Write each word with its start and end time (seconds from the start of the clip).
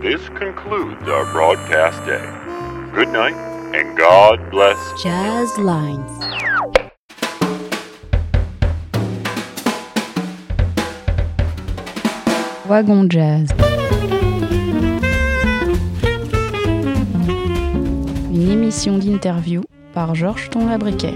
This 0.00 0.28
concludes 0.30 1.08
our 1.08 1.24
broadcast 1.32 2.04
day. 2.04 2.20
Good 2.94 3.08
night, 3.08 3.34
and 3.74 3.96
God 3.96 4.50
bless. 4.50 5.02
Jazz 5.02 5.58
Lines. 5.58 6.10
Wagon 12.66 13.08
Jazz. 13.08 13.48
Une 18.30 18.50
émission 18.50 18.98
d'interview 18.98 19.62
par 19.92 20.14
Georges 20.14 20.50
Tonlabriquet. 20.50 21.14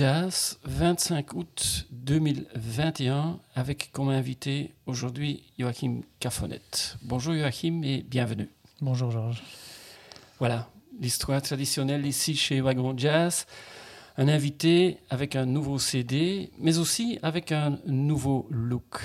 Jazz, 0.00 0.58
25 0.64 1.34
août 1.34 1.86
2021, 1.90 3.38
avec 3.54 3.90
comme 3.92 4.08
invité 4.08 4.72
aujourd'hui 4.86 5.42
Joachim 5.58 6.00
Cafonet. 6.20 6.62
Bonjour 7.02 7.34
Joachim 7.34 7.82
et 7.84 8.02
bienvenue. 8.08 8.48
Bonjour 8.80 9.10
Georges. 9.10 9.42
Voilà, 10.38 10.70
l'histoire 10.98 11.42
traditionnelle 11.42 12.06
ici 12.06 12.34
chez 12.34 12.62
Wagon 12.62 12.94
Jazz. 12.96 13.44
Un 14.16 14.28
invité 14.28 14.96
avec 15.10 15.36
un 15.36 15.44
nouveau 15.44 15.78
CD, 15.78 16.50
mais 16.58 16.78
aussi 16.78 17.18
avec 17.22 17.52
un 17.52 17.78
nouveau 17.84 18.48
look. 18.48 19.02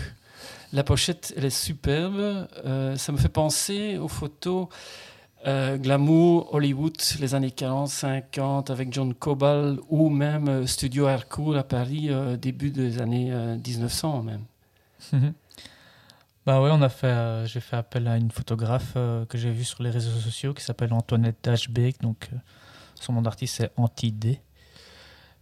La 0.71 0.85
pochette, 0.85 1.33
elle 1.35 1.43
est 1.43 1.49
superbe. 1.49 2.47
Euh, 2.63 2.95
ça 2.95 3.11
me 3.11 3.17
fait 3.17 3.27
penser 3.27 3.97
aux 3.97 4.07
photos 4.07 4.69
euh, 5.47 5.77
glamour, 5.77 6.51
Hollywood, 6.55 6.95
les 7.19 7.35
années 7.35 7.51
40, 7.51 7.87
50, 7.87 8.69
avec 8.71 8.91
John 8.91 9.13
Cobal, 9.13 9.77
ou 9.89 10.09
même 10.09 10.47
euh, 10.47 10.65
Studio 10.65 11.05
Harcourt 11.05 11.55
à 11.55 11.63
Paris, 11.63 12.07
euh, 12.09 12.35
début 12.35 12.71
des 12.71 12.99
années 12.99 13.31
1900 13.31 14.23
même. 14.23 14.45
bah 16.47 16.61
ouais, 16.61 16.71
on 16.71 16.81
a 16.81 16.89
fait, 16.89 17.45
j'ai 17.45 17.59
fait 17.59 17.75
appel 17.75 18.07
à 18.07 18.17
une 18.17 18.31
photographe 18.31 18.93
que 18.93 19.37
j'ai 19.37 19.51
vue 19.51 19.63
sur 19.63 19.83
les 19.83 19.91
réseaux 19.91 20.19
sociaux 20.19 20.53
qui 20.53 20.63
s'appelle 20.63 20.93
Antoinette 20.93 21.37
Dashbeck, 21.43 22.01
donc 22.01 22.29
son 22.95 23.13
nom 23.13 23.21
d'artiste 23.21 23.55
c'est 23.57 23.71
Anti-D. 23.77 24.39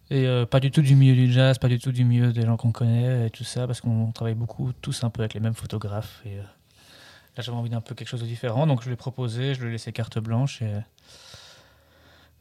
Et 0.09 0.45
pas 0.49 0.59
du 0.59 0.69
tout 0.69 0.81
du 0.81 0.95
milieu 0.95 1.15
du 1.15 1.31
jazz, 1.31 1.57
pas 1.57 1.69
du 1.69 1.79
tout 1.79 1.91
du 1.91 2.03
milieu 2.03 2.33
des 2.33 2.45
gens 2.45 2.57
qu'on 2.57 2.71
connaît 2.71 3.27
et 3.27 3.29
tout 3.29 3.43
ça, 3.43 3.67
parce 3.67 3.79
qu'on 3.79 4.11
travaille 4.11 4.35
beaucoup 4.35 4.71
tous 4.81 5.03
un 5.03 5.09
peu 5.09 5.21
avec 5.21 5.33
les 5.33 5.39
mêmes 5.39 5.53
photographes. 5.53 6.23
Là, 7.35 7.41
j'avais 7.41 7.57
envie 7.57 7.69
d'un 7.69 7.81
peu 7.81 7.95
quelque 7.95 8.07
chose 8.07 8.21
de 8.21 8.27
différent, 8.27 8.67
donc 8.67 8.81
je 8.81 8.87
lui 8.87 8.93
ai 8.93 8.97
proposé, 8.97 9.55
je 9.55 9.61
lui 9.61 9.69
ai 9.69 9.71
laissé 9.71 9.91
carte 9.91 10.19
blanche 10.19 10.61
et, 10.61 10.73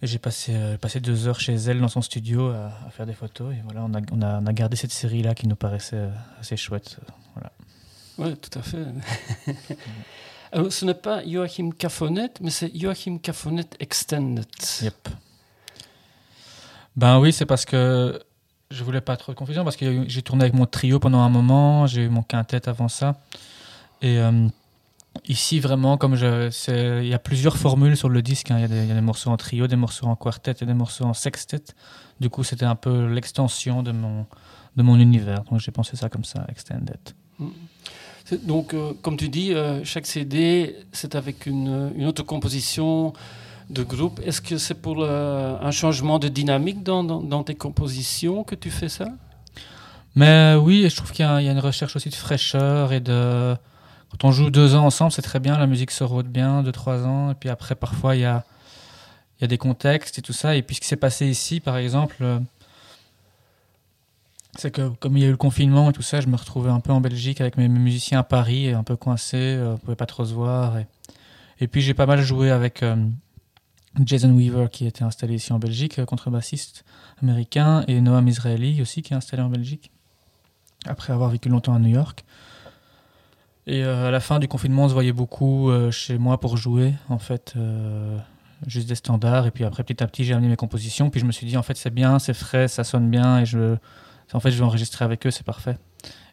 j'ai 0.03 0.19
passé, 0.19 0.53
euh, 0.55 0.77
passé 0.77 1.01
deux 1.01 1.29
heures 1.29 1.39
chez 1.39 1.55
elle 1.55 1.81
dans 1.81 1.89
son 1.89 2.03
studio 2.03 2.49
à, 2.49 2.91
faire 2.91 3.07
des 3.07 3.15
photos. 3.15 3.55
Et 3.55 3.63
voilà, 3.65 3.85
on 3.85 3.95
a, 3.95 4.01
on 4.11 4.21
a, 4.21 4.41
on 4.41 4.47
a 4.47 4.53
gardé 4.53 4.77
cette 4.77 4.91
série-là 4.91 5.35
qui 5.35 5.47
nous 5.47 5.55
paraissait 5.55 5.97
euh, 5.97 6.11
assez 6.41 6.57
chouette. 6.57 6.99
Euh, 7.01 7.13
voilà. 7.35 7.53
Oui, 8.19 8.37
tout 8.37 8.59
à 8.59 8.63
fait. 8.63 8.85
Alors, 10.53 10.73
ce 10.73 10.85
n'est 10.85 10.95
pas 10.95 11.25
Joachim 11.25 11.71
Cafonet, 11.71 12.33
mais 12.41 12.51
c'est 12.51 12.77
Joachim 12.77 13.19
Cafonet 13.19 13.69
Extended. 13.79 14.45
Yep. 14.83 15.09
Ben 16.97 17.21
oui, 17.21 17.33
c'est 17.33 17.47
parce 17.47 17.65
que 17.65 18.21
je 18.71 18.85
voulais 18.85 19.01
pas 19.01 19.17
trop 19.17 19.33
de 19.33 19.39
confusion, 19.39 19.63
parce 19.63 19.77
que 19.77 20.05
j'ai 20.09 20.23
tourné 20.23 20.43
avec 20.43 20.55
mon 20.55 20.67
trio 20.67 20.99
pendant 20.99 21.21
un 21.21 21.31
moment, 21.31 21.87
j'ai 21.87 22.03
eu 22.03 22.09
mon 22.09 22.23
quintet 22.23 22.69
avant 22.69 22.89
ça. 22.89 23.17
Et. 24.03 24.21
Ici, 25.29 25.61
vraiment, 25.61 25.99
comme 25.99 26.17
je, 26.17 26.51
il 27.03 27.07
y 27.07 27.15
a 27.15 27.19
plusieurs 27.19 27.57
formules 27.57 27.97
sur 27.97 28.09
le 28.09 28.23
disque. 28.23 28.51
Hein. 28.51 28.59
Il, 28.59 28.63
y 28.63 28.91
a 28.91 28.95
des, 28.95 29.01
morceaux 29.01 29.31
en 29.31 29.37
trio, 29.37 29.67
des 29.67 29.77
morceaux 29.77 30.07
en 30.07 30.17
quartet 30.17 30.55
et 30.61 30.67
des 30.67 30.75
morceaux 30.75 31.05
en 31.05 31.15
sextet. 31.15 31.63
Du 32.21 32.29
coup, 32.29 32.43
c'était 32.43 32.65
un 32.65 32.75
peu 32.75 33.07
l'extension 33.07 33.83
de 33.83 33.93
mon, 33.93 34.27
de 34.77 34.83
mon 34.83 34.99
univers. 34.99 35.45
Donc, 35.45 35.61
j'ai 35.61 35.71
pensé 35.71 35.97
ça 35.97 36.09
comme 36.09 36.25
ça, 36.25 36.45
extended. 36.49 36.99
Mm. 37.39 37.47
Donc, 38.45 38.75
euh, 38.75 38.93
comme 39.03 39.17
tu 39.17 39.29
dis, 39.29 39.53
euh, 39.53 39.85
chaque 39.85 40.07
CD, 40.07 40.77
c'est 40.93 41.15
avec 41.15 41.47
une, 41.47 41.93
une, 41.97 42.07
autre 42.07 42.23
composition 42.23 43.13
de 43.69 43.83
groupe. 43.83 44.21
Est-ce 44.25 44.41
que 44.41 44.59
c'est 44.59 44.81
pour 44.81 44.99
euh, 45.01 45.57
un 45.61 45.71
changement 45.71 46.19
de 46.19 46.29
dynamique 46.29 46.83
dans, 46.83 47.05
dans, 47.05 47.43
tes 47.43 47.55
compositions 47.55 48.45
que 48.45 48.55
tu 48.55 48.71
fais 48.71 48.89
ça? 48.89 49.07
Mais 50.15 50.55
oui, 50.55 50.87
je 50.89 50.97
trouve 50.97 51.13
qu'il 51.13 51.25
y, 51.25 51.29
y, 51.29 51.49
a 51.49 51.53
une 51.53 51.59
recherche 51.59 51.97
aussi 51.97 52.09
de 52.09 52.15
fraîcheur 52.15 52.93
et 52.93 53.01
de 53.01 53.57
quand 54.13 54.29
on 54.29 54.33
joue 54.33 54.51
deux 54.51 54.75
ans 54.75 54.85
ensemble, 54.85 55.11
c'est 55.11 55.23
très 55.23 55.41
bien, 55.41 55.59
la 55.59 55.67
musique 55.67 55.91
se 55.91 56.05
rôde 56.05 56.29
bien, 56.29 56.63
deux, 56.63 56.73
trois 56.73 57.07
ans, 57.07 57.31
et 57.31 57.35
puis 57.35 57.49
après, 57.49 57.75
parfois, 57.75 58.15
il 58.15 58.21
y 58.21 58.25
a, 58.25 58.45
des 59.41 59.59
contextes 59.59 60.19
et 60.19 60.23
tout 60.23 60.33
ça. 60.33 60.55
Et 60.55 60.63
puis, 60.63 60.77
ce 60.77 60.81
qui 60.81 60.87
s'est 60.87 60.97
passé 60.97 61.27
ici, 61.27 61.59
par 61.59 61.77
exemple, 61.77 62.17
euh, 62.21 62.39
c'est 64.57 64.71
que 64.71 64.89
comme 65.01 65.17
il 65.17 65.23
y 65.23 65.25
a 65.25 65.29
eu 65.29 65.33
le 65.33 65.37
confinement 65.37 65.91
et 65.91 65.93
tout 65.93 66.03
ça, 66.03 66.21
je 66.21 66.29
me 66.29 66.37
retrouvais 66.37 66.71
un 66.71 66.79
peu 66.79 66.93
en 66.93 67.01
Belgique 67.01 67.41
avec 67.41 67.57
mes, 67.57 67.67
musiciens 67.67 68.21
à 68.21 68.23
Paris, 68.23 68.69
un 68.71 68.85
peu 68.85 68.95
coincé, 68.97 69.39
euh, 69.39 69.73
on 69.75 69.79
pouvait 69.79 69.97
pas 69.97 70.07
trop 70.07 70.25
se 70.25 70.35
voir. 70.35 70.77
Et, 71.59 71.67
puis, 71.67 71.81
j'ai 71.81 71.95
pas 71.95 72.07
mal 72.07 72.21
joué 72.21 72.51
avec 72.51 72.83
euh, 72.83 72.95
Jason 74.05 74.31
Weaver, 74.31 74.69
qui 74.71 74.87
était 74.87 75.03
installé 75.03 75.35
ici 75.37 75.53
en 75.53 75.59
Belgique, 75.59 76.05
contrebassiste 76.05 76.85
américain, 77.21 77.83
et 77.89 78.01
Noam 78.01 78.29
Israeli 78.29 78.81
aussi, 78.83 79.03
qui 79.03 79.15
est 79.15 79.17
installé 79.17 79.43
en 79.43 79.49
Belgique, 79.49 79.91
après 80.87 81.13
avoir 81.13 81.31
vécu 81.31 81.49
longtemps 81.49 81.75
à 81.75 81.79
New 81.79 81.91
York. 81.91 82.25
Et 83.67 83.85
euh, 83.85 84.09
à 84.09 84.11
la 84.11 84.21
fin 84.21 84.39
du 84.39 84.49
confinement, 84.49 84.85
on 84.85 84.89
se 84.89 84.95
voyait 84.95 85.13
beaucoup 85.13 85.71
euh, 85.71 85.91
chez 85.91 86.19
moi 86.19 86.41
pour 86.41 86.57
jouer, 86.57 86.95
en 87.09 87.19
fait, 87.19 87.55
euh, 87.57 88.19
juste 88.67 88.89
des 88.89 88.97
standards. 88.97 89.47
Et 89.47 89.51
puis 89.51 89.65
après, 89.65 89.85
petit 89.85 90.03
à 90.03 90.07
petit, 90.07 90.25
j'ai 90.25 90.35
amené 90.35 90.49
mes 90.49 90.57
compositions. 90.57 91.11
Puis 91.11 91.21
je 91.21 91.27
me 91.27 91.33
suis 91.33 91.47
dit, 91.47 91.57
en 91.57 91.63
fait, 91.63 91.77
c'est 91.77 91.91
bien, 91.91 92.19
c'est 92.19 92.35
frais, 92.35 92.67
ça 92.67 92.83
sonne 92.83 93.09
bien. 93.09 93.39
Et 93.45 93.45
en 94.33 94.41
fait, 94.41 94.51
je 94.51 94.59
vais 94.59 94.65
enregistrer 94.65 95.05
avec 95.05 95.27
eux, 95.27 95.31
c'est 95.31 95.47
parfait. 95.47 95.77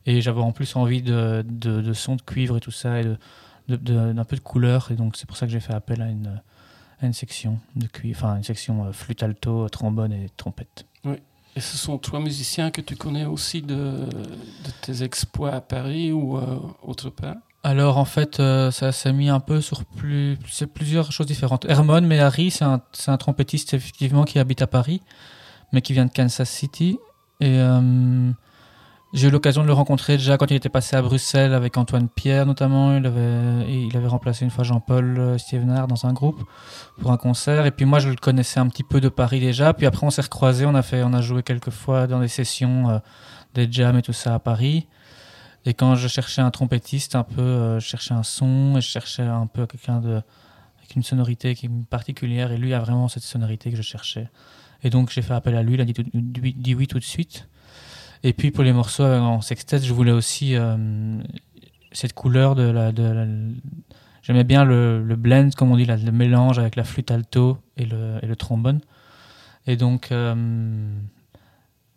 Et 0.06 0.22
j'avais 0.22 0.42
en 0.42 0.52
plus 0.52 0.76
envie 0.76 1.04
de, 1.04 1.46
de, 1.48 1.82
de 1.82 1.94
son 1.94 2.16
de 2.16 2.22
cuivre 2.22 2.58
et 2.58 2.62
tout 2.62 2.72
ça, 2.72 3.02
et 3.02 3.06
d'un 3.68 4.26
peu 4.26 4.36
de 4.36 4.42
couleur. 4.42 4.90
Et 4.92 4.96
donc, 4.96 5.16
c'est 5.16 5.28
pour 5.28 5.38
ça 5.38 5.46
que 5.46 5.52
j'ai 5.52 5.60
fait 5.60 5.74
appel 5.74 6.02
à 6.02 6.10
une, 6.10 6.42
à 7.00 7.06
une 7.06 7.14
section 7.14 7.60
de 7.76 7.86
cuivre, 7.86 8.24
enfin, 8.24 8.38
une 8.38 8.44
section 8.44 8.92
flûte 8.92 9.22
alto, 9.22 9.70
trombone 9.70 10.14
et 10.14 10.30
trompette. 10.36 10.89
Et 11.59 11.62
ce 11.62 11.75
sont 11.75 11.97
trois 11.97 12.22
musiciens 12.22 12.72
que 12.72 12.80
tu 12.80 12.96
connais 12.96 13.25
aussi 13.25 13.62
de, 13.62 14.06
tes 14.81 15.03
exploits 15.03 15.52
à 15.52 15.59
Paris 15.59 16.14
ou 16.14 16.38
euh, 16.38 16.58
autre 16.81 17.09
part? 17.09 17.36
Alors 17.64 17.97
en 17.97 18.06
fait, 18.06 18.40
euh, 18.40 18.72
ça 18.72 18.94
s'est 18.94 19.12
mis 19.12 19.28
un 19.28 19.42
peu 19.42 19.59
sur 19.59 19.84
plus, 19.84 20.38
plusieurs 20.74 21.12
choses 21.12 21.28
différentes. 21.28 21.66
Hermon 21.66 22.09
Harry, 22.12 22.50
c'est 22.50 22.64
un, 22.64 22.81
un, 23.08 23.18
trompettiste 23.18 23.74
effectivement 23.74 24.24
qui 24.24 24.40
habite 24.40 24.62
à 24.62 24.68
Paris, 24.68 25.02
mais 25.74 25.81
qui 25.81 25.92
vient 25.92 26.06
de 26.06 26.14
Kansas 26.14 26.50
City. 26.50 26.98
Et 27.42 27.59
euh, 27.59 28.31
j'ai 29.12 29.28
eu 29.28 29.31
l'occasion 29.31 29.64
de 29.64 29.68
le 29.68 29.74
rencontrer 29.74 30.18
déjà 30.18 30.38
quand 30.38 30.52
il 30.52 30.56
était 30.56 30.70
passé 30.70 30.96
à 30.96 31.02
Bruxelles 31.02 31.56
avec 31.56 31.78
Antoine 31.78 32.09
Pierre 32.09 32.46
notamment. 32.46 32.96
Il 32.96 33.08
avait, 33.08 33.68
il 33.68 33.97
avait 33.97 34.08
remplacé 34.08 34.46
une 34.46 34.52
fois 34.52 34.64
Jean-Paul 34.64 35.18
euh, 35.18 35.38
Stevenard 35.40 35.88
dans 35.88 36.06
un 36.06 36.14
groupe 36.14 36.44
pour 37.00 37.12
un 37.12 37.18
concert. 37.18 37.66
Et 37.66 37.72
puis 37.72 37.86
moi 37.86 37.98
je 37.98 38.09
le 38.09 38.16
connaissais 38.16 38.59
un 38.59 38.68
petit 38.68 38.84
peu 38.84 39.02
de 39.02 39.09
Paris 39.09 39.40
déjà. 39.40 39.74
Puis 39.74 39.88
après 39.88 40.06
on 40.06 40.12
s'est 40.12 40.22
recroisés, 40.22 40.68
on 40.68 40.75
a 40.75 40.84
fait, 40.84 41.02
on 41.02 41.14
a 41.14 41.22
joué 41.22 41.42
quelques 41.42 41.72
fois 41.72 42.06
dans 42.06 42.19
des 42.19 42.28
sessions, 42.28 42.90
euh, 42.90 43.00
des 43.56 43.72
jams 43.72 43.98
et 43.98 44.03
tout 44.03 44.14
ça 44.14 44.36
à 44.36 44.40
Paris. 44.40 44.88
Et 45.66 45.74
quand 45.74 45.96
je 45.96 46.08
cherchais 46.08 46.42
un 46.42 46.52
trompettiste, 46.52 47.16
un 47.16 47.24
peu, 47.24 47.42
euh, 47.42 47.80
je 47.80 47.88
cherchais 47.88 48.14
un 48.14 48.24
son 48.24 48.78
et 48.78 48.81
je 48.81 48.88
cherchais 48.88 49.24
un 49.24 49.48
peu 49.48 49.66
quelqu'un 49.66 50.02
de 50.02 50.22
avec 50.78 50.96
une 50.96 51.03
sonorité 51.03 51.56
qui 51.56 51.68
particulière. 51.68 52.52
Et 52.52 52.58
lui 52.58 52.75
a 52.75 52.80
vraiment 52.80 53.08
cette 53.08 53.24
sonorité 53.24 53.72
que 53.72 53.75
je 53.75 53.81
cherchais. 53.81 54.30
Et 54.84 54.92
donc 54.92 55.09
j'ai 55.09 55.24
fait 55.24 55.34
appel 55.34 55.56
à 55.56 55.64
lui. 55.64 55.74
Il 55.74 55.81
a 55.81 55.86
dit 55.86 56.75
oui 56.75 56.86
tout 56.86 57.00
de 57.00 57.04
suite. 57.04 57.50
Et 58.24 58.33
puis 58.33 58.51
pour 58.51 58.63
les 58.63 58.74
morceaux 58.74 59.06
en 59.06 59.42
sextet, 59.42 59.80
je 59.80 59.94
voulais 59.94 60.12
aussi 60.12 60.56
euh, 60.56 60.75
cette 61.92 62.13
couleur 62.13 62.56
de 62.56 62.63
la. 62.63 62.92
J'aimais 64.21 64.44
bien 64.44 64.66
le, 64.66 65.01
le, 65.04 65.16
blend, 65.16 65.50
comme 65.56 65.71
on 65.71 65.77
dit, 65.77 65.86
le 65.86 66.12
mélange 66.12 66.60
avec 66.60 66.75
la 66.75 66.83
flûte 66.83 67.10
alto 67.10 67.57
et 67.77 67.86
le, 67.86 68.36
trombone. 68.36 68.80
Et 69.66 69.75
donc, 69.75 70.12
euh, 70.12 70.36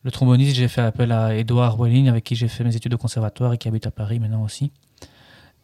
le 0.03 0.11
tromboniste, 0.11 0.57
j'ai 0.57 0.69
fait 0.69 0.81
appel 0.81 1.13
à 1.13 1.37
Edouard 1.37 1.77
Welling, 1.77 2.09
avec 2.09 2.25
qui 2.25 2.37
j'ai 2.37 2.49
fait 2.49 2.65
mes 2.65 2.75
études 2.75 2.95
au 2.95 2.99
conservatoire 2.99 3.53
et 3.53 3.59
qui 3.59 3.69
habite 3.69 3.87
à 3.87 3.91
Paris 3.91 4.19
maintenant 4.19 4.43
aussi. 4.43 4.73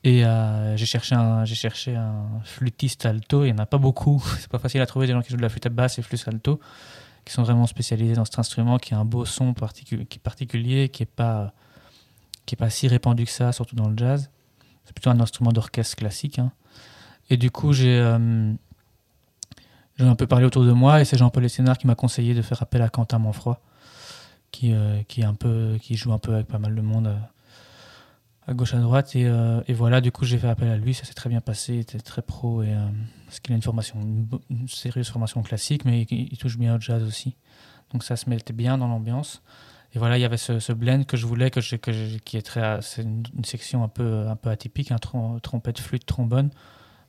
Et 0.05 0.25
euh, 0.25 0.77
j'ai 0.77 0.87
cherché, 0.87 1.15
un, 1.15 1.45
cherché 1.45 1.97
un 1.97 2.41
flûtiste 2.45 3.07
alto, 3.07 3.45
il 3.45 3.53
n'y 3.53 3.53
en 3.53 3.63
a 3.63 3.67
pas 3.67 3.79
beaucoup. 3.79 4.23
C'est 4.39 4.51
pas 4.51 4.59
facile 4.59 4.81
à 4.81 4.87
trouver 4.87 5.07
des 5.07 5.13
gens 5.13 5.23
qui 5.23 5.31
jouent 5.31 5.37
de 5.37 5.43
la 5.43 5.49
flûte 5.49 5.69
basse 5.69 5.99
et 5.99 6.03
flûte 6.03 6.27
alto 6.27 6.61
qui 7.29 7.35
sont 7.35 7.43
vraiment 7.43 7.67
spécialisés 7.67 8.15
dans 8.15 8.25
cet 8.25 8.39
instrument, 8.39 8.79
qui 8.79 8.95
a 8.95 8.99
un 8.99 9.05
beau 9.05 9.27
son 9.27 9.53
particulier, 9.53 10.07
qui 10.07 10.17
est 10.17 10.23
particulier, 10.23 10.89
qui 10.89 11.03
n'est 11.03 11.07
pas, 11.07 11.53
est 12.51 12.57
pas 12.57 12.71
si 12.71 12.89
répandu 12.89 13.27
que 13.27 13.31
ça, 13.31 13.53
surtout 13.53 13.77
dans 13.77 13.89
le 13.91 13.97
jazz. 13.99 14.31
C'est 14.87 14.95
plutôt 14.95 15.11
un 15.11 15.21
instrument 15.21 15.53
d'orchestre 15.53 15.97
classique. 15.97 16.39
Hein. 16.39 16.53
Et 17.29 17.37
du 17.37 17.51
coup, 17.51 17.75
j'ai 17.75 17.99
euh, 18.01 18.55
un 19.99 20.15
peu 20.15 20.27
parlé 20.27 20.47
autour 20.47 20.65
de 20.65 20.73
moi, 20.73 21.03
et 21.03 21.05
c'est 21.05 21.19
Jean-Paul 21.19 21.45
Essénard 21.45 21.77
qui 21.77 21.87
m'a 21.87 21.95
conseillé 21.95 22.33
de 22.33 22.41
faire 22.41 22.63
appel 22.63 22.81
à 22.81 22.89
Quentin 22.89 23.19
Monfroy, 23.19 23.61
qui, 24.51 24.73
euh, 24.73 25.03
qui, 25.07 25.21
est 25.21 25.27
un 25.27 25.35
peu, 25.35 25.77
qui 25.83 25.97
joue 25.97 26.15
un 26.15 26.19
peu 26.19 26.33
avec 26.33 26.47
pas 26.47 26.59
mal 26.59 26.75
de 26.75 26.81
monde 26.81 27.09
euh, 27.09 27.19
à 28.49 28.55
gauche 28.55 28.75
à 28.75 28.79
droite. 28.79 29.15
Et, 29.15 29.27
euh, 29.27 29.61
et 29.69 29.75
voilà, 29.75 30.01
du 30.01 30.11
coup, 30.11 30.25
j'ai 30.25 30.39
fait 30.39 30.49
appel 30.49 30.69
à 30.69 30.77
lui. 30.77 30.95
Ça 30.95 31.05
s'est 31.05 31.15
très 31.15 31.29
bien 31.29 31.41
passé. 31.41 31.75
Il 31.75 31.81
était 31.81 32.01
très 32.01 32.23
pro. 32.23 32.63
Et, 32.63 32.73
euh, 32.73 32.89
parce 33.27 33.41
qu'il 33.41 33.53
a 33.53 33.57
une 33.57 33.63
formation, 33.63 34.01
une, 34.01 34.69
sérieuse 34.69 35.09
formation 35.11 35.43
classique, 35.43 35.85
mais 35.85 36.07
il, 36.11 36.39
touche 36.39 36.59
bien 36.59 36.77
au 36.77 36.81
jazz 36.81 37.03
aussi. 37.03 37.37
Donc 37.93 38.03
ça 38.03 38.17
se 38.17 38.29
mettait 38.29 38.55
bien 38.55 38.79
dans 38.79 38.89
l'ambiance. 38.89 39.43
Et 39.95 39.99
voilà, 39.99 40.19
il 40.19 40.21
y 40.23 40.25
avait 40.25 40.37
ce, 40.39 40.73
blend 40.73 41.05
que 41.05 41.17
je 41.17 41.27
voulais, 41.27 41.51
que 41.51 41.61
j'ai- 41.61 41.79
que 41.79 41.93
j'ai- 41.93 42.21
qui 42.21 42.37
est 42.37 42.43
très, 42.43 42.81
c'est 42.83 43.03
une, 43.03 43.23
section 43.45 43.83
un 43.83 43.89
peu, 43.89 44.27
un 44.29 44.37
peu 44.37 44.51
atypique, 44.51 44.93
un 44.93 44.97
trom- 44.97 45.41
trompette, 45.41 45.79
flûte, 45.79 46.05
trombone. 46.05 46.51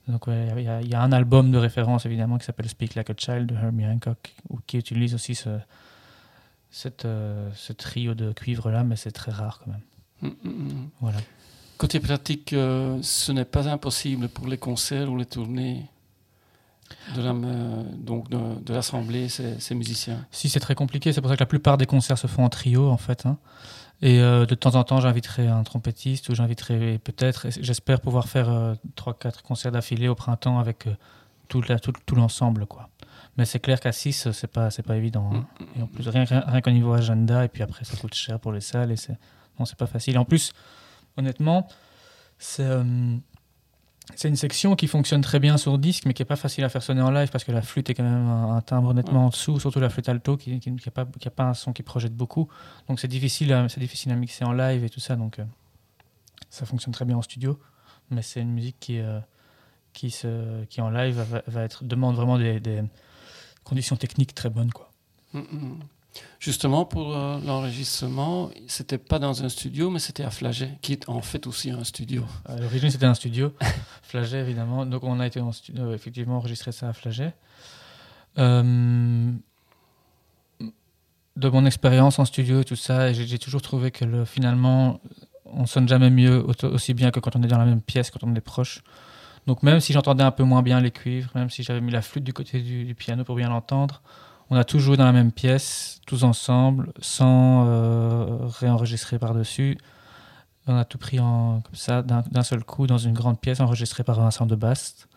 Donc 0.08 0.24
il 0.28 0.62
y, 0.62 0.96
a- 0.96 1.02
un 1.02 1.12
album 1.12 1.52
de 1.52 1.58
référence 1.58 2.06
évidemment 2.06 2.38
qui 2.38 2.46
s'appelle 2.46 2.70
Speak 2.70 2.96
Like 2.96 3.10
a 3.10 3.14
Child 3.18 3.48
de 3.48 3.56
Herbie 3.56 3.86
Hancock, 3.86 4.34
ou 4.50 4.60
qui 4.66 4.78
utilise 4.78 5.14
aussi 5.14 5.36
ce, 5.36 5.60
cette, 6.72 7.06
euh, 7.06 7.50
ce 7.54 7.74
trio 7.74 8.14
de 8.16 8.32
cuivre 8.32 8.72
là, 8.72 8.84
mais 8.84 8.96
c'est 8.96 9.12
très 9.12 9.32
rare 9.32 9.60
quand 9.64 9.72
même. 9.72 9.82
Voilà. 11.02 11.18
Côté 11.78 12.00
pratique, 12.00 12.54
euh, 12.54 13.00
ce 13.02 13.32
n'est 13.32 13.46
pas 13.46 13.68
impossible 13.70 14.28
pour 14.30 14.48
les 14.48 14.58
concerts 14.58 15.10
ou 15.12 15.18
les 15.18 15.26
tournées 15.26 15.86
de 17.16 17.22
la, 17.22 17.32
euh, 17.32 17.84
donc 17.98 18.30
de, 18.30 18.38
de 18.62 18.74
rassembler 18.74 19.30
ces, 19.30 19.60
ces 19.60 19.76
musiciens. 19.76 20.26
Si 20.32 20.50
c'est 20.50 20.60
très 20.60 20.76
compliqué, 20.76 21.14
c'est 21.14 21.22
pour 21.22 21.30
ça 21.30 21.36
que 21.38 21.42
la 21.42 21.46
plupart 21.46 21.78
des 21.78 21.86
concerts 21.86 22.18
se 22.18 22.28
font 22.28 22.44
en 22.44 22.50
trio 22.50 22.90
en 22.90 22.98
fait. 22.98 23.26
hein. 23.26 23.38
Et 24.02 24.20
euh, 24.20 24.46
de 24.46 24.56
temps 24.56 24.76
en 24.76 24.84
temps, 24.84 25.00
j'inviterai 25.00 25.48
un 25.48 25.64
trompettiste 25.64 26.30
ou 26.30 26.36
j'inviterai 26.36 27.00
peut-être, 27.04 27.48
j'espère 27.62 28.02
pouvoir 28.02 28.28
faire 28.28 28.50
euh, 28.50 28.74
trois, 28.96 29.14
quatre 29.14 29.42
concerts 29.44 29.72
d'affilée 29.72 30.08
au 30.08 30.16
printemps 30.16 30.60
avec 30.60 30.88
euh, 30.88 30.96
tout, 31.48 31.62
la- 31.68 31.80
tout, 31.80 31.94
tout 32.06 32.16
l'ensemble 32.16 32.66
quoi. 32.66 32.90
Mais 33.38 33.46
c'est 33.46 33.60
clair 33.60 33.80
qu'à 33.80 33.92
6, 33.94 34.32
c'est 34.34 34.48
pas, 34.48 34.70
c'est 34.70 34.84
pas 34.84 34.98
évident. 34.98 35.30
hein. 35.34 35.46
Mm, 35.60 35.80
Et 35.80 35.84
en 35.84 35.88
plus, 35.88 36.08
rien, 36.10 36.24
rien, 36.26 36.44
rien 36.46 36.62
qu'au 36.62 36.72
niveau 36.72 36.92
agenda, 36.92 37.46
et 37.46 37.48
puis 37.48 37.64
après, 37.64 37.86
ça 37.86 37.96
coûte 37.96 38.14
cher 38.14 38.38
pour 38.40 38.52
les 38.52 38.60
salles, 38.62 38.92
et 38.92 38.98
c'est, 38.98 39.18
c'est 39.66 39.78
pas 39.78 39.88
facile. 39.88 40.18
En 40.18 40.26
plus, 40.26 40.54
honnêtement, 41.18 41.68
c'est, 42.38 42.64
euh, 42.64 42.84
une 44.24 44.36
section 44.36 44.76
qui 44.76 44.88
fonctionne 44.88 45.22
très 45.22 45.40
bien 45.40 45.58
sur 45.58 45.78
disque, 45.78 46.06
mais 46.06 46.14
qui 46.14 46.22
est 46.22 46.26
pas 46.26 46.36
facile 46.36 46.64
à 46.64 46.70
faire 46.70 46.82
sonner 46.82 47.02
en 47.02 47.12
live, 47.12 47.30
parce 47.30 47.44
que 47.44 47.52
la 47.52 47.62
flûte 47.62 47.90
est 47.90 47.94
quand 47.94 48.04
même 48.04 48.28
un, 48.28 48.62
timbre 48.62 48.94
nettement 48.94 49.26
en 49.26 49.30
dessous, 49.30 49.60
surtout 49.60 49.80
la 49.80 49.90
flûte 49.90 50.10
alto, 50.10 50.38
qui 50.38 50.60
qui, 50.60 50.76
qui 50.76 50.90
pas, 50.90 51.06
qui 51.20 51.28
a 51.28 51.32
pas 51.32 51.46
un 51.46 51.54
son 51.54 51.74
qui 51.74 51.84
projette 51.84 52.16
beaucoup. 52.16 52.48
Donc 52.88 53.00
c'est 53.00 53.08
difficile, 53.08 53.68
difficile 53.78 54.12
à 54.12 54.16
mixer 54.16 54.46
en 54.46 54.54
live 54.54 54.84
et 54.84 54.90
tout 54.90 55.00
ça, 55.00 55.16
donc 55.16 55.40
euh, 55.40 55.46
ça 56.50 56.66
fonctionne 56.66 56.94
très 56.94 57.06
bien 57.06 57.18
en 57.18 57.22
studio, 57.22 57.60
mais 58.10 58.22
c'est 58.22 58.42
une 58.42 58.52
musique 58.52 58.78
qui, 58.80 59.00
euh, 59.00 59.20
qui, 59.94 60.10
se, 60.10 60.64
qui 60.66 60.82
en 60.82 60.90
live 60.90 61.16
va, 61.16 61.44
va 61.46 61.64
être, 61.64 61.84
demande 61.84 62.16
vraiment 62.16 62.38
des, 62.40 62.60
des 62.60 62.82
conditions 63.64 63.96
techniques 63.96 64.34
très 64.34 64.50
bonnes, 64.50 64.72
quoi. 64.72 64.90
Mm, 65.34 65.40
mm. 65.40 65.80
Justement, 66.40 66.86
pour 66.86 67.16
euh, 67.16 67.38
l'enregistrement, 67.46 68.50
c'était 68.68 68.98
pas 68.98 69.20
dans 69.20 69.44
un 69.44 69.50
studio, 69.50 69.90
mais 69.90 70.00
c'était 70.00 70.24
à 70.24 70.30
Flaget, 70.30 70.78
qui 70.82 70.94
est 70.94 71.10
en 71.10 71.22
fait 71.22 71.46
aussi 71.48 71.70
un 71.70 71.84
studio. 71.84 72.24
À 72.46 72.56
l'origine, 72.56 72.90
c'était 72.90 73.06
un 73.06 73.14
studio, 73.14 73.54
Flaget 74.04 74.40
évidemment. 74.40 74.86
Donc, 74.86 75.04
on 75.04 75.20
a 75.20 75.28
été 75.28 75.42
en 75.42 75.52
studio, 75.52 75.84
euh, 75.84 75.94
effectivement 75.96 76.38
enregistrer 76.38 76.72
ça 76.72 76.88
à 76.88 76.94
Flaget. 76.94 77.34
Euh, 78.38 79.32
de 81.36 81.50
mon 81.50 81.66
expérience 81.66 82.20
en 82.20 82.26
studio 82.26 82.62
et 82.62 82.66
tout 82.66 82.76
ça, 82.76 83.12
j'ai 83.12 83.40
toujours 83.40 83.62
trouvé 83.62 83.92
que 83.92 84.06
le, 84.06 84.24
finalement, 84.24 85.02
on 85.46 85.66
sonne 85.66 85.88
jamais 85.88 86.10
mieux 86.10 86.46
aussi 86.64 86.94
bien 86.94 87.12
que 87.12 87.20
quand 87.20 87.36
on 87.36 87.44
est 87.44 87.48
dans 87.48 87.58
la 87.58 87.66
même 87.66 87.82
pièce, 87.82 88.12
quand 88.12 88.24
on 88.24 88.34
est 88.36 88.42
proche. 88.42 88.82
Donc, 89.46 89.64
même 89.64 89.80
si 89.80 89.94
j'entendais 89.94 90.24
un 90.24 90.32
peu 90.32 90.44
moins 90.44 90.62
bien 90.62 90.80
les 90.80 90.92
cuivres, 90.92 91.32
même 91.36 91.50
si 91.50 91.64
j'avais 91.64 91.82
mis 91.82 91.92
la 91.92 92.02
flûte 92.02 92.24
du 92.24 92.34
côté 92.34 92.62
du, 92.62 92.86
du 92.86 92.96
piano 92.96 93.24
pour 93.24 93.36
bien 93.36 93.50
l'entendre, 93.50 94.02
on 94.50 94.56
a 94.56 94.64
tout 94.64 94.80
joué 94.80 94.98
dans 94.98 95.06
la 95.06 95.12
même 95.12 95.32
pièce, 95.32 96.02
tous 96.08 96.24
ensemble, 96.24 96.92
sans 97.00 97.66
euh, 97.68 98.38
réenregistrer 98.60 99.20
par-dessus. 99.20 99.78
On 100.68 100.76
a 100.76 100.86
tout 100.86 100.98
pris 100.98 101.20
en, 101.20 101.62
comme 101.62 101.76
ça, 101.76 102.02
d'un 102.02 102.44
seul 102.44 102.64
coup, 102.64 102.88
dans 102.88 102.98
une 102.98 103.14
grande 103.14 103.40
pièce 103.40 103.60
enregistrée 103.60 104.04
par 104.04 104.20
Vincent 104.20 104.46
de 104.46 104.56
Bast, 104.56 105.08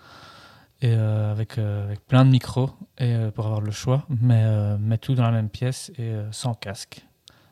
et, 0.81 0.95
euh, 0.95 1.31
avec, 1.31 1.59
euh, 1.59 1.85
avec 1.85 2.07
plein 2.07 2.25
de 2.25 2.31
micros, 2.31 2.71
et, 2.99 3.17
pour 3.35 3.47
avoir 3.47 3.61
le 3.61 3.71
choix, 3.71 4.05
mais, 4.09 4.77
mais 4.79 4.99
tout 4.99 5.15
dans 5.15 5.25
la 5.25 5.31
même 5.31 5.49
pièce 5.49 5.91
et 5.99 6.15
sans 6.31 6.55
casque. 6.55 7.07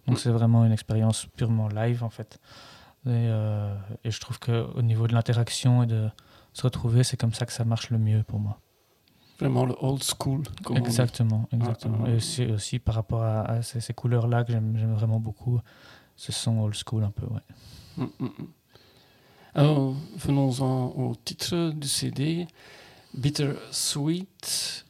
Donc 0.06 0.18
c'est 0.18 0.30
vraiment 0.30 0.64
une 0.64 0.72
expérience 0.72 1.26
purement 1.36 1.68
live, 1.68 2.02
en 2.04 2.10
fait. 2.10 2.40
Et, 3.06 3.28
et 4.04 4.10
je 4.10 4.20
trouve 4.20 4.38
qu'au 4.38 4.82
niveau 4.82 5.06
de 5.06 5.14
l'interaction 5.14 5.82
et 5.82 5.86
de 5.86 6.08
se 6.52 6.62
retrouver, 6.62 7.04
c'est 7.04 7.16
comme 7.16 7.32
ça 7.32 7.46
que 7.46 7.52
ça 7.52 7.64
marche 7.64 7.90
le 7.90 7.98
mieux 7.98 8.22
pour 8.22 8.38
moi. 8.38 8.58
Vraiment 9.40 9.64
le 9.64 9.74
old 9.80 10.02
school. 10.04 10.42
comme. 10.62 10.76
Exactement, 10.76 11.48
exactement. 11.52 11.98
Ah, 12.00 12.04
ah, 12.06 12.10
ah. 12.10 12.14
Et 12.16 12.20
c'est 12.20 12.50
aussi 12.50 12.78
par 12.78 12.94
rapport 12.94 13.22
à, 13.22 13.40
à 13.42 13.62
ces, 13.62 13.80
ces 13.80 13.94
couleurs-là 13.94 14.44
que 14.44 14.52
j'aime 14.52 14.94
vraiment 14.94 15.18
beaucoup. 15.20 15.58
Ce 16.16 16.30
son 16.32 16.58
old 16.60 16.74
school 16.74 17.02
un 17.04 17.10
peu, 17.10 17.26
ouais. 17.26 17.40
Mm, 17.96 18.02
mm, 18.18 18.24
mm. 18.26 18.46
Alors, 19.54 19.94
venons-en 20.16 20.86
au 20.96 21.14
titre 21.16 21.70
du 21.74 21.88
CD, 21.88 22.46
Bitter 23.14 23.52
Sweet 23.72 24.84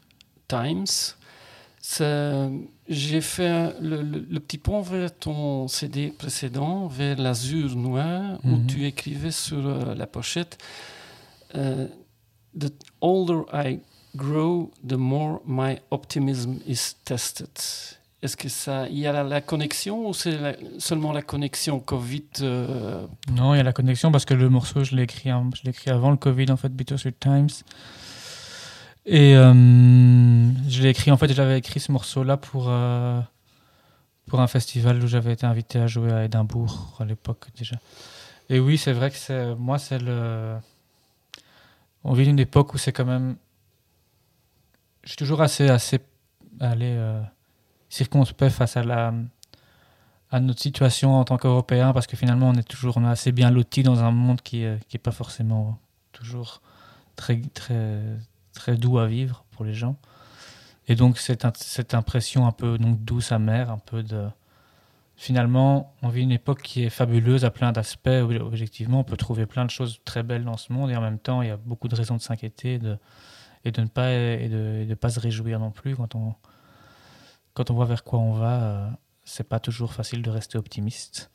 Times. 0.48 1.14
J'ai 2.88 3.20
fait 3.20 3.74
le, 3.80 4.02
le- 4.02 4.26
le 4.28 4.40
petit 4.40 4.58
pont 4.58 4.80
vers 4.82 5.16
ton 5.16 5.68
CD 5.68 6.08
précédent, 6.10 6.88
vers 6.88 7.16
l'azur 7.18 7.76
noir, 7.76 8.38
où 8.44 8.48
Mhm. 8.56 8.66
tu 8.66 8.84
écrivais 8.86 9.30
sur 9.30 9.64
euh, 9.66 9.94
la 9.94 10.06
pochette 10.06 10.58
euh, 11.54 11.86
The 12.58 12.72
older 13.00 13.42
I 13.52 13.78
grow, 14.16 14.70
the 14.86 14.96
more 14.96 15.40
my 15.46 15.78
optimism 15.90 16.60
is 16.66 16.94
tested. 17.04 17.50
Est-ce 18.22 18.36
que 18.36 18.50
ça, 18.50 18.86
il 18.88 18.98
y 18.98 19.06
a 19.06 19.22
la, 19.22 19.40
connexion 19.40 20.06
ou 20.06 20.12
c'est 20.12 20.58
seulement 20.78 21.12
la 21.12 21.22
connexion 21.22 21.80
Covid 21.80 22.24
euh, 22.42 23.06
Non, 23.32 23.54
il 23.54 23.56
y 23.56 23.60
a 23.60 23.62
la 23.62 23.72
connexion 23.72 24.12
parce 24.12 24.26
que 24.26 24.34
le 24.34 24.50
morceau, 24.50 24.84
je 24.84 24.94
l'ai 24.94 25.04
écrit, 25.04 25.30
je 25.30 25.70
écrit 25.70 25.90
avant 25.90 26.10
le 26.10 26.18
Covid, 26.18 26.50
en 26.50 26.58
fait, 26.58 26.68
Bittersweet 26.68 27.18
Times. 27.18 27.48
Et 29.06 29.34
euh, 29.34 29.52
je 30.68 30.82
l'ai 30.82 30.90
écrit, 30.90 31.10
en 31.10 31.16
fait, 31.16 31.32
j'avais 31.32 31.58
écrit 31.58 31.80
ce 31.80 31.90
morceau-là 31.92 32.36
pour, 32.36 32.66
euh, 32.68 33.18
pour 34.26 34.40
un 34.40 34.46
festival 34.46 35.02
où 35.02 35.06
j'avais 35.06 35.32
été 35.32 35.46
invité 35.46 35.78
à 35.78 35.86
jouer 35.86 36.12
à 36.12 36.24
Édimbourg 36.26 36.98
à 37.00 37.06
l'époque 37.06 37.46
déjà. 37.56 37.76
Et 38.50 38.60
oui, 38.60 38.76
c'est 38.76 38.92
vrai 38.92 39.10
que 39.10 39.16
c'est, 39.16 39.54
moi, 39.54 39.78
c'est 39.78 39.98
le. 39.98 40.56
On 42.04 42.12
vit 42.12 42.26
une 42.26 42.38
époque 42.38 42.74
où 42.74 42.78
c'est 42.78 42.92
quand 42.92 43.06
même. 43.06 43.36
Je 45.02 45.08
suis 45.08 45.16
toujours 45.16 45.40
assez, 45.40 45.68
assez 45.68 46.00
allez, 46.60 46.94
euh, 46.96 47.20
circonspect 47.88 48.52
face 48.52 48.76
à 48.76 48.82
la 48.82 49.12
à 50.32 50.38
notre 50.38 50.60
situation 50.60 51.16
en 51.16 51.24
tant 51.24 51.38
qu'Européens 51.38 51.92
parce 51.92 52.06
que 52.06 52.16
finalement 52.16 52.50
on 52.50 52.54
est 52.54 52.62
toujours 52.68 52.96
on 52.98 53.04
est 53.04 53.08
assez 53.08 53.32
bien 53.32 53.50
lotis 53.50 53.82
dans 53.82 54.04
un 54.04 54.12
monde 54.12 54.40
qui 54.42 54.62
est, 54.62 54.78
qui 54.88 54.96
pas 54.98 55.10
forcément 55.10 55.78
toujours 56.12 56.60
très 57.16 57.40
très 57.52 58.00
très 58.52 58.76
doux 58.76 58.98
à 58.98 59.06
vivre 59.06 59.44
pour 59.50 59.64
les 59.64 59.74
gens. 59.74 59.96
Et 60.86 60.94
donc 60.94 61.18
cette, 61.18 61.44
cette 61.56 61.94
impression 61.94 62.46
un 62.46 62.52
peu 62.52 62.78
donc 62.78 63.02
douce 63.04 63.32
amère 63.32 63.70
un 63.70 63.78
peu 63.78 64.04
de 64.04 64.28
finalement 65.16 65.94
on 66.02 66.08
vit 66.10 66.22
une 66.22 66.30
époque 66.32 66.62
qui 66.62 66.84
est 66.84 66.90
fabuleuse 66.90 67.44
à 67.44 67.50
plein 67.50 67.72
d'aspects. 67.72 68.06
Ob- 68.08 68.40
objectivement 68.40 69.00
on 69.00 69.04
peut 69.04 69.16
trouver 69.16 69.46
plein 69.46 69.64
de 69.64 69.70
choses 69.70 70.00
très 70.04 70.22
belles 70.22 70.44
dans 70.44 70.56
ce 70.56 70.72
monde 70.72 70.90
et 70.92 70.96
en 70.96 71.00
même 71.00 71.18
temps 71.18 71.42
il 71.42 71.48
y 71.48 71.52
a 71.52 71.56
beaucoup 71.56 71.88
de 71.88 71.96
raisons 71.96 72.16
de 72.16 72.22
s'inquiéter 72.22 72.78
de 72.78 72.98
et 73.64 73.70
de 73.72 73.80
ne 73.82 73.86
pas 73.88 74.12
et 74.12 74.48
de, 74.48 74.80
et 74.82 74.86
de 74.86 74.94
pas 74.94 75.10
se 75.10 75.20
réjouir 75.20 75.58
non 75.60 75.70
plus 75.70 75.96
quand 75.96 76.14
on 76.14 76.34
quand 77.54 77.70
on 77.70 77.74
voit 77.74 77.84
vers 77.86 78.04
quoi 78.04 78.18
on 78.18 78.32
va 78.32 78.62
euh, 78.62 78.88
c'est 79.24 79.48
pas 79.48 79.60
toujours 79.60 79.92
facile 79.92 80.22
de 80.22 80.30
rester 80.30 80.58
optimiste. 80.58 81.30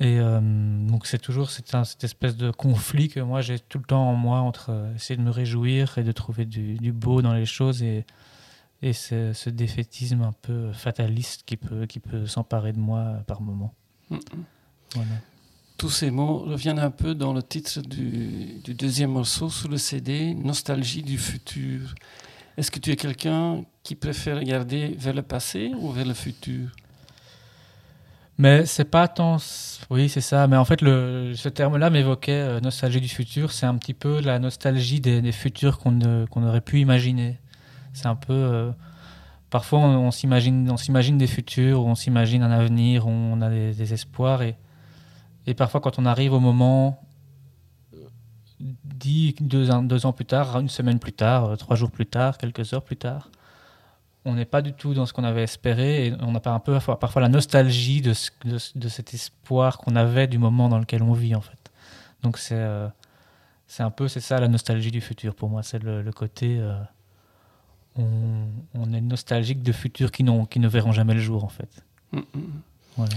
Et 0.00 0.18
euh, 0.18 0.40
donc 0.88 1.06
c'est 1.06 1.18
toujours 1.18 1.50
c'est 1.50 1.74
un- 1.74 1.84
cette 1.84 2.02
espèce 2.02 2.36
de 2.36 2.50
conflit 2.50 3.08
que 3.08 3.20
moi 3.20 3.40
j'ai 3.42 3.58
tout 3.60 3.78
le 3.78 3.84
temps 3.84 4.08
en 4.10 4.14
moi 4.14 4.38
entre 4.40 4.70
euh, 4.70 4.94
essayer 4.94 5.16
de 5.16 5.22
me 5.22 5.30
réjouir 5.30 5.98
et 5.98 6.02
de 6.02 6.12
trouver 6.12 6.44
du, 6.46 6.74
du 6.74 6.92
beau 6.92 7.22
dans 7.22 7.32
les 7.34 7.46
choses 7.46 7.82
et, 7.82 8.04
et 8.82 8.92
ce, 8.92 9.32
ce 9.32 9.50
défaitisme 9.50 10.22
un 10.22 10.32
peu 10.32 10.72
fataliste 10.72 11.44
qui 11.46 11.56
peut, 11.56 11.86
qui 11.86 12.00
peut 12.00 12.26
s'emparer 12.26 12.72
de 12.72 12.78
moi 12.80 13.18
par 13.26 13.40
moments. 13.40 13.72
Mm, 14.10 14.18
Voilà. 14.94 15.10
Tous 15.76 15.90
ces 15.90 16.10
mots 16.12 16.38
reviennent 16.38 16.78
un 16.78 16.90
peu 16.90 17.14
dans 17.16 17.32
le 17.32 17.42
titre 17.42 17.80
du, 17.80 18.60
deuxième 18.68 19.10
morceau 19.10 19.50
sur 19.50 19.68
le 19.68 19.76
CD, 19.76 20.32
Nostalgie 20.34 21.02
du 21.02 21.18
futur. 21.18 21.94
Est-ce 22.56 22.70
que 22.70 22.78
tu 22.78 22.92
es 22.92 22.96
quelqu'un 22.96 23.64
qui 23.82 23.96
préfère 23.96 24.38
regarder 24.38 24.94
vers 24.96 25.14
le 25.14 25.22
passé 25.22 25.72
ou 25.76 25.90
vers 25.90 26.06
le 26.06 26.14
futur? 26.14 26.68
Mais 28.38 28.66
c'est 28.66 28.84
pas 28.84 29.08
tant. 29.08 29.38
Oui, 29.90 30.08
c'est 30.08 30.20
ça. 30.20 30.46
Mais 30.46 30.56
en 30.56 30.64
fait, 30.64 30.80
le, 30.80 31.32
ce 31.34 31.48
terme-là 31.48 31.90
m'évoquait 31.90 32.32
euh, 32.32 32.60
nostalgie 32.60 33.00
du 33.00 33.08
futur. 33.08 33.50
C'est 33.50 33.66
un 33.66 33.76
petit 33.76 33.94
peu 33.94 34.20
la 34.20 34.38
nostalgie 34.38 35.00
des, 35.00 35.32
futurs 35.32 35.78
qu'on 35.78 36.26
aurait 36.36 36.60
pu 36.60 36.78
imaginer. 36.78 37.38
C'est 37.92 38.06
un 38.06 38.16
peu. 38.16 38.32
euh, 38.32 38.70
parfois, 39.50 39.80
on, 39.80 40.06
on 40.06 40.10
s'imagine 40.12 41.18
des 41.18 41.26
futurs, 41.26 41.84
on 41.84 41.96
s'imagine 41.96 42.42
un 42.44 42.52
avenir, 42.52 43.08
on 43.08 43.40
a 43.40 43.50
des, 43.50 43.72
des 43.72 43.92
espoirs, 43.92 44.42
et, 44.42 44.56
et 45.46 45.54
parfois, 45.54 45.80
quand 45.80 45.98
on 45.98 46.06
arrive 46.06 46.32
au 46.32 46.40
moment, 46.40 47.02
dix, 48.60 49.34
deux, 49.40 49.70
ans- 49.70 49.82
deux 49.82 50.06
ans 50.06 50.12
plus 50.12 50.24
tard, 50.24 50.58
une 50.58 50.68
semaine 50.68 50.98
plus 50.98 51.12
tard, 51.12 51.44
euh, 51.44 51.56
trois 51.56 51.76
jours 51.76 51.90
plus 51.90 52.06
tard, 52.06 52.38
quelques 52.38 52.72
heures 52.72 52.82
plus 52.84 52.96
tard, 52.96 53.30
on 54.24 54.34
n'est 54.34 54.46
pas 54.46 54.62
du 54.62 54.72
tout 54.72 54.94
dans 54.94 55.04
ce 55.04 55.12
qu'on 55.12 55.24
avait 55.24 55.42
espéré 55.42 56.06
et 56.06 56.14
on 56.20 56.34
a 56.34 56.40
pas 56.40 56.52
un 56.52 56.60
peu 56.60 56.78
parfois 56.98 57.20
la 57.20 57.28
nostalgie 57.28 58.00
de, 58.00 58.14
ce- 58.14 58.30
de, 58.44 58.56
ce- 58.58 58.78
de 58.78 58.88
cet 58.88 59.12
espoir 59.12 59.76
qu'on 59.78 59.96
avait 59.96 60.26
du 60.26 60.38
moment 60.38 60.68
dans 60.70 60.78
lequel 60.78 61.02
on 61.02 61.12
vit 61.12 61.34
en 61.34 61.42
fait. 61.42 61.58
Donc 62.22 62.38
c'est 62.38 62.54
euh, 62.56 62.88
c'est 63.66 63.82
un 63.82 63.90
peu 63.90 64.08
c'est 64.08 64.20
ça 64.20 64.40
la 64.40 64.48
nostalgie 64.48 64.90
du 64.90 65.02
futur 65.02 65.34
pour 65.34 65.50
moi, 65.50 65.62
c'est 65.62 65.82
le, 65.82 66.00
le 66.00 66.12
côté 66.12 66.56
euh, 66.58 66.74
on, 67.96 68.46
on 68.74 68.92
est 68.94 69.00
nostalgique 69.02 69.62
de 69.62 69.72
futurs 69.72 70.10
qui, 70.10 70.24
qui 70.48 70.58
ne 70.60 70.68
verront 70.68 70.92
jamais 70.92 71.14
le 71.14 71.20
jour 71.20 71.44
en 71.44 71.48
fait. 71.48 71.82
Mm, 72.12 72.18
mm. 72.18 72.40
Voilà. 72.96 73.14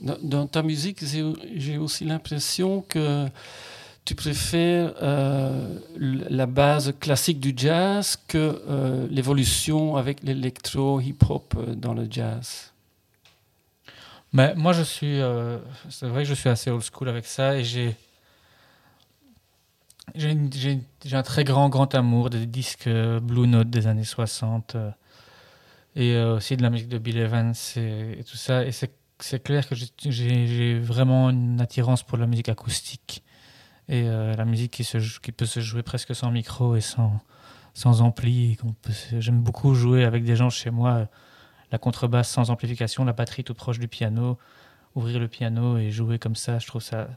Dans, 0.00 0.46
ta 0.46 0.62
musique, 0.62 1.04
j'ai 1.04 1.76
aussi 1.76 2.04
l'impression 2.04 2.82
que 2.82 3.28
tu 4.08 4.14
préfères 4.14 4.94
euh, 5.02 5.80
la 5.98 6.46
base 6.46 6.94
classique 6.98 7.40
du 7.40 7.52
jazz 7.54 8.16
que 8.26 8.62
euh, 8.66 9.06
l'évolution 9.10 9.96
avec 9.96 10.22
l'électro 10.22 10.98
hip-hop 10.98 11.54
euh, 11.58 11.74
dans 11.74 11.92
le 11.92 12.06
jazz. 12.08 12.72
Mais 14.32 14.54
moi, 14.54 14.72
je 14.72 14.82
suis. 14.82 15.20
c'est 15.90 16.06
vrai 16.06 16.22
que 16.22 16.28
je 16.28 16.34
suis 16.34 16.48
assez 16.48 16.70
old 16.70 16.82
school 16.82 17.08
avec 17.10 17.26
ça 17.26 17.56
et 17.56 17.64
j'ai. 17.64 17.96
J'ai 20.14 20.80
un 21.12 21.22
très 21.22 21.44
grand, 21.44 21.68
grand 21.68 21.94
amour 21.94 22.30
des 22.30 22.46
disques 22.46 22.88
Blue 22.88 23.46
Note 23.46 23.68
des 23.68 23.86
années 23.86 24.04
60 24.04 24.74
euh, 24.74 24.90
et 25.96 26.18
aussi 26.18 26.56
de 26.56 26.62
la 26.62 26.70
musique 26.70 26.88
de 26.88 26.96
Bill 26.96 27.18
Evans 27.18 27.52
et, 27.76 28.20
et 28.20 28.24
tout 28.24 28.38
ça. 28.38 28.64
Et 28.64 28.72
c'est 28.72 28.90
c'est 29.20 29.42
clair 29.42 29.68
que 29.68 29.74
j'ai- 29.74 30.78
vraiment 30.78 31.30
une 31.30 31.60
attirance 31.60 32.02
pour 32.02 32.18
la 32.18 32.26
musique 32.26 32.48
acoustique 32.48 33.24
et 33.88 34.08
euh, 34.08 34.34
la 34.34 34.44
musique 34.44 34.72
qui, 34.72 35.32
peut 35.32 35.46
se 35.46 35.60
jouer 35.60 35.82
presque 35.82 36.14
sans 36.14 36.30
micro 36.30 36.76
et 36.76 36.80
sans, 36.80 37.20
sans 37.74 38.02
ampli. 38.02 38.58
J'aime 39.18 39.40
beaucoup 39.40 39.74
jouer 39.74 40.04
avec 40.04 40.24
des 40.24 40.36
gens 40.36 40.50
chez 40.50 40.70
moi. 40.70 40.92
euh, 40.92 41.06
la 41.70 41.78
contrebasse 41.78 42.30
sans 42.30 42.50
amplification, 42.50 43.04
la 43.04 43.12
batterie 43.12 43.44
tout 43.44 43.54
proche 43.54 43.78
du 43.78 43.88
piano, 43.88 44.38
ouvrir 44.94 45.20
le 45.20 45.28
piano 45.28 45.76
et 45.76 45.90
jouer 45.90 46.18
comme 46.18 46.34
ça, 46.34 46.58
je 46.58 46.66
trouve 46.66 46.82
ça, 46.82 47.08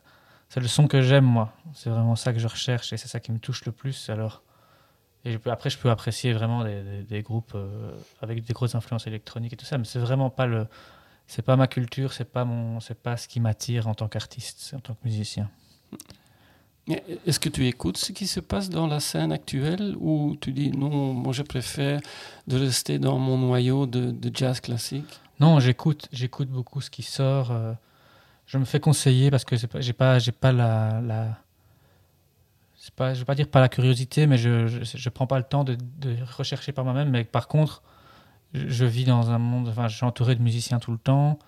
c'est 0.49 0.59
le 0.59 0.67
son 0.67 0.87
que 0.87 1.01
j'aime 1.01 1.23
moi. 1.23 1.53
C'est 1.73 1.89
vraiment 1.89 2.17
ça 2.17 2.33
que 2.33 2.39
je 2.39 2.47
recherche 2.47 2.91
et 2.91 2.97
c'est 2.97 3.07
ça 3.07 3.19
qui 3.19 3.31
me 3.31 3.39
touche 3.39 3.63
le 3.65 3.71
plus. 3.71 4.09
Alors, 4.09 4.43
après 5.45 5.69
je 5.69 5.77
peux 5.77 5.89
apprécier 5.89 6.33
vraiment 6.33 6.65
des 6.65 7.21
groupes 7.21 7.53
euh, 7.55 7.91
avec 8.21 8.43
des 8.43 8.53
grosses 8.53 8.75
influences 8.75 9.07
électroniques 9.07 9.53
et 9.53 9.57
tout 9.57 9.65
ça, 9.65 9.77
mais 9.77 9.85
c'est 9.85 9.99
vraiment 9.99 10.29
pas 10.29 10.47
le, 10.47 10.67
c'est 11.31 11.43
pas 11.43 11.55
ma 11.55 11.67
culture, 11.67 12.11
c'est 12.11 12.29
pas 12.29 12.43
mon, 12.43 12.81
c'est 12.81 13.01
pas 13.01 13.15
ce 13.15 13.25
qui 13.29 13.39
m'attire 13.39 13.87
en 13.87 13.93
tant 13.93 14.09
qu'artiste, 14.09 14.73
en 14.75 14.81
tant 14.81 14.95
que 14.95 14.99
musicien. 15.05 15.49
Est-ce 17.25 17.39
que 17.39 17.47
tu 17.47 17.65
écoutes 17.67 17.95
ce 17.95 18.11
qui 18.11 18.27
se 18.27 18.41
passe 18.41 18.69
dans 18.69 18.85
la 18.85 18.99
scène 18.99 19.31
actuelle 19.31 19.95
ou 19.97 20.35
tu 20.41 20.51
dis 20.51 20.71
non, 20.71 21.13
moi 21.13 21.31
je 21.31 21.41
préfère 21.43 22.01
de 22.47 22.57
rester 22.57 22.99
dans 22.99 23.17
mon 23.17 23.37
noyau 23.37 23.85
de, 23.85 24.11
de 24.11 24.29
jazz 24.35 24.59
classique? 24.59 25.21
Non, 25.39 25.61
j'écoute, 25.61 26.09
j'écoute 26.11 26.49
beaucoup 26.49 26.81
ce 26.81 26.89
qui 26.89 27.03
sort. 27.03 27.51
euh, 27.51 27.71
je 28.45 28.57
me 28.57 28.65
fais 28.65 28.81
conseiller 28.81 29.31
parce 29.31 29.45
que 29.45 29.55
c'est 29.55 29.67
pas- 29.67 29.79
j'ai 29.79 29.93
pas, 29.93 30.19
j'ai 30.19 30.33
pas 30.33 30.51
la, 30.51 30.99
la 30.99 31.37
c'est 32.75 32.93
pas, 32.93 33.13
je 33.13 33.19
vais 33.19 33.25
pas 33.25 33.35
dire 33.35 33.47
pas 33.47 33.61
la 33.61 33.69
curiosité, 33.69 34.27
mais 34.27 34.37
je, 34.37 34.67
je, 34.67 34.97
je 34.97 35.09
prends 35.09 35.27
pas 35.27 35.37
le 35.37 35.45
temps 35.45 35.63
de, 35.63 35.77
de 35.99 36.17
rechercher 36.37 36.73
par 36.73 36.83
moi-même. 36.83 37.09
Mais 37.09 37.23
par 37.23 37.47
contre, 37.47 37.83
je, 38.53 38.85
vis 38.85 39.05
dans 39.05 39.29
un 39.31 39.37
monde, 39.37 39.69
enfin, 39.69 39.87
je 39.87 39.95
suis 39.95 40.05
entouré 40.05 40.35
de 40.35 40.41
musiciens 40.41 40.79
tout 40.79 40.91
le 40.91 40.97
temps. 40.97 41.39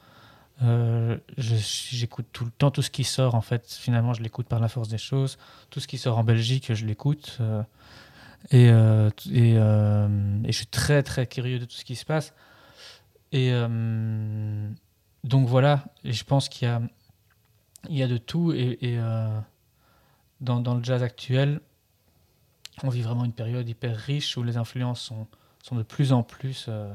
Euh, 0.62 1.18
j'écoute 1.38 2.28
tout 2.32 2.46
le 2.46 2.52
temps 2.52 2.72
tout 2.72 2.82
ce 2.82 2.90
qui 2.90 3.04
sort. 3.04 3.36
En 3.36 3.42
fait, 3.42 3.72
finalement, 3.72 4.14
je 4.14 4.22
l'écoute 4.22 4.48
par 4.48 4.60
la 4.60 4.70
force 4.70 4.88
des 4.88 4.98
choses. 4.98 5.38
Tout 5.70 5.80
ce 5.80 5.88
qui 5.88 5.98
sort 5.98 6.18
en 6.18 6.24
Belgique, 6.24 6.74
je 6.74 6.86
l'écoute. 6.86 7.38
euh, 7.42 7.64
et, 8.52 8.70
euh, 8.72 10.10
et, 10.44 10.52
je 10.52 10.58
suis 10.58 10.68
très 10.68 11.02
très 11.02 11.28
curieux 11.28 11.60
de 11.60 11.66
tout 11.66 11.76
ce 11.76 11.86
qui 11.86 11.96
se 11.96 12.06
passe. 12.06 12.34
Et 13.32 13.52
donc 15.24 15.48
voilà, 15.48 15.86
je 16.04 16.24
pense 16.24 16.50
qu'il 16.50 16.68
y 16.68 16.72
a, 16.72 16.82
y 17.90 18.04
a 18.04 18.08
de 18.08 18.18
tout. 18.18 18.54
Et, 18.54 18.98
dans 20.40 20.76
le 20.76 20.84
jazz 20.84 21.04
actuel, 21.04 21.62
on 22.84 22.90
vit 22.90 23.02
vraiment 23.02 23.26
une 23.26 23.34
période 23.34 23.68
hyper 23.68 23.96
riche 23.96 24.38
où 24.38 24.44
les 24.44 24.58
influences 24.58 25.02
sont, 25.02 25.28
sont 25.64 25.76
de 25.76 25.84
plus 25.84 26.12
en 26.14 26.24
plus, 26.24 26.66
euh, 26.68 26.94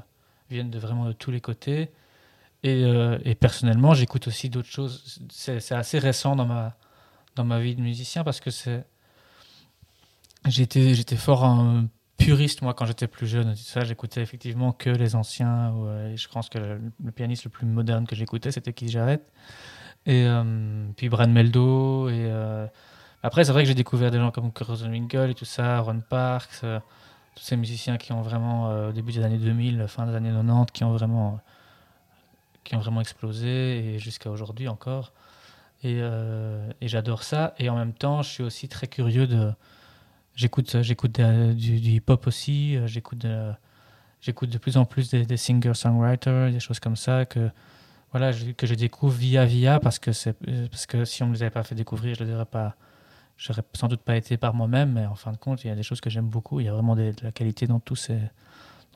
viennent 0.51 0.71
de 0.71 0.79
vraiment 0.79 1.07
de 1.07 1.13
tous 1.13 1.31
les 1.31 1.41
côtés. 1.41 1.91
Et, 2.63 2.85
euh, 2.85 3.19
personnellement, 3.41 3.95
j'écoute 3.95 4.29
aussi 4.29 4.51
d'autres 4.51 4.69
choses. 4.69 5.21
C'est 5.31 5.73
assez 5.73 5.99
récent 5.99 6.37
dans 6.37 6.45
ma, 6.45 6.77
dans 7.35 7.45
ma 7.45 7.61
vie 7.61 7.75
de 7.75 7.81
musicien 7.81 8.23
parce 8.23 8.41
que 8.41 8.51
c'est. 8.51 8.85
J'étais 10.47 11.17
fort 11.17 11.45
un 11.45 11.89
puriste, 12.17 12.63
moi, 12.63 12.75
quand 12.75 12.85
j'étais 12.85 13.07
plus 13.07 13.27
jeune. 13.27 13.55
Ça, 13.57 13.85
j'écoutais 13.85 14.23
effectivement 14.23 14.73
que 14.73 14.91
les 14.91 15.15
anciens. 15.15 15.73
je 16.15 16.29
pense 16.29 16.49
que 16.49 16.59
le, 16.59 17.13
pianiste 17.13 17.45
le 17.45 17.51
plus 17.51 17.67
moderne 17.67 18.07
que 18.07 18.15
j'écoutais, 18.17 18.51
c'était 18.51 18.73
Keith 18.73 18.91
Jarrett. 18.91 19.23
Et 20.07 20.25
euh, 20.27 20.87
puis 20.97 21.09
Brad 21.09 21.31
Meldo. 21.31 22.09
Et 22.09 22.31
après, 23.23 23.45
c'est 23.45 23.53
vrai 23.53 23.63
que 23.63 23.69
j'ai 23.69 23.75
découvert 23.75 24.11
des 24.11 24.19
gens 24.19 24.31
comme 24.31 24.53
Rosenwinkel 24.59 25.31
et 25.31 25.35
tout 25.35 25.45
ça, 25.45 25.81
Ron 25.81 26.01
Parks, 26.09 26.65
tous 27.35 27.43
ces 27.45 27.57
musiciens 27.57 27.97
qui 27.99 28.13
ont 28.13 28.23
vraiment, 28.23 28.71
euh, 28.71 28.91
au 28.91 28.93
début 28.93 29.13
des 29.13 29.23
années 29.23 29.39
2000, 29.39 29.87
fin 29.89 30.07
des 30.07 30.15
années 30.15 30.31
90, 30.31 30.73
qui 30.73 30.85
ont 30.85 30.93
vraiment, 30.93 31.41
qui 32.65 32.75
ont 32.75 32.81
vraiment 32.81 33.01
explosé 33.01 33.95
et 33.95 33.99
jusqu'à 33.99 34.31
aujourd'hui 34.31 34.69
encore. 34.69 35.13
Et, 35.85 35.99
euh, 36.01 36.69
et 36.81 36.89
j'adore 36.89 37.23
ça. 37.23 37.55
Et 37.59 37.69
en 37.71 37.77
même 37.77 37.93
temps, 37.93 38.23
je 38.23 38.29
suis 38.31 38.43
aussi 38.43 38.69
très 38.69 38.87
curieux 38.89 39.27
de. 39.27 39.53
J'écoute, 40.35 40.83
j'écoute 40.83 41.21
du, 41.21 41.81
du 41.81 41.91
hip-hop 41.91 42.27
aussi. 42.27 42.77
euh, 42.77 42.87
J'écoute 42.87 43.19
de, 43.19 43.53
j'écoute 44.21 44.51
de 44.51 44.59
plus 44.59 44.77
en 44.77 44.85
plus 44.85 45.11
des, 45.11 45.25
des 45.27 45.37
singers-songwriters, 45.37 46.51
des 46.53 46.61
choses 46.61 46.81
comme 46.81 46.97
ça 46.97 47.25
que 47.27 47.51
voilà 48.13 48.33
je- 48.33 48.53
que 48.53 48.67
je 48.67 48.75
découvre 48.75 49.15
via 49.17 49.45
via 49.45 49.81
parce 49.81 49.99
que 49.99 50.11
parce 50.69 50.87
que 50.87 51.05
si 51.05 51.23
on 51.23 51.29
me 51.29 51.35
les 51.35 51.43
avait 51.43 51.51
pas 51.51 51.63
fait 51.65 51.75
découvrir, 51.75 52.15
je 52.17 52.25
les 52.25 52.33
aurais 52.35 52.47
pas. 52.47 52.77
J'aurais 53.39 53.63
sans 53.75 53.87
doute 53.89 54.01
pas 54.01 54.17
été 54.17 54.37
par 54.37 54.53
moi-même, 54.53 54.93
mais 54.93 55.07
en 55.07 55.15
fin 55.15 55.31
de 55.33 55.37
compte, 55.39 55.63
il 55.65 55.69
y 55.69 55.71
a 55.71 55.77
des 55.77 55.83
choses 55.85 56.01
que 56.01 56.11
j'aime 56.11 56.29
beaucoup. 56.29 56.59
Il 56.61 56.67
y 56.67 56.69
a 56.69 56.73
vraiment 56.73 56.97
des- 56.97 57.13
de 57.13 57.23
la 57.25 57.33
qualité 57.33 57.67
dans 57.67 57.81
tous 57.81 57.97
ces 57.97 58.19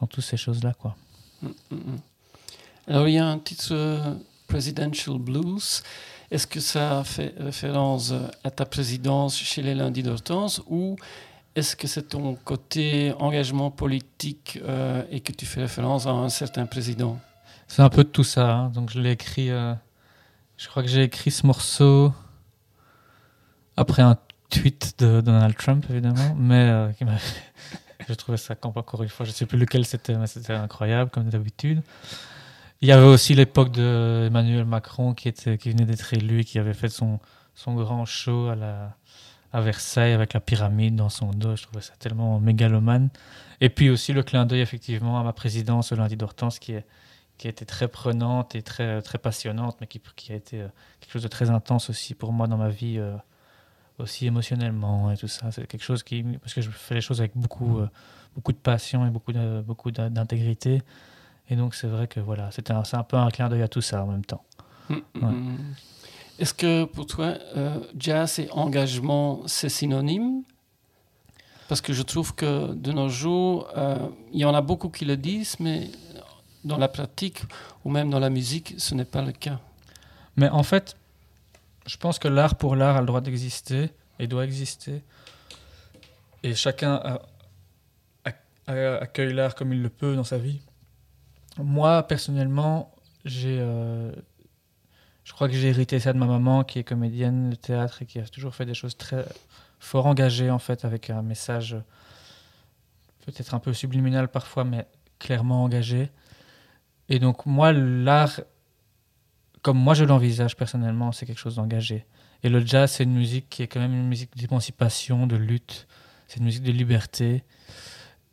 dans 0.01 0.07
toutes 0.09 0.25
ces 0.25 0.37
choses-là, 0.37 0.75
quoi. 0.75 0.97
Mm, 1.43 1.47
mm, 1.71 1.75
mm. 1.77 1.99
Alors 2.89 3.07
il 3.09 3.15
y 3.15 3.19
a 3.19 3.27
un 3.27 3.39
titre 3.39 3.69
euh, 3.73 4.15
Presidential 4.49 5.19
Blues. 5.19 5.83
Est-ce 6.33 6.47
que 6.49 6.59
ça 6.61 7.05
fait 7.05 7.35
référence 7.39 8.11
euh, 8.11 8.27
à 8.43 8.51
ta 8.51 8.65
présidence 8.67 9.37
chez 9.37 9.63
les 9.63 9.75
Lundis 9.77 10.03
d'Hortense 10.03 10.61
ou 10.69 10.97
est-ce 11.55 11.77
que 11.77 11.87
c'est 11.87 12.09
ton 12.09 12.35
côté 12.35 13.13
engagement 13.21 13.71
politique 13.71 14.59
euh, 14.65 15.05
et 15.11 15.21
que 15.21 15.31
tu 15.33 15.47
fais 15.47 15.61
référence 15.61 16.07
à 16.07 16.11
un 16.11 16.31
certain 16.31 16.67
président? 16.67 17.21
C'est 17.69 17.83
un 17.83 17.91
peu 17.91 18.03
de 18.03 18.09
tout 18.09 18.25
ça. 18.25 18.51
hein. 18.53 18.69
Donc 18.71 18.91
je 18.91 18.99
l'ai 18.99 19.13
écrit. 19.13 19.51
euh, 19.51 19.75
je 20.57 20.67
crois 20.69 20.83
que 20.83 20.89
j'ai 20.89 21.03
écrit 21.05 21.31
ce 21.31 21.47
morceau 21.47 22.13
après 23.77 24.03
un 24.03 24.17
tweet 24.53 24.95
de 24.99 25.21
Donald 25.21 25.57
Trump, 25.57 25.85
évidemment. 25.91 26.35
Mais 26.37 26.69
euh, 26.69 26.93
je 28.09 28.15
trouvais 28.15 28.39
ça 28.39 28.55
quand 28.55 28.77
encore 28.77 29.03
une 29.03 29.09
fois. 29.09 29.27
Je 29.27 29.33
sais 29.33 29.47
plus 29.47 29.59
lequel 29.59 29.85
c'était, 29.85 30.15
mais 30.17 30.27
c'était 30.27 30.53
incroyable 30.53 31.11
comme 31.11 31.29
d'habitude. 31.29 31.83
Il 32.81 32.89
y 32.89 32.93
avait 32.93 33.07
aussi 33.07 33.35
l'époque 33.35 33.71
de 33.71 34.25
Emmanuel 34.27 34.65
Macron 34.65 35.15
qui 35.15 35.31
venait 35.31 35.85
d'être 35.85 36.13
élu 36.15 36.41
et 36.41 36.45
qui 36.45 36.59
avait 36.59 36.75
fait 36.75 36.89
son 36.89 37.21
grand 37.67 38.05
show 38.05 38.49
à 38.49 39.61
Versailles 39.61 40.13
avec 40.13 40.33
la 40.33 40.41
pyramide 40.41 40.97
dans 40.97 41.09
son 41.09 41.31
dos. 41.31 41.55
Je 41.55 41.63
trouvais 41.63 41.83
ça 41.83 41.95
tellement 41.99 42.41
mégalomane. 42.41 43.11
Et 43.61 43.69
puis 43.69 43.89
aussi 43.89 44.13
le 44.13 44.25
clin 44.25 44.47
d'œil 44.47 44.63
effectivement 44.63 45.21
à 45.21 45.23
ma 45.23 45.33
présidence 45.33 45.93
au 45.93 45.95
lundi 45.95 46.17
d'Hortense 46.17 46.59
qui 46.59 46.73
est 46.73 46.85
a 47.49 47.51
été 47.51 47.67
très 47.67 47.89
prenante 47.89 48.55
et 48.55 48.63
très, 48.63 49.03
très 49.03 49.19
passionnante, 49.19 49.77
mais 49.81 49.87
qui, 49.87 50.01
qui 50.17 50.33
a 50.33 50.37
été 50.37 50.61
euh, 50.61 50.69
quelque 51.01 51.13
chose 51.13 51.23
de 51.23 51.29
très 51.29 51.51
intense 51.51 51.91
aussi 51.91 52.15
pour 52.15 52.33
moi 52.33 52.47
dans 52.47 52.57
ma 52.57 52.69
vie, 52.69 52.99
euh, 52.99 53.17
aussi 54.03 54.27
émotionnellement 54.27 55.11
et 55.11 55.17
tout 55.17 55.29
ça. 55.29 55.51
C'est 55.53 55.67
quelque 55.67 55.85
chose 55.85 56.03
qui. 56.03 56.23
Parce 56.41 56.55
que 56.55 56.61
je 56.61 56.71
fais 56.71 56.95
les 56.95 57.01
choses 57.01 57.21
avec 57.21 57.33
beaucoup, 57.35 57.79
euh, 57.79 57.89
beaucoup 58.35 58.53
de 58.53 58.59
passion 58.59 59.07
et 59.07 59.11
beaucoup 59.11 59.33
de- 59.33 59.63
beaucoup 59.63 59.91
d'in- 59.91 60.11
d'intégrité. 60.11 60.83
Et 61.51 61.57
donc, 61.57 61.75
c'est 61.75 61.87
vrai 61.89 62.07
que 62.07 62.21
voilà, 62.21 62.51
c'était 62.51 62.73
un, 62.73 62.85
c'est 62.85 62.97
un 62.97 63.03
peu 63.03 63.17
un 63.17 63.29
clin 63.31 63.49
d'œil 63.49 63.63
à 63.63 63.69
tout 63.69 63.81
ça 63.81 64.03
en 64.05 64.07
même 64.07 64.25
temps. 64.25 64.45
Mm, 64.89 64.95
mm, 64.95 65.01
Ouais. 65.25 65.33
mm. 65.33 65.59
Est-ce 66.39 66.55
que 66.55 66.85
pour 66.85 67.07
toi, 67.07 67.35
euh, 67.57 67.79
jazz 67.99 68.39
et 68.39 68.49
engagement, 68.53 69.43
c'est 69.47 69.69
synonyme? 69.69 70.43
Parce 71.69 71.81
que 71.81 71.93
je 71.93 72.03
trouve 72.03 72.35
que 72.35 72.73
de 72.75 72.93
nos 72.93 73.09
jours, 73.09 73.69
euh, 73.77 74.09
il 74.33 74.41
y 74.41 74.45
en 74.45 74.55
a 74.55 74.61
beaucoup 74.61 74.89
qui 74.89 75.05
le 75.05 75.17
disent, 75.17 75.57
mais 75.61 75.91
dans 76.65 76.77
la 76.79 76.89
pratique 76.89 77.43
ou 77.85 77.91
même 77.91 78.11
dans 78.11 78.19
la 78.19 78.31
musique, 78.31 78.75
ce 78.79 78.95
n'est 78.95 79.05
pas 79.05 79.23
le 79.23 79.33
cas. 79.33 79.59
Mais 80.37 80.49
en 80.49 80.63
fait, 80.63 80.97
je 81.87 81.97
pense 81.97 82.19
que 82.19 82.29
l'art 82.29 82.57
pour 82.57 82.77
l'art 82.77 82.97
a 82.97 83.01
le 83.01 83.07
droit 83.07 83.21
d'exister 83.21 83.91
et 84.19 84.27
doit 84.27 84.45
exister. 84.45 85.03
Et 86.43 86.55
chacun 86.55 87.19
accueille 88.67 89.33
l'art 89.33 89.55
comme 89.55 89.73
il 89.73 89.83
le 89.83 89.89
peut 89.89 90.15
dans 90.15 90.25
sa 90.25 90.39
vie. 90.39 90.61
Moi, 91.59 92.03
personnellement, 92.05 92.95
j'ai, 93.25 93.59
euh, 93.61 94.13
je 95.25 95.33
crois 95.33 95.49
que 95.49 95.55
j'ai 95.55 95.69
hérité 95.69 96.01
ça 96.01 96.13
de 96.13 96.19
ma 96.19 96.27
maman 96.27 96.65
qui 96.65 96.79
est 96.79 96.85
comédienne 96.85 97.51
de 97.51 97.57
théâtre 97.57 98.03
et 98.03 98.07
qui 98.07 98.19
a 98.19 98.25
toujours 98.25 98.55
fait 98.55 98.65
des 98.65 98.75
choses 98.75 98.97
très 98.97 99.25
fort 99.79 100.07
engagées 100.07 100.51
en 100.51 100.59
fait 100.59 100.85
avec 100.85 101.11
un 101.11 101.23
message 101.23 101.77
peut-être 103.25 103.55
un 103.55 103.59
peu 103.59 103.73
subliminal 103.73 104.29
parfois, 104.29 104.65
mais 104.65 104.87
clairement 105.19 105.63
engagé. 105.63 106.11
Et 107.09 107.19
donc, 107.19 107.47
moi, 107.47 107.73
l'art, 107.73 108.41
comme 109.63 109.79
moi 109.79 109.95
je 109.95 110.05
l'envisage 110.05 110.57
personnellement, 110.57 111.13
c'est 111.13 111.27
quelque 111.27 111.39
chose 111.39 111.57
d'engagé. 111.57 112.05
Et 112.43 112.49
le 112.49 112.65
jazz, 112.65 112.91
c'est 112.91 113.05
une 113.05 113.15
musique 113.15 113.49
qui 113.49 113.63
est 113.63 113.69
quand 113.69 113.81
même 113.81 113.95
une 113.95 114.09
musique 114.09 114.37
d'émancipation, 114.37 115.27
de 115.27 115.37
lutte. 115.37 115.87
C'est 116.27 116.39
une 116.39 116.45
musique 116.45 116.65
de 116.65 116.73
liberté. 116.73 117.45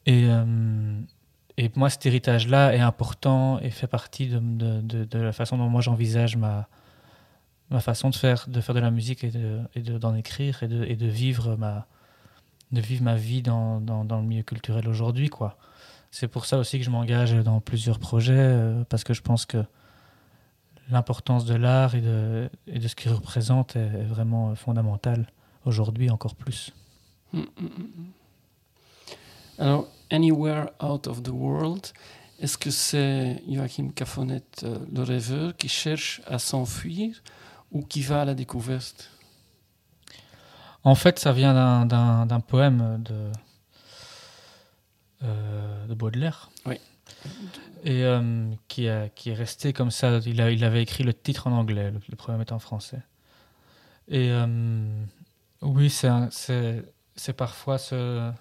Et, 0.06 0.26
euh, 0.26 1.00
moi, 1.76 1.90
cet 1.90 2.06
héritage-là 2.06 2.74
est 2.74 2.80
important 2.80 3.60
et 3.60 3.70
fait 3.70 3.88
partie 3.88 4.28
de, 4.28 5.08
la 5.14 5.34
façon 5.34 5.58
dont 5.58 5.68
moi 5.68 5.82
j'envisage 5.82 6.38
ma, 6.38 6.70
ma 7.70 7.82
façon 7.82 8.10
de 8.10 8.16
faire, 8.16 8.46
de 8.48 8.62
faire 8.62 8.74
de 8.74 8.80
la 8.80 8.92
musique 8.92 9.24
et 9.24 9.30
d'en 9.30 10.14
de, 10.14 10.18
écrire 10.18 10.64
et 10.64 10.68
de, 10.68 10.86
et 10.86 10.96
de, 10.96 11.06
vivre 11.06 11.58
ma, 11.58 11.86
de 12.72 12.80
vivre 12.80 13.04
ma 13.04 13.16
vie 13.16 13.42
dans, 13.42 13.82
dans, 13.82 14.06
dans 14.06 14.22
le 14.22 14.26
milieu 14.26 14.44
culturel 14.44 14.88
aujourd'hui. 14.88 15.30
quoi. 15.30 15.58
C'est 16.12 16.28
pour 16.28 16.46
ça 16.46 16.58
aussi 16.58 16.80
que 16.80 16.86
je 16.86 16.90
m'engage 16.90 17.36
dans 17.36 17.60
plusieurs 17.60 18.00
projets, 18.00 18.34
euh, 18.36 18.84
parce 18.90 19.04
que 19.04 19.14
je 19.14 19.22
pense 19.22 19.46
que 19.46 19.64
l'importance 20.92 21.46
de 21.46 21.56
l'art 21.56 21.96
et 21.96 22.02
de, 22.02 22.50
et 22.68 22.80
de 22.80 22.88
ce 22.88 22.96
qu'il 22.96 23.12
représente 23.12 23.76
est, 23.76 24.04
vraiment 24.04 24.56
fondamentale 24.56 25.28
aujourd'hui 25.66 26.10
encore 26.10 26.36
plus. 26.36 26.72
Mm, 27.34 27.40
mm, 27.40 27.66
mm, 27.66 28.12
Alors, 29.60 29.88
Anywhere 30.12 30.68
Out 30.82 31.08
of 31.08 31.22
the 31.24 31.30
World, 31.30 31.88
est-ce 32.40 32.58
que 32.58 32.72
c'est 32.72 33.44
Joachim 33.48 33.90
Cafonet, 33.90 34.44
euh, 34.64 34.80
le 34.94 35.04
rêveur, 35.04 35.56
qui 35.56 35.68
cherche 35.68 36.22
à 36.26 36.40
s'enfuir 36.40 37.22
ou 37.72 37.84
qui 37.84 38.02
va 38.02 38.22
à 38.22 38.26
la 38.26 38.34
découverte? 38.34 39.12
En 40.84 40.96
fait, 40.96 41.20
ça 41.20 41.34
vient 41.34 41.86
d'un 41.86 42.40
poème 42.40 43.04
de, 43.04 43.32
euh, 45.24 45.86
de 45.88 45.94
Baudelaire. 45.94 46.50
Oui. 46.66 46.80
Et 47.84 48.04
euh, 48.04 48.52
qui, 48.68 48.90
a, 48.90 49.10
qui 49.10 49.30
est 49.30 49.34
resté 49.34 49.74
comme 49.74 49.92
ça. 49.92 50.20
Il, 50.26 50.42
a, 50.42 50.52
il 50.52 50.64
avait 50.64 50.84
écrit 50.84 51.04
le 51.04 51.14
titre 51.14 51.48
en 51.48 51.52
anglais, 51.52 51.92
le, 51.92 52.16
poème 52.16 52.42
est 52.42 52.52
en 52.52 52.60
français. 52.60 53.02
Et 54.10 54.32
oui, 55.62 55.90
c'est 55.90 57.34
parfois 57.34 57.78
ce 57.78 58.32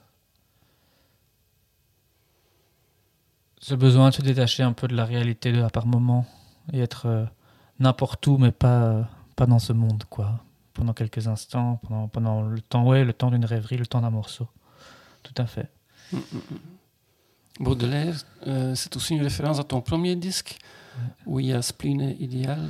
ce 3.61 3.75
besoin 3.75 4.11
de 4.11 4.15
se 4.15 4.23
détacher 4.23 4.63
un 4.63 4.73
peu 4.73 4.89
de 4.89 4.95
la 4.95 5.05
réalité 5.05 5.53
de, 5.53 5.67
par 5.69 5.87
moment 5.87 6.27
et 6.73 6.81
être 6.81 7.07
euh, 7.07 7.25
n'importe 7.81 8.27
où, 8.27 8.39
mais 8.39 8.53
pas, 8.53 8.83
euh, 8.83 9.03
pas 9.37 9.47
dans 9.47 9.59
ce 9.59 9.73
monde, 9.73 10.05
quoi. 10.09 10.41
Pendant 10.75 10.93
quelques 10.93 11.27
instants, 11.27 11.81
pendant, 11.83 12.09
pendant 12.09 12.43
le 12.43 12.61
temps, 12.61 12.87
ouais, 12.87 13.05
le 13.05 13.13
temps 13.13 13.31
d'une 13.31 13.45
rêverie, 13.45 13.77
le 13.77 13.87
temps 13.87 14.01
d'un 14.01 14.11
morceau. 14.11 14.49
Tout 15.23 15.35
à 15.37 15.47
fait. 15.47 15.71
Baudelaire, 17.61 18.15
euh, 18.47 18.75
c'est 18.75 18.95
aussi 18.97 19.15
une 19.15 19.23
référence 19.23 19.59
à 19.59 19.65
ton 19.65 19.81
premier 19.81 20.17
disque, 20.17 20.59
où 21.27 21.41
il 21.41 21.47
y 21.47 21.53
a 21.53 21.63
Spleen 21.63 22.15
Idéal. 22.19 22.69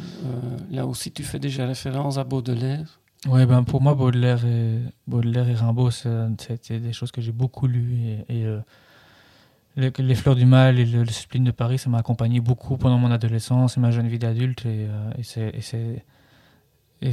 là 0.70 0.86
aussi, 0.86 1.10
tu 1.10 1.22
fais 1.22 1.38
déjà 1.38 1.66
référence 1.66 2.18
à 2.18 2.24
Baudelaire. 2.24 3.00
Ouais, 3.26 3.46
ben 3.46 3.64
pour 3.64 3.80
moi, 3.80 3.94
Baudelaire 3.94 4.44
et, 4.44 4.78
Baudelaire 5.06 5.48
et 5.48 5.54
Rimbaud, 5.54 5.90
c'était 5.90 6.78
des 6.78 6.92
choses 6.92 7.10
que 7.10 7.20
j'ai 7.20 7.32
beaucoup 7.32 7.66
lues 7.66 8.24
et, 8.28 8.42
et 8.42 8.46
les, 9.78 10.14
Fleurs 10.14 10.34
du 10.34 10.46
Mal 10.46 10.78
et 10.78 10.84
le, 10.84 11.04
le 11.04 11.10
Spleen 11.10 11.44
de 11.44 11.50
Paris, 11.50 11.78
ça 11.78 11.88
m'a 11.88 11.98
accompagné 11.98 12.40
beaucoup 12.40 12.76
pendant 12.76 12.98
mon 12.98 13.10
adolescence 13.10 13.76
et 13.76 13.80
ma 13.80 13.90
jeune 13.90 14.08
vie 14.08 14.18
d'adulte. 14.18 14.66
Et, 14.66 14.86
euh, 14.88 15.10
et 15.16 15.22
c'est, 15.22 16.04
et, 17.00 17.08
et, 17.08 17.12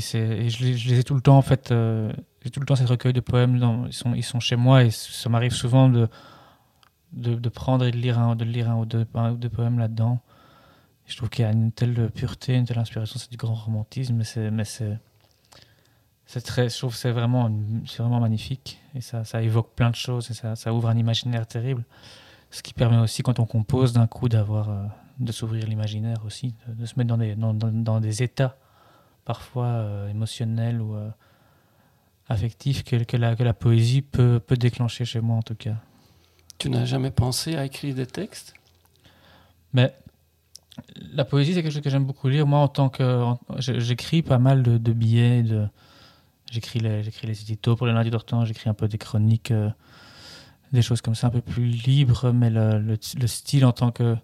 je, 0.49 0.63
les, 0.63 0.99
ai 0.99 1.03
tout 1.03 1.13
le 1.13 1.21
temps, 1.21 1.37
en 1.37 1.41
fait, 1.41 1.71
euh, 1.71 2.11
j'ai 2.43 2.49
tout 2.49 2.59
le 2.59 2.65
temps 2.65 2.75
ces 2.75 2.85
recueils 2.85 3.13
de 3.13 3.19
poèmes, 3.19 3.59
dans, 3.59 3.85
ils, 3.85 3.93
sont, 3.93 4.15
ils 4.15 4.23
sont 4.23 4.39
chez 4.39 4.55
moi 4.55 4.83
et 4.83 4.89
ça 4.89 5.29
m'arrive 5.29 5.53
souvent 5.53 5.89
de, 5.89 6.07
de, 7.13 7.49
prendre 7.49 7.85
et 7.85 7.91
de 7.91 7.97
lire 7.97 8.19
un, 8.19 8.35
de 8.35 8.45
lire 8.45 8.69
un, 8.69 8.77
ou, 8.77 8.85
deux, 8.85 9.05
poèmes 9.05 9.79
là-dedans. 9.79 10.19
Je 11.05 11.15
trouve 11.15 11.29
qu'il 11.29 11.43
y 11.43 11.47
a 11.47 11.51
une 11.51 11.71
telle 11.71 12.09
pureté, 12.11 12.55
une 12.55 12.65
telle 12.65 12.79
inspiration, 12.79 13.19
c'est 13.19 13.31
du 13.31 13.37
grand 13.37 13.53
romantisme, 13.53 14.15
mais 14.15 14.23
c'est, 14.23 14.99
c'est, 16.25 16.41
très, 16.41 16.69
je 16.69 16.77
trouve 16.77 16.95
c'est 16.95 17.11
vraiment, 17.11 17.51
c'est 17.85 18.01
vraiment 18.01 18.19
magnifique 18.19 18.81
et 18.95 19.01
ça, 19.01 19.23
ça 19.23 19.41
évoque 19.41 19.73
plein 19.75 19.91
de 19.91 19.95
choses 19.95 20.31
et 20.31 20.33
ça, 20.33 20.55
ça 20.55 20.73
ouvre 20.73 20.89
un 20.89 20.97
imaginaire 20.97 21.45
terrible. 21.45 21.83
Ce 22.49 22.63
qui 22.63 22.73
permet 22.73 22.97
aussi, 22.97 23.21
quand 23.21 23.39
on 23.39 23.45
compose, 23.45 23.93
d'un 23.93 24.07
coup, 24.07 24.29
d'avoir, 24.29 24.69
euh, 24.69 24.83
de 25.19 25.31
s'ouvrir 25.31 25.67
l'imaginaire 25.67 26.23
aussi, 26.25 26.55
de, 26.67 26.85
se 26.85 26.93
mettre 26.97 27.09
dans 27.09 27.17
des, 27.17 27.35
dans, 27.35 27.53
dans, 27.53 27.99
des 27.99 28.23
états 28.23 28.57
parfois 29.25 29.65
euh, 29.65 30.09
émotionnels 30.09 30.81
ou 30.81 30.95
euh, 30.95 31.09
affectifs 32.29 32.83
que, 32.83 33.03
que, 33.03 33.17
la, 33.17 33.35
que 33.35 33.43
la 33.43 33.53
poésie 33.53 34.01
peut, 34.01 34.39
peut 34.39 34.57
déclencher 34.57 35.05
chez 35.05 35.21
moi, 35.21 35.37
en 35.37 35.41
tout 35.41 35.55
cas. 35.55 35.75
Tu 36.57 36.69
n'as 36.69 36.85
jamais 36.85 37.11
pensé 37.11 37.55
à 37.55 37.65
écrire 37.65 37.95
des 37.95 38.05
textes? 38.05 38.53
Mais 39.73 39.93
la 41.13 41.25
poésie, 41.25 41.53
c'est 41.53 41.63
quelque 41.63 41.73
chose 41.73 41.81
que 41.81 41.89
j'aime 41.89 42.05
beaucoup 42.05 42.27
lire. 42.27 42.47
Moi, 42.47 42.59
en 42.59 42.67
tant 42.67 42.89
que. 42.89 43.23
J'écris 43.57 44.21
pas 44.21 44.39
mal 44.39 44.63
de, 44.63 44.93
billets. 44.93 45.43
J'écris 46.51 46.79
les, 46.79 47.03
j'écris 47.03 47.27
les 47.27 47.41
éditos 47.41 47.75
pour 47.75 47.87
les 47.87 47.93
lundis 47.93 48.11
d'Ortan, 48.11 48.45
j'écris 48.45 48.69
un 48.69 48.73
peu 48.73 48.87
des 48.87 48.97
chroniques 48.97 49.51
des 50.75 50.81
choses 50.81 51.01
comme 51.01 51.15
ça 51.15 51.27
un 51.27 51.31
peu 51.31 51.41
plus 51.41 51.65
libres, 51.65 52.31
mais 52.31 52.51
le, 52.51 52.79
le, 52.79 53.27
style 53.27 53.65
en 53.65 53.71
tant 53.71 53.91
que... 53.91 54.15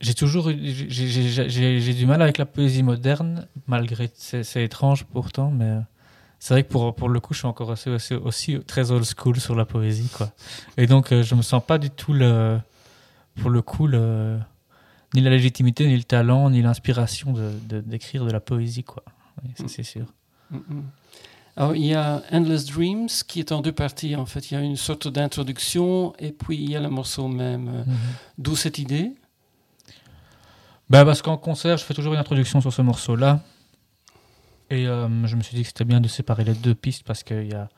J'ai 0.00 0.14
toujours 0.14 0.50
j'ai 0.50 1.94
du 1.94 2.06
mal 2.06 2.22
avec 2.22 2.38
la 2.38 2.46
poésie 2.46 2.82
moderne, 2.82 3.46
malgré 3.66 4.10
c'est 4.14 4.64
étrange 4.64 5.04
pourtant, 5.04 5.50
mais 5.50 5.76
c'est 6.40 6.54
vrai 6.54 6.64
que 6.64 6.68
pour, 6.68 6.94
pour 6.94 7.10
le 7.10 7.20
coup, 7.20 7.34
je 7.34 7.40
suis 7.40 7.46
encore 7.46 7.68
aussi, 7.68 7.90
aussi, 7.90 8.14
aussi, 8.14 8.58
très 8.66 8.90
old 8.90 9.04
school 9.04 9.38
sur 9.38 9.54
la 9.54 9.66
poésie, 9.66 10.08
quoi. 10.08 10.32
Et 10.78 10.86
donc, 10.86 11.12
euh, 11.12 11.22
je 11.22 11.34
me 11.34 11.42
sens 11.42 11.62
pas 11.64 11.76
du 11.76 11.90
tout 11.90 12.14
le, 12.14 12.58
pour 13.36 13.50
le 13.50 13.60
coup, 13.60 13.86
le, 13.86 14.38
ni 15.14 15.20
la 15.20 15.28
légitimité, 15.28 15.86
ni 15.86 15.98
le 15.98 16.02
talent, 16.02 16.48
ni 16.48 16.62
l'inspiration 16.62 17.34
de 17.34 17.80
d'écrire 17.80 18.24
de, 18.24 18.30
la 18.30 18.40
poésie, 18.40 18.84
quoi. 18.84 19.04
ça, 19.54 19.64
mm. 19.64 19.68
c'est 19.68 19.82
sûr. 19.82 20.06
Mm, 20.50 20.56
mm. 20.56 20.82
Alors, 21.56 21.76
il 21.76 21.84
y 21.84 21.94
a 21.94 22.22
Endless 22.32 22.64
Dreams 22.64 23.08
qui 23.28 23.40
est 23.40 23.52
en 23.52 23.60
deux 23.60 23.72
parties. 23.72 24.16
En 24.16 24.24
fait, 24.24 24.50
il 24.50 24.54
y 24.54 24.56
a 24.56 24.62
une 24.62 24.76
sorte 24.76 25.08
d'introduction 25.08 26.14
et 26.18 26.32
puis 26.32 26.56
il 26.56 26.70
y 26.70 26.76
a 26.76 26.80
le 26.80 26.88
morceau 26.88 27.28
même. 27.28 27.84
Mhm. 27.86 27.96
D'où 28.38 28.56
cette 28.56 28.78
idée? 28.78 29.12
Bah 30.88 31.04
Parce 31.04 31.20
qu'en 31.20 31.36
concert, 31.36 31.76
je 31.76 31.84
fais 31.84 31.92
toujours 31.92 32.14
une 32.14 32.18
introduction 32.18 32.62
sur 32.62 32.72
ce 32.72 32.80
morceau-là. 32.80 33.42
Et 34.70 34.86
euh, 34.86 35.26
je 35.26 35.36
me 35.36 35.42
suis 35.42 35.56
dit 35.56 35.62
que 35.62 35.68
c'était 35.68 35.84
bien 35.84 36.00
de 36.00 36.08
séparer 36.08 36.44
les 36.44 36.54
deux 36.54 36.74
pistes 36.74 37.02
parce 37.04 37.24
qu'il 37.24 37.50
y 37.50 37.54
a, 37.54 37.68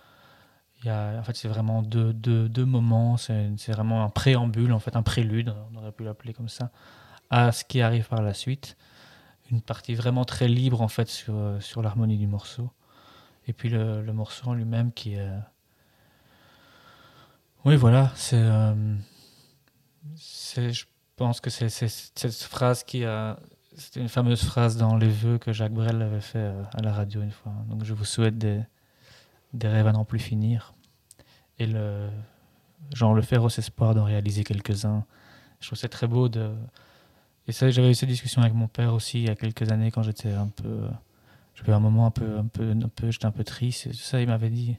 y 0.85 0.91
a, 0.91 1.19
en 1.19 1.23
fait, 1.23 1.35
c'est 1.37 1.49
vraiment 1.49 1.83
deux, 1.83 2.13
deux, 2.13 2.65
moments. 2.67 3.17
C'est, 3.17 3.51
vraiment 3.69 4.05
un 4.05 4.11
préambule, 4.11 4.73
en 4.73 4.79
fait, 4.79 4.95
un 4.95 5.03
prélude, 5.03 5.55
on 5.73 5.79
aurait 5.79 5.93
pu 5.93 6.05
l'appeler 6.05 6.35
comme 6.35 6.51
ça, 6.51 6.71
à 7.31 7.51
ce 7.51 7.65
qui 7.65 7.81
arrive 7.81 8.09
par 8.09 8.23
la 8.23 8.35
suite. 8.35 8.77
Une 9.51 9.63
partie 9.63 9.95
vraiment 9.95 10.25
très 10.25 10.49
libre, 10.49 10.83
en 10.83 10.89
fait, 10.89 11.09
sur, 11.09 11.35
sur 11.61 11.83
l'harmonie 11.83 12.19
du 12.19 12.27
morceau. 12.27 12.71
Et 13.47 13.53
puis 13.53 13.71
le, 13.71 14.03
le 14.03 14.13
morceau 14.13 14.49
en 14.49 14.55
lui-même 14.55 14.93
qui 14.93 15.15
est. 15.15 15.31
Oui, 17.65 17.77
voilà, 17.77 18.13
c'est. 18.15 18.37
Euh, 18.37 18.97
je 20.17 20.85
pense 21.17 21.41
que 21.41 21.51
c'est 21.51 21.69
cette 21.69 22.33
phrase 22.35 22.85
qui 22.85 23.05
a. 23.05 23.39
C'était 23.77 24.01
une 24.01 24.09
fameuse 24.09 24.45
phrase 24.45 24.77
dans 24.77 24.97
les 24.97 25.09
vœux 25.09 25.39
que 25.39 25.53
Jacques 25.53 25.73
Brel 25.73 26.03
avait 26.03 26.21
fait 26.21 26.39
euh, 26.39 26.63
à 26.75 26.83
la 26.83 26.93
radio 26.93 27.23
une 27.23 27.31
fois. 27.31 27.53
Donc 27.69 27.85
je 27.85 27.95
vous 27.95 28.05
souhaite 28.05 28.39
des, 28.39 28.63
rêves 29.63 29.87
à 29.87 29.93
n'en 29.93 30.05
plus 30.05 30.19
finir. 30.19 30.75
Et 31.59 31.67
le, 31.67 32.09
genre 32.95 33.15
le 33.15 33.23
féroce 33.23 33.59
espoir 33.59 33.95
d'en 33.95 34.05
réaliser 34.05 34.45
quelques-uns. 34.45 35.05
Je 35.61 35.67
trouve 35.69 35.79
c'est 35.79 35.89
très 35.89 36.07
beau 36.07 36.29
de. 36.29 36.53
Et 37.49 37.53
ça, 37.53 37.71
j'avais 37.71 37.91
eu 37.91 37.95
cette 37.95 38.09
discussion 38.09 38.43
avec 38.43 38.55
mon 38.55 38.69
père 38.69 38.95
aussi 38.95 39.19
il 39.19 39.27
y 39.27 39.31
a 39.31 39.35
quelques 39.35 39.71
années 39.73 39.91
quand 39.91 40.03
j'étais 40.03 40.33
un 40.33 40.49
peu 40.49 40.89
j'avais 41.55 41.73
un 41.73 41.81
moment 41.81 42.07
un 42.07 42.11
peu, 42.11 42.39
un 42.39 42.47
peu, 42.47 42.71
un 42.71 42.89
peu, 42.89 43.11
j'étais 43.11 43.27
un 43.27 43.31
peu 43.31 43.45
triste. 43.45 43.87
Et 43.87 43.93
ça, 43.93 44.21
il 44.21 44.29
m'avait 44.29 44.51
dit. 44.51 44.77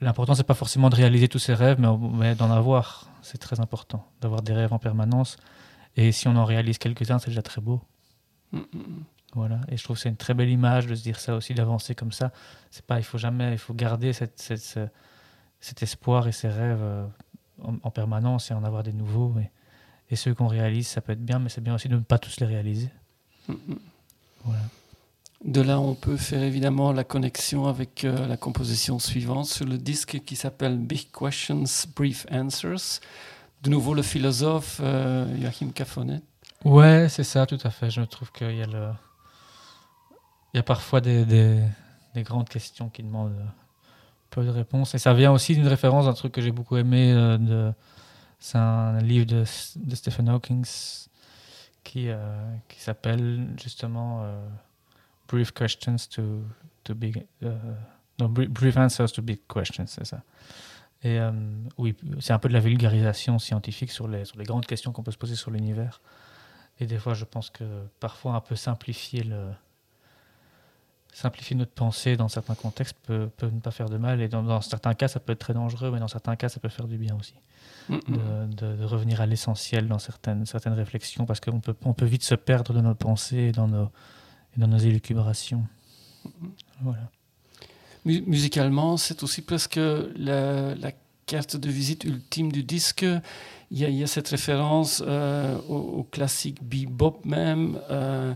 L'important, 0.00 0.34
c'est 0.34 0.44
pas 0.44 0.54
forcément 0.54 0.90
de 0.90 0.96
réaliser 0.96 1.28
tous 1.28 1.38
ses 1.38 1.54
rêves, 1.54 1.80
mais, 1.80 2.34
d'en 2.34 2.50
avoir. 2.50 3.08
C'est 3.22 3.38
très 3.38 3.60
important, 3.60 4.06
d'avoir 4.20 4.42
des 4.42 4.52
rêves 4.52 4.72
en 4.72 4.78
permanence. 4.78 5.36
Et 5.96 6.12
si 6.12 6.28
on 6.28 6.36
en 6.36 6.44
réalise 6.44 6.78
quelques-uns, 6.78 7.18
c'est 7.18 7.30
déjà 7.30 7.42
très 7.42 7.60
beau. 7.60 7.80
Mm, 8.52 8.58
mm, 8.58 8.62
mm. 8.72 9.04
Voilà. 9.34 9.60
Et 9.68 9.76
je 9.76 9.84
trouve 9.84 9.96
que 9.96 10.02
c'est 10.02 10.08
une 10.08 10.16
très 10.16 10.34
belle 10.34 10.48
image 10.48 10.86
de 10.86 10.94
se 10.94 11.02
dire 11.02 11.20
ça 11.20 11.36
aussi, 11.36 11.54
d'avancer 11.54 11.94
comme 11.94 12.12
ça. 12.12 12.32
C'est 12.70 12.84
pas, 12.84 12.98
il 12.98 13.04
faut 13.04 13.18
jamais, 13.18 13.52
il 13.52 13.58
faut 13.58 13.74
garder 13.74 14.12
cette, 14.12 14.40
cette, 14.40 14.78
cet 15.60 15.82
espoir 15.82 16.28
et 16.28 16.32
ces 16.32 16.48
rêves 16.48 16.80
euh, 16.80 17.06
en, 17.62 17.90
permanence 17.90 18.50
et 18.50 18.54
en 18.54 18.64
avoir 18.64 18.82
des 18.82 18.92
nouveaux. 18.92 19.34
Et, 19.38 19.50
et 20.10 20.16
ceux 20.16 20.34
qu'on 20.34 20.46
réalise, 20.46 20.86
ça 20.86 21.00
peut 21.00 21.12
être 21.12 21.24
bien, 21.24 21.38
mais 21.38 21.48
c'est 21.48 21.60
bien 21.60 21.74
aussi 21.74 21.88
de 21.88 21.96
ne 21.96 22.00
pas 22.00 22.18
tous 22.18 22.40
les 22.40 22.46
réaliser. 22.46 22.90
De 25.44 25.60
là, 25.60 25.80
on 25.80 25.94
peut 25.94 26.16
faire 26.16 26.42
évidemment 26.42 26.92
la 26.92 27.04
connexion 27.04 27.66
avec 27.66 28.04
euh, 28.04 28.26
la 28.26 28.36
composition 28.36 28.98
suivante 28.98 29.46
sur 29.46 29.66
le 29.66 29.76
disque 29.76 30.20
qui 30.24 30.34
s'appelle 30.34 30.78
Big 30.78 31.10
Questions, 31.12 31.64
Brief 31.94 32.26
Answers. 32.30 33.00
De 33.62 33.70
nouveau, 33.70 33.94
le 33.94 34.02
philosophe 34.02 34.80
euh, 34.82 35.26
Joachim 35.40 35.70
Cafonet. 35.70 36.20
Ouais, 36.64 37.08
c'est 37.08 37.24
ça, 37.24 37.46
tout 37.46 37.58
à 37.64 37.70
fait. 37.70 37.90
Je 37.90 38.02
trouve 38.02 38.30
qu'il 38.32 38.56
y 38.56 38.62
a. 38.62 38.96
Il 40.54 40.56
y 40.56 40.60
a 40.60 40.62
parfois 40.62 41.00
des, 41.00 41.24
des, 41.24 42.22
grandes 42.22 42.48
questions 42.48 42.88
qui 42.88 43.02
demandent 43.02 43.36
peu 44.30 44.42
de 44.44 44.48
réponses. 44.48 44.94
Et 44.94 44.98
ça 44.98 45.12
vient 45.12 45.32
aussi 45.32 45.54
d'une 45.54 45.66
référence 45.68 46.06
d'un 46.06 46.14
truc 46.14 46.32
que 46.32 46.40
j'ai 46.40 46.52
beaucoup 46.52 46.76
aimé. 46.76 47.12
euh, 47.12 47.36
de, 47.36 47.72
c'est 48.38 48.58
un 48.58 48.98
livre 49.00 49.26
de, 49.26 49.44
Stephen 49.44 50.28
Hawking 50.28 50.64
qui, 51.84 52.08
euh, 52.08 52.16
s'appelle 52.78 53.48
justement 53.60 54.20
euh, 54.22 54.48
Brief 55.28 55.52
Questions 55.52 55.96
to, 56.10 56.94
Big. 56.94 57.26
euh, 57.42 57.56
non, 58.18 58.28
Bri- 58.28 58.48
Brief 58.48 58.76
Answers 58.76 59.08
to 59.12 59.22
Big 59.22 59.40
Questions, 59.52 59.86
c'est 59.86 60.06
ça. 60.06 60.22
Et 61.02 61.20
euh, 61.20 61.30
oui, 61.78 61.94
c'est 62.20 62.32
un 62.32 62.38
peu 62.38 62.48
de 62.48 62.54
la 62.54 62.60
vulgarisation 62.60 63.38
scientifique 63.38 63.90
sur 63.90 64.08
les, 64.08 64.24
sur 64.24 64.38
les 64.38 64.44
grandes 64.44 64.66
questions 64.66 64.92
qu'on 64.92 65.02
peut 65.02 65.12
se 65.12 65.18
poser 65.18 65.36
sur 65.36 65.50
l'univers. 65.50 66.00
Et 66.80 66.86
des 66.86 66.98
fois, 66.98 67.14
je 67.14 67.24
pense 67.24 67.50
que 67.50 67.64
parfois 68.00 68.34
un 68.34 68.40
peu 68.40 68.56
simplifier 68.56 69.22
le 69.22 69.50
simplifier 71.12 71.56
notre 71.56 71.72
pensée 71.72 72.16
dans 72.16 72.28
certains 72.28 72.54
contextes 72.54 72.98
peut, 73.04 73.30
peut 73.38 73.46
ne 73.48 73.60
pas 73.60 73.70
faire 73.70 73.88
de 73.88 73.96
mal. 73.96 74.20
Et 74.20 74.28
dans, 74.28 74.42
dans 74.42 74.60
certains 74.60 74.92
cas 74.94 75.08
ça 75.08 75.18
peut 75.20 75.32
être 75.32 75.38
très 75.38 75.54
dangereux 75.54 75.90
mais 75.90 75.98
dans 75.98 76.08
certains 76.08 76.36
cas 76.36 76.48
ça 76.50 76.60
peut 76.60 76.68
faire 76.68 76.86
du 76.86 76.98
bien 76.98 77.16
aussi. 77.16 77.34
Mm, 77.88 77.98
de, 78.08 78.54
de- 78.54 78.76
de 78.76 78.84
revenir 78.84 79.20
à 79.22 79.26
l'essentiel 79.26 79.88
dans 79.88 79.98
certaines, 79.98 80.44
certaines 80.44 80.74
réflexions 80.74 81.24
parce 81.24 81.40
qu'on 81.40 81.60
peut, 81.60 81.74
on 81.84 81.94
peut 81.94 82.04
vite 82.04 82.22
se 82.24 82.34
perdre 82.34 82.74
dans 82.74 82.82
nos 82.82 82.94
pensées 82.94 83.36
et 83.38 83.52
dans 83.52 83.66
nos, 83.68 83.90
et 84.56 84.60
dans 84.60 84.66
nos 84.68 84.76
élucubrations. 84.78 85.64
Voilà 86.82 87.08
Mu- 88.06 88.22
Musicalement, 88.26 88.96
c'est 88.96 89.22
aussi 89.24 89.42
presque 89.42 89.80
la, 90.16 90.74
carte 91.26 91.56
de 91.56 91.68
visite 91.68 92.04
ultime 92.04 92.52
du 92.52 92.62
disque. 92.62 93.04
Il 93.72 93.78
y 93.78 94.02
a, 94.04 94.06
cette 94.06 94.28
référence 94.28 95.02
euh, 95.04 95.58
au, 95.68 96.04
classique 96.04 96.62
bebop 96.62 97.20
même. 97.24 97.80
euh, 97.90 98.32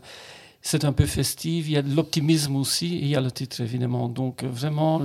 c'est 0.61 0.85
un 0.85 0.93
peu 0.93 1.07
festif. 1.07 1.69
Il 1.69 1.73
y 1.73 1.77
a 1.77 1.83
de 1.83 1.95
l'optimisme 1.95 2.57
aussi. 2.57 2.99
Il 2.99 3.07
y 3.07 3.15
a 3.15 3.21
le 3.21 3.31
titre, 3.31 3.61
évidemment. 3.61 4.09
Donc, 4.09 4.43
vraiment, 4.43 5.01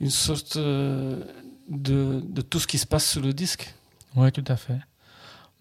une 0.00 0.10
sorte 0.10 0.56
euh, 0.56 1.22
de, 1.68 2.20
tout 2.42 2.58
ce 2.58 2.66
qui 2.66 2.78
se 2.78 2.86
passe 2.86 3.08
sur 3.08 3.22
le 3.22 3.32
disque. 3.32 3.72
Oui, 4.16 4.32
tout 4.32 4.44
à 4.48 4.56
fait. 4.56 4.80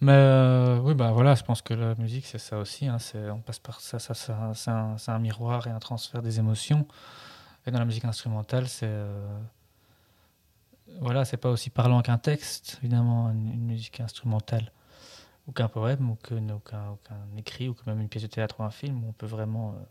Mais 0.02 0.80
oui, 0.82 0.96
bah 0.96 1.12
voilà, 1.12 1.36
je 1.36 1.44
pense 1.44 1.62
que 1.62 1.76
la 1.76 1.94
musique, 1.96 2.26
c'est 2.26 2.40
ça 2.40 2.58
aussi. 2.58 2.88
hein, 2.88 2.98
on 3.32 3.40
passe 3.42 3.60
par 3.60 3.80
ça, 3.80 4.00
ça, 4.00 4.16
ça 4.16 4.52
c'est, 4.56 4.72
un, 4.72 4.96
un 5.08 5.20
miroir 5.20 5.68
et 5.68 5.70
un 5.70 5.80
transfert 5.80 6.24
des 6.24 6.40
émotions. 6.40 6.88
Dans 7.72 7.80
la 7.80 7.86
musique 7.86 8.06
instrumentale, 8.06 8.68
c'est 8.68 8.88
euh, 8.88 9.40
voilà, 11.00 11.26
c'est 11.26 11.38
pas 11.38 11.50
aussi 11.50 11.70
parlant 11.70 12.02
qu'un 12.02 12.18
texte, 12.18 12.80
évidemment, 12.82 13.30
une, 13.30 13.66
musique 13.66 14.00
instrumentale 14.00 14.72
ou 15.48 15.52
qu'un 15.52 15.68
poème 15.68 16.10
ou, 16.10 16.16
qu'un, 16.16 16.98
écrit 17.38 17.70
ou 17.70 17.74
que 17.74 17.84
même 17.86 18.00
une 18.00 18.10
pièce 18.10 18.24
de 18.24 18.28
théâtre 18.28 18.60
ou 18.60 18.64
un 18.64 18.72
film. 18.72 19.04
Où 19.04 19.10
on 19.10 19.14
peut 19.14 19.26
vraiment 19.26 19.72
euh, 19.72 19.84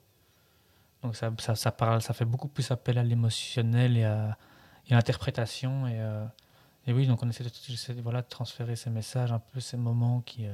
donc 1.02 1.16
ça, 1.16 1.32
ça, 1.54 1.72
parle, 1.72 2.02
ça 2.02 2.12
fait 2.12 2.24
beaucoup 2.24 2.48
plus 2.48 2.70
appel 2.70 2.98
à 2.98 3.04
l'émotionnel 3.04 3.96
et 3.96 4.04
à, 4.04 4.36
l'interprétation 4.90 5.86
et 5.86 6.00
euh, 6.00 6.24
et 6.86 6.94
oui, 6.94 7.06
donc 7.06 7.22
on 7.22 7.28
essaie 7.28 7.44
de, 7.44 8.00
voilà, 8.00 8.22
de 8.22 8.28
transférer 8.28 8.74
ces 8.74 8.88
messages, 8.88 9.30
un 9.30 9.40
peu 9.40 9.60
ces 9.60 9.76
moments 9.76 10.22
qui, 10.22 10.46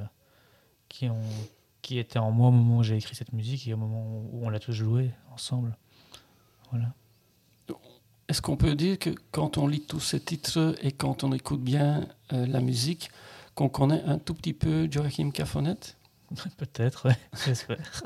qui, 0.89 1.09
ont, 1.09 1.21
qui 1.81 1.99
étaient 1.99 2.19
en 2.19 2.33
moi 2.33 2.49
au 2.49 2.51
moment 2.51 2.79
où 2.79 2.83
j'ai 2.83 2.97
écrit 2.97 3.15
cette 3.15 3.33
musique 3.33 3.69
et 3.69 3.75
au 3.75 3.77
moment 3.77 4.05
où 4.33 4.45
on 4.45 4.49
l'a 4.49 4.59
tous 4.59 4.73
joué 4.73 5.13
ensemble. 5.31 5.77
Voilà. 6.73 6.93
Est-ce 8.29 8.41
qu'on 8.41 8.57
peut 8.57 8.75
dire 8.75 8.99
que 8.99 9.11
quand 9.33 9.59
on 9.59 9.67
lit 9.67 9.83
tous 9.83 10.01
ces 10.01 10.21
titres 10.21 10.75
et 10.83 10.93
quand 10.93 11.25
on 11.25 11.33
écoute 11.33 11.61
bien 11.61 12.07
euh, 12.33 12.47
la 12.47 12.61
musique, 12.61 13.11
qu'on 13.55 13.69
connaît 13.69 14.03
un 14.07 14.19
tout 14.19 14.35
petit 14.35 14.55
peu 14.55 14.89
Joachim 14.91 15.31
Cafonet? 15.31 15.77
Peut-être, 16.57 17.09
ouais, 17.09 17.17
j'espère. 17.45 18.03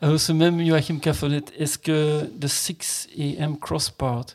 Alors, 0.00 0.20
ce 0.20 0.32
même 0.32 0.64
Joachim 0.64 0.98
Cafonet, 0.98 1.42
est-ce 1.58 1.76
que 1.76 2.24
The 2.40 2.46
6 2.46 3.08
AM 3.18 3.58
Crosspart, 3.58 4.26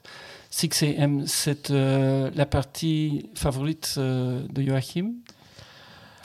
6 0.50 0.84
AM, 0.84 1.26
c'est 1.26 1.72
euh, 1.72 2.30
la 2.36 2.46
partie 2.46 3.30
favorite 3.34 3.96
euh, 3.98 4.46
de 4.50 4.62
Joachim? 4.62 5.14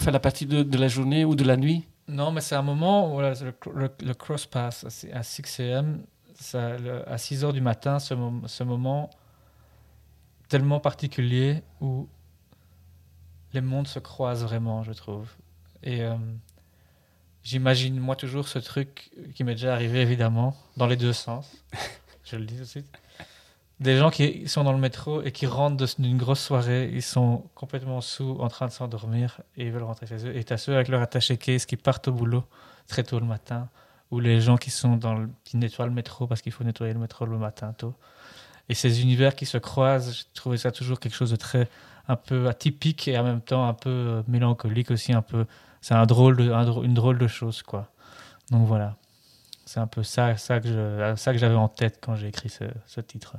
Enfin, 0.01 0.11
la 0.11 0.21
partie 0.21 0.47
de, 0.47 0.65
de 0.65 0.79
la 0.79 0.89
journée 0.89 1.25
ou 1.25 1.37
de 1.37 1.45
la 1.45 1.57
nuit? 1.57 1.85
Non, 2.09 2.33
mais 2.33 2.41
c'est 2.41 2.57
un 2.57 2.63
moment, 2.63 3.11
voilà, 3.11 3.35
le, 3.35 3.55
le, 3.73 3.91
le 4.03 4.15
cross 4.15 4.45
pass 4.45 4.85
c'est 4.89 5.13
à 5.13 5.23
6 5.23 5.61
am, 5.61 6.01
ça, 6.43 6.77
le- 6.79 7.09
à 7.09 7.19
6 7.19 7.45
heures 7.45 7.53
du 7.53 7.61
matin, 7.61 7.99
ce, 7.99 8.15
mom- 8.15 8.47
ce 8.47 8.63
moment 8.65 9.11
tellement 10.49 10.81
particulier 10.81 11.63
où 11.81 12.09
les 13.53 13.61
mondes 13.61 13.89
se 13.89 13.99
croisent 13.99 14.45
vraiment, 14.45 14.83
je 14.83 14.93
trouve. 14.93 15.29
Et 15.83 16.03
euh, 16.03 16.15
j'imagine, 17.43 17.99
moi, 17.99 18.17
toujours 18.17 18.49
ce 18.49 18.59
truc 18.59 19.11
qui 19.35 19.45
m'est 19.45 19.55
déjà 19.55 19.75
arrivé, 19.75 20.01
évidemment, 20.01 20.57
dans 20.77 20.87
les 20.87 20.97
deux 20.97 21.13
sens. 21.13 21.57
je 22.25 22.37
le 22.37 22.45
dis 22.45 22.55
tout 22.55 22.61
de 22.61 22.67
suite. 22.67 22.91
Des 23.81 23.97
gens 23.97 24.11
qui 24.11 24.47
sont 24.47 24.63
dans 24.63 24.73
le 24.73 24.79
métro 24.79 25.23
et 25.23 25.33
qui 25.33 25.47
rentrent 25.47 25.83
d'une 25.99 26.19
grosse 26.19 26.41
soirée, 26.41 26.91
ils 26.93 27.03
sont 27.03 27.45
complètement 27.55 28.03
sous, 28.03 28.37
en 28.41 28.49
train 28.49 28.67
de 28.67 28.73
s'endormir 28.73 29.41
et 29.57 29.65
ils 29.67 29.73
veulent 29.73 29.85
rentrer 29.85 30.07
chez 30.07 30.27
eux. 30.27 30.37
Et 30.37 30.45
t'as 30.45 30.59
ceux 30.59 30.75
avec 30.75 30.89
leur 30.89 31.01
attaché 31.01 31.39
case 31.39 31.65
qui 31.65 31.77
partent 31.77 32.09
au 32.09 32.13
boulot 32.13 32.45
très 32.89 33.05
tôt 33.05 33.19
le 33.19 33.25
matin, 33.25 33.71
ou 34.11 34.21
les 34.21 34.41
gens 34.41 34.57
qui 34.57 34.71
sont 34.71 34.97
dans 34.97 35.15
le, 35.15 35.29
qui 35.45 35.57
nettoient 35.57 35.87
le 35.87 35.93
métro 35.93 36.27
parce 36.27 36.43
qu'il 36.43 36.53
faut 36.53 36.65
nettoyer 36.65 36.93
le 36.93 36.99
métro 37.01 37.27
le 37.27 37.39
matin 37.39 37.73
tôt. 37.77 37.95
Et 38.69 38.75
ces 38.75 39.03
univers 39.03 39.35
qui 39.35 39.47
se 39.47 39.59
croisent, 39.59 40.13
j'ai 40.13 40.25
trouvé 40.35 40.57
ça 40.57 40.71
toujours 40.73 41.01
quelque 41.01 41.15
chose 41.15 41.31
de 41.31 41.37
très 41.37 41.69
un 42.09 42.17
peu 42.17 42.49
atypique 42.49 43.07
et 43.09 43.17
en 43.19 43.23
même 43.25 43.41
temps 43.41 43.67
un 43.69 43.75
peu 43.75 43.91
euh, 43.91 44.23
mélancolique 44.29 44.91
aussi, 44.91 45.13
un 45.13 45.23
peu. 45.23 45.47
C'est 45.81 45.95
un 45.95 46.07
drôle 46.07 46.37
de, 46.37 46.51
un 46.53 46.65
drôle- 46.65 46.85
une 46.87 46.95
drôle 46.95 47.19
de 47.19 47.27
chose 47.29 47.63
quoi. 47.63 47.89
Donc 48.51 48.67
voilà. 48.67 48.97
C'est 49.67 49.79
un 49.79 49.87
peu 49.87 50.03
ça, 50.03 50.37
ça 50.37 50.59
que 50.59 50.67
je- 50.69 51.15
ça 51.17 51.33
que 51.33 51.39
j'avais 51.39 51.55
en 51.55 51.69
tête 51.69 51.99
quand 52.01 52.17
j'ai 52.17 52.27
écrit 52.27 52.49
ce, 52.49 52.65
ce 52.87 53.01
titre. 53.01 53.37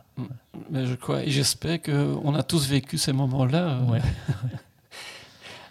Mais 0.69 0.85
je 0.85 0.95
crois, 0.95 1.23
et 1.23 1.29
j'espère 1.29 1.81
qu'on 1.81 2.33
a 2.35 2.43
tous 2.43 2.69
vécu 2.69 2.97
ces 2.97 3.11
moments-là. 3.11 3.79
Ouais. 3.89 3.99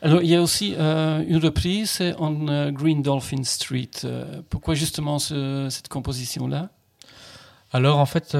Alors, 0.02 0.22
il 0.22 0.28
y 0.30 0.34
a 0.34 0.40
aussi 0.40 0.74
euh, 0.78 1.22
une 1.26 1.36
reprise, 1.36 1.90
c'est 1.90 2.14
On 2.18 2.48
euh, 2.48 2.70
Green 2.70 3.02
Dolphin 3.02 3.44
Street. 3.44 3.90
Euh, 4.04 4.40
pourquoi 4.48 4.74
justement 4.74 5.18
ce- 5.18 5.68
cette 5.70 5.88
composition-là? 5.88 6.70
Alors 7.72 7.98
en 7.98 8.06
fait, 8.06 8.36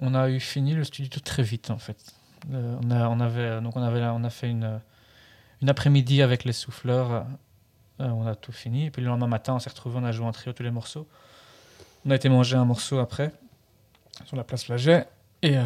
on 0.00 0.14
a 0.14 0.30
eu 0.30 0.40
fini 0.40 0.72
le 0.74 0.84
studio 0.84 1.20
très 1.20 1.42
vite 1.42 1.70
en 1.70 1.78
fait. 1.78 2.14
On 2.50 2.90
a, 2.90 3.08
on 3.08 3.20
avait, 3.20 3.60
donc 3.60 3.76
on 3.76 3.82
avait, 3.82 4.00
on 4.02 4.24
a 4.24 4.30
fait 4.30 4.48
une, 4.48 4.80
une 5.60 5.68
après-midi 5.68 6.22
avec 6.22 6.44
les 6.44 6.54
souffleurs. 6.54 7.26
on 7.98 8.26
a 8.26 8.34
tout 8.34 8.52
fini. 8.52 8.86
Et 8.86 8.90
puis 8.90 9.02
le 9.02 9.08
lendemain 9.08 9.26
matin, 9.26 9.54
on 9.54 9.58
s'est 9.58 9.68
retrouvés, 9.68 9.98
on 9.98 10.04
a 10.04 10.12
joué 10.12 10.24
en 10.24 10.32
trio 10.32 10.54
tous 10.54 10.62
les 10.62 10.70
morceaux. 10.70 11.06
On 12.06 12.10
a 12.10 12.14
été 12.14 12.30
manger 12.30 12.56
un 12.56 12.64
morceau 12.64 12.98
après 12.98 13.30
sur 14.24 14.36
la 14.36 14.44
place 14.44 14.64
Flaget. 14.64 15.06
Et 15.42 15.56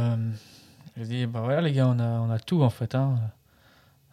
j'ai 0.96 1.04
dit, 1.04 1.26
bah 1.26 1.42
voilà 1.44 1.60
les 1.60 1.72
gars, 1.72 1.86
on 1.86 2.00
a, 2.00 2.08
on 2.08 2.30
a 2.30 2.40
tout 2.40 2.62
en 2.62 2.70
fait. 2.70 2.96
Hein. 2.96 3.20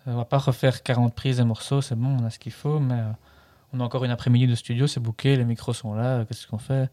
On 0.08 0.16
va 0.16 0.26
pas 0.26 0.40
refaire 0.40 0.82
40 0.84 1.14
prises 1.14 1.40
et 1.40 1.44
morceaux, 1.44 1.82
c'est 1.82 1.96
bon, 1.96 2.18
on 2.20 2.26
a 2.26 2.30
ce 2.30 2.40
qu'il 2.40 2.52
faut. 2.52 2.80
Mais 2.80 2.96
euh, 2.96 3.12
on 3.74 3.80
a 3.80 3.84
encore 3.84 4.04
une 4.04 4.12
après-midi 4.12 4.48
de 4.48 4.56
studio, 4.56 4.88
c'est 4.88 5.00
booké, 5.00 5.36
les 5.36 5.46
micros 5.46 5.74
sont 5.74 5.94
là. 5.94 6.20
euh, 6.20 6.26
Qu'est-ce 6.26 6.48
qu'on 6.48 6.58
fait? 6.58 6.92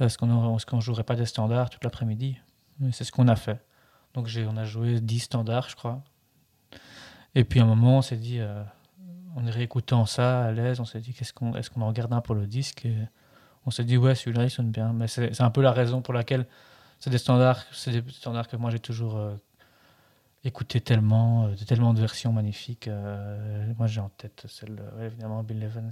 Est-ce 0.00 0.16
qu'on 0.16 0.56
qu'on 0.58 0.80
jouerait 0.80 1.04
pas 1.04 1.16
des 1.16 1.26
standards 1.26 1.70
toute 1.70 1.84
l'après-midi? 1.84 2.38
C'est 2.92 3.04
ce 3.04 3.12
qu'on 3.12 3.28
a 3.28 3.36
fait. 3.36 3.60
Donc 4.14 4.28
on 4.48 4.56
a 4.56 4.64
joué 4.64 5.00
10 5.00 5.18
standards, 5.20 5.68
je 5.68 5.76
crois. 5.76 6.02
Et 7.34 7.44
puis 7.44 7.60
à 7.60 7.64
un 7.64 7.66
moment, 7.66 7.98
on 7.98 8.02
s'est 8.02 8.16
dit, 8.16 8.38
euh, 8.40 8.62
en 9.36 9.44
réécoutant 9.44 10.06
ça 10.06 10.44
à 10.44 10.52
l'aise, 10.52 10.80
on 10.80 10.84
s'est 10.84 11.00
dit, 11.00 11.14
est-ce 11.20 11.32
qu'on 11.32 11.82
en 11.82 11.92
garde 11.92 12.12
un 12.12 12.20
pour 12.20 12.34
le 12.34 12.46
disque? 12.46 12.86
On 13.66 13.70
s'est 13.70 13.84
dit, 13.84 13.96
ouais, 13.96 14.14
celui-là, 14.14 14.44
il 14.44 14.50
sonne 14.50 14.70
bien. 14.70 14.92
Mais 14.92 15.08
c'est, 15.08 15.40
un 15.40 15.50
peu 15.50 15.60
la 15.60 15.72
raison 15.72 16.00
pour 16.00 16.14
laquelle 16.14 16.46
c'est 16.98 17.10
des 17.10 17.18
standards, 17.18 17.64
c'est 17.72 18.00
des 18.00 18.12
standards 18.12 18.48
que 18.48 18.56
moi 18.56 18.70
j'ai 18.70 18.78
toujours 18.78 19.16
euh, 19.16 19.36
écouté 20.44 20.80
tellement, 20.80 21.46
euh, 21.46 21.54
tellement 21.66 21.94
de 21.94 22.00
versions 22.00 22.32
magnifiques. 22.32 22.88
Euh, 22.88 23.72
moi 23.76 23.86
j'ai 23.86 24.00
en 24.00 24.10
tête 24.10 24.44
celle, 24.48 24.80
euh, 24.80 25.06
évidemment, 25.06 25.42
Bill 25.42 25.62
Evans 25.62 25.90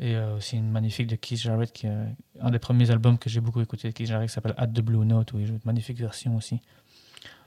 et. 0.00 0.16
aussi 0.36 0.56
une 0.56 0.70
magnifique 0.70 1.06
de 1.06 1.16
Keith 1.16 1.38
Jarrett, 1.38 1.72
qui 1.72 1.86
est 1.86 1.96
un 2.40 2.50
des 2.50 2.58
premiers 2.58 2.90
albums 2.90 3.18
que 3.18 3.30
j'ai 3.30 3.40
beaucoup 3.40 3.60
écouté 3.60 3.88
de 3.88 3.94
Keith 3.94 4.08
Jarrett, 4.08 4.28
qui 4.28 4.34
s'appelle 4.34 4.54
At 4.58 4.68
the 4.68 4.80
Blue 4.80 5.06
Note, 5.06 5.32
où 5.32 5.38
une 5.38 5.58
magnifique 5.64 5.98
version 5.98 6.36
aussi. 6.36 6.60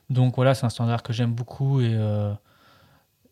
Donc 0.10 0.36
voilà, 0.36 0.56
c'est 0.56 0.66
un 0.66 0.70
standard 0.70 1.04
que 1.04 1.14
j'aime 1.14 1.34
beaucoup 1.34 1.80
et, 1.80 1.96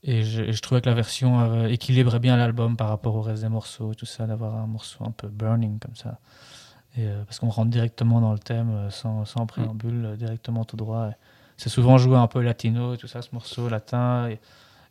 et, 0.04 0.24
je, 0.24 0.62
trouvais 0.62 0.82
que 0.82 0.90
la 0.90 0.96
version 0.96 1.40
euh, 1.40 1.68
équilibrait 1.68 2.20
bien 2.20 2.38
l'album 2.38 2.78
par 2.78 2.90
rapport 2.90 3.16
au 3.16 3.22
reste 3.22 3.42
des 3.42 3.50
morceaux 3.50 3.92
et 3.92 3.96
tout 3.96 4.06
ça, 4.06 4.28
d'avoir 4.28 4.56
un 4.56 4.68
morceau 4.68 5.04
un 5.04 5.12
peu 5.12 5.28
burning 5.28 5.80
comme 5.80 5.96
ça. 5.96 6.20
Parce 7.28 7.38
qu'on 7.38 7.50
rentre 7.50 7.70
directement 7.70 8.22
dans 8.22 8.34
le 8.34 8.40
thème 8.40 8.90
sans, 8.90 9.24
sans 9.26 9.46
préambule, 9.46 10.16
directement 10.18 10.66
tout 10.66 10.78
droit. 10.78 11.12
C'est 11.58 11.70
souvent 11.70 11.98
joué 11.98 12.16
un 12.16 12.28
peu 12.28 12.42
latino 12.42 12.94
et 12.94 12.98
tout 12.98 13.08
ça, 13.08 13.22
ce 13.22 13.30
morceau 13.34 13.68
latin. 13.68 14.30
Et, 14.30 14.40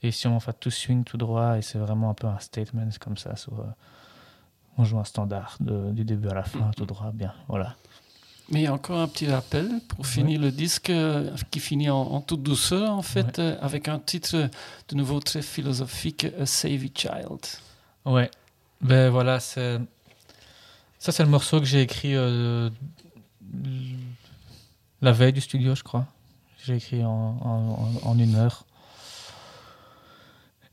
et 0.03 0.11
si 0.11 0.27
on 0.27 0.39
fait 0.41 0.53
tout 0.59 0.71
swing 0.71 1.05
tout 1.05 1.17
droit, 1.17 1.57
et 1.59 1.63
c'est 1.63 1.79
vraiment 1.79 2.11
un 2.11 2.15
peu 2.15 2.27
un 2.27 2.39
statement 2.41 2.89
comme 3.01 3.17
ça 3.17 3.37
sur. 3.37 3.61
euh, 3.61 3.65
on 4.79 4.85
joue 4.85 4.99
un 4.99 5.05
standard 5.05 5.57
de- 5.61 5.91
du 5.93 6.05
début 6.05 6.29
à 6.29 6.35
la 6.35 6.43
fin, 6.43 6.71
tout 6.77 6.85
droit, 6.85 7.11
bien. 7.15 7.33
Voilà. 7.49 7.77
Mais 8.51 8.61
il 8.61 8.63
y 8.65 8.67
a 8.67 8.75
encore 8.75 9.01
un 9.01 9.09
petit 9.09 9.27
rappel 9.27 9.81
pour 9.89 10.07
finir 10.07 10.39
le 10.41 10.51
disque 10.53 10.91
euh, 10.91 11.35
qui 11.51 11.61
finit 11.61 11.89
en, 11.89 11.97
en 11.99 12.21
toute 12.21 12.43
douceur, 12.43 12.93
en 12.93 13.03
fait, 13.03 13.39
euh, 13.39 13.57
avec 13.61 13.89
un 13.89 13.99
titre 13.99 14.37
de 14.89 14.95
nouveau 14.97 15.19
très 15.21 15.43
philosophique, 15.43 16.27
A 16.39 16.47
Savvy 16.47 16.93
Child. 16.95 17.41
Ouais. 18.05 18.31
Ben 18.83 19.09
voilà, 19.11 19.41
c'est. 19.41 19.79
Ça, 20.99 21.11
c'est 21.13 21.23
le 21.23 21.29
morceau 21.31 21.59
que 21.61 21.65
j'ai 21.67 21.81
écrit 21.83 22.15
la 25.03 25.13
veille 25.13 25.33
du 25.33 25.41
studio, 25.41 25.75
je 25.75 25.83
crois. 25.83 26.07
J'ai 26.67 26.75
écrit 26.75 27.05
en, 27.05 27.95
en, 28.03 28.19
une 28.19 28.35
heure. 28.35 28.65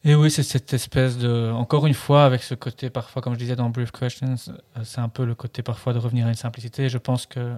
Et 0.04 0.16
oui, 0.16 0.32
c'est 0.32 0.42
cette 0.42 0.74
espèce 0.74 1.20
de. 1.20 1.52
Encore 1.52 1.86
une 1.86 1.94
fois, 1.94 2.26
avec 2.26 2.42
ce 2.42 2.56
côté, 2.56 2.90
parfois, 2.90 3.22
comme 3.22 3.36
je 3.36 3.38
disais 3.38 3.56
dans 3.56 3.70
Brief 3.70 3.92
Questions, 3.92 4.34
euh, 4.48 4.84
c'est 4.84 5.02
un 5.02 5.08
peu 5.08 5.24
le 5.24 5.36
côté 5.36 5.62
parfois 5.62 5.94
de 5.94 6.00
revenir 6.00 6.26
à 6.26 6.30
une 6.30 6.36
simplicité. 6.36 6.90
Je 6.90 6.98
pense 6.98 7.28
que 7.28 7.54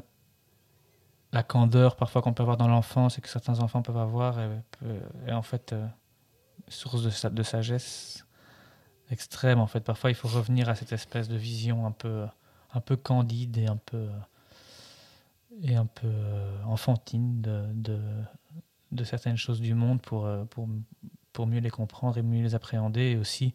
la 1.31 1.43
candeur, 1.43 1.95
parfois, 1.95 2.21
qu'on 2.21 2.33
peut 2.33 2.43
avoir 2.43 2.57
dans 2.57 2.67
l'enfance 2.67 3.17
et 3.17 3.21
que 3.21 3.29
certains 3.29 3.61
enfants 3.61 3.81
peuvent 3.81 3.95
avoir, 3.95 4.37
est, 4.37 5.31
en 5.31 5.41
fait 5.41 5.71
euh, 5.71 5.87
source 6.67 7.03
de, 7.03 7.29
de, 7.29 7.43
sagesse 7.43 8.25
extrême. 9.11 9.59
En 9.59 9.67
fait, 9.67 9.79
parfois, 9.79 10.09
il 10.09 10.15
faut 10.15 10.27
revenir 10.27 10.67
à 10.67 10.75
cette 10.75 10.91
espèce 10.91 11.29
de 11.29 11.37
vision 11.37 11.85
un 11.85 11.91
peu, 11.91 12.25
un 12.73 12.81
peu 12.81 12.97
candide 12.97 13.57
et 13.59 13.67
un 13.67 13.77
peu 13.77 14.09
et 15.63 15.75
un 15.75 15.85
peu 15.85 16.07
euh, 16.07 16.63
enfantine 16.63 17.41
de, 17.41 17.65
de, 18.91 19.03
certaines 19.03 19.37
choses 19.37 19.61
du 19.61 19.73
monde 19.73 20.01
pour, 20.01 20.29
pour, 20.49 20.67
pour 21.33 21.47
mieux 21.47 21.59
les 21.59 21.69
comprendre 21.69 22.17
et 22.17 22.21
mieux 22.21 22.43
les 22.43 22.55
appréhender. 22.55 23.11
Et 23.11 23.17
aussi 23.17 23.53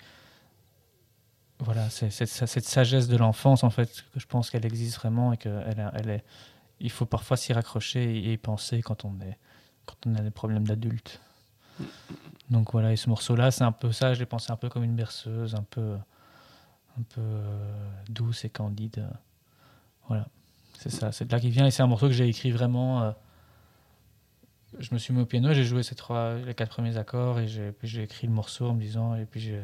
voilà 1.63 1.91
c'est 1.91 2.11
cette, 2.11 2.29
cette, 2.29 2.65
sagesse 2.65 3.09
de 3.09 3.17
l'enfance 3.17 3.65
en 3.65 3.71
fait 3.71 4.05
que 4.13 4.21
je 4.21 4.27
pense 4.27 4.51
qu'elle 4.51 4.65
existe 4.65 4.97
vraiment 4.97 5.33
et 5.33 5.37
qu'elle 5.37 5.93
elle 5.95 6.11
est 6.11 6.25
il 6.81 6.91
faut 6.91 7.05
parfois 7.05 7.37
s'y 7.37 7.53
raccrocher 7.53 8.03
et 8.03 8.33
y 8.33 8.37
penser 8.39 8.81
quand 8.81 9.05
on 9.05 9.21
est 9.21 9.39
quand 9.85 10.07
on 10.07 10.15
a 10.15 10.23
des 10.23 10.31
problèmes 10.31 10.67
d'adulte. 10.67 11.21
Donc 12.49 12.73
voilà 12.73 12.93
et 12.93 12.97
ce 12.97 13.09
morceau 13.09 13.37
là 13.37 13.51
c'est 13.51 13.65
un 13.65 13.73
peu 13.73 13.93
ça 13.93 14.15
je 14.15 14.21
l'ai 14.21 14.27
pensé 14.27 14.51
un 14.51 14.57
peu 14.57 14.69
comme 14.69 14.85
une 14.85 14.97
berceuse 14.97 15.55
un 15.55 15.63
peu 15.63 15.97
un 16.99 17.03
peu 17.03 17.21
euh, 17.21 17.93
douce 18.09 18.45
et 18.45 18.51
candide. 18.51 19.07
Voilà 20.09 20.27
c'est 20.81 20.91
ça 20.91 21.13
c'est 21.13 21.27
de 21.27 21.33
là 21.33 21.39
qui 21.39 21.51
vient 21.51 21.67
et 21.67 21.71
c'est 21.71 21.83
un 21.83 21.87
morceau 21.87 22.07
que 22.07 22.15
j'ai 22.15 22.27
écrit 22.27 22.51
vraiment 22.51 23.03
euh, 23.03 23.13
je 24.79 24.89
me 24.93 24.99
suis 24.99 25.13
mis 25.13 25.21
au 25.21 25.27
piano, 25.27 25.53
j'ai 25.53 25.65
joué 25.65 25.83
ces 25.83 25.95
trois, 25.95 26.37
les 26.37 26.55
quatre 26.55 26.71
premiers 26.71 26.97
accords 26.97 27.41
et 27.41 27.47
puis 27.79 27.89
j'ai 27.89 28.03
écrit 28.05 28.27
le 28.27 28.33
morceau 28.33 28.69
en 28.69 28.75
me 28.75 28.81
disant 28.81 29.15
et 29.17 29.27
puis 29.27 29.51
euh, 29.51 29.63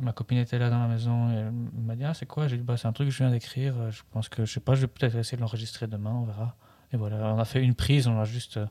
ma 0.00 0.12
copine 0.12 0.38
était 0.38 0.58
là 0.58 0.70
dans 0.70 0.80
la 0.80 0.88
maison 0.88 1.30
et 1.30 1.36
elle 1.36 1.52
m'a 1.82 1.94
dit 1.94 2.04
ah 2.04 2.14
c'est 2.14 2.26
quoi? 2.26 2.48
J'ai 2.48 2.56
dit 2.56 2.62
bah 2.62 2.76
c'est 2.76 2.88
un 2.88 2.92
truc 2.92 3.08
que 3.08 3.14
je 3.14 3.18
viens 3.18 3.30
d'écrire 3.30 3.74
je 3.90 4.02
pense 4.10 4.28
que 4.28 4.44
je 4.44 4.52
sais 4.52 4.60
pas 4.60 4.74
je 4.74 4.80
vais 4.80 4.86
peut-être 4.86 5.16
essayer 5.16 5.36
de 5.36 5.42
l'enregistrer 5.42 5.86
demain 5.86 6.12
on 6.12 6.24
verra. 6.24 6.56
Et 6.92 6.96
voilà 6.96 7.34
on 7.34 7.38
a 7.38 7.44
fait 7.44 7.62
une 7.62 7.74
prise 7.74 8.08
on 8.08 8.18
a 8.18 8.24
juste 8.24 8.56
euh, 8.56 8.66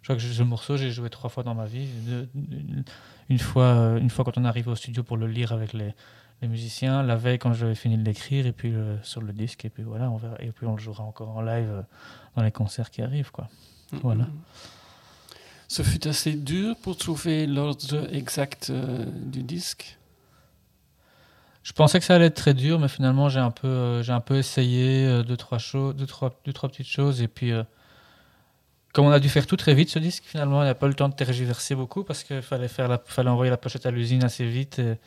je 0.00 0.08
crois 0.08 0.16
que 0.16 0.22
ce 0.22 0.42
morceau 0.42 0.76
j'ai 0.76 0.90
joué 0.90 1.10
trois 1.10 1.30
fois 1.30 1.42
dans 1.42 1.54
ma 1.54 1.66
vie 1.66 1.88
une 3.28 3.38
fois 3.38 3.64
euh, 3.64 3.98
une 3.98 4.10
fois 4.10 4.24
quand 4.24 4.38
on 4.38 4.44
arrive 4.44 4.68
au 4.68 4.74
studio 4.74 5.02
pour 5.02 5.16
le 5.16 5.26
lire 5.26 5.52
avec 5.52 5.72
les, 5.72 5.94
les 6.42 6.48
musiciens 6.48 7.02
la 7.02 7.16
veille 7.16 7.38
quand 7.38 7.54
j'avais 7.54 7.74
fini 7.74 7.96
de 7.96 8.04
l'écrire 8.04 8.46
et 8.46 8.52
puis 8.52 8.74
sur 9.02 9.22
le 9.22 9.32
disque 9.32 9.64
et 9.64 9.70
puis 9.70 9.82
voilà 9.82 10.10
on 10.10 10.16
verra 10.16 10.36
et 10.40 10.50
puis 10.50 10.66
on 10.66 10.72
le 10.72 10.80
jouera 10.80 11.04
encore 11.04 11.30
en 11.30 11.40
live 11.40 11.84
dans 12.36 12.42
les 12.42 12.52
concerts 12.52 12.90
qui 12.90 13.00
arrivent 13.00 13.30
quoi 13.30 13.48
voilà. 14.02 14.26
Ce 15.68 15.82
fut 15.82 16.06
assez 16.06 16.32
dur 16.32 16.76
pour 16.82 16.96
trouver 16.96 17.46
l'ordre 17.46 18.06
exact 18.12 18.68
euh, 18.70 19.06
du 19.06 19.42
disque? 19.42 19.98
Je 21.62 21.72
pensais 21.72 21.98
que 21.98 22.04
ça 22.04 22.16
allait 22.16 22.26
être 22.26 22.36
très 22.36 22.54
dur, 22.54 22.78
mais 22.78 22.88
finalement 22.88 23.28
j'ai 23.28 23.38
un 23.38 23.50
peu, 23.50 23.68
euh, 23.68 24.02
j'ai 24.02 24.12
un 24.12 24.20
peu 24.20 24.36
essayé 24.36 25.06
euh, 25.06 25.22
deux, 25.22 25.36
trois 25.36 25.58
choses, 25.58 25.94
deux, 25.94 26.06
trois, 26.06 26.38
deux, 26.44 26.52
trois 26.52 26.68
petites 26.68 26.88
choses. 26.88 27.22
Et 27.22 27.28
puis, 27.28 27.52
comme 28.92 29.06
on 29.06 29.12
a 29.12 29.20
dû 29.20 29.28
faire 29.28 29.46
tout 29.46 29.56
très 29.56 29.74
vite 29.74 29.88
ce 29.88 29.98
disque, 29.98 30.24
finalement, 30.26 30.60
il 30.62 30.64
n'y 30.64 30.70
a 30.70 30.74
pas 30.74 30.86
eu 30.86 30.90
le 30.90 30.94
temps 30.94 31.08
de 31.08 31.14
tergiverser 31.14 31.74
beaucoup 31.74 32.04
parce 32.04 32.24
qu'il 32.24 32.42
fallait, 32.42 32.68
faire 32.68 32.88
la, 32.88 32.98
fallait 32.98 33.30
envoyer 33.30 33.50
la 33.50 33.56
pochette 33.56 33.86
à 33.86 33.90
l'usine 33.90 34.24
assez 34.24 34.46
vite 34.46 34.78
et, 34.78 34.98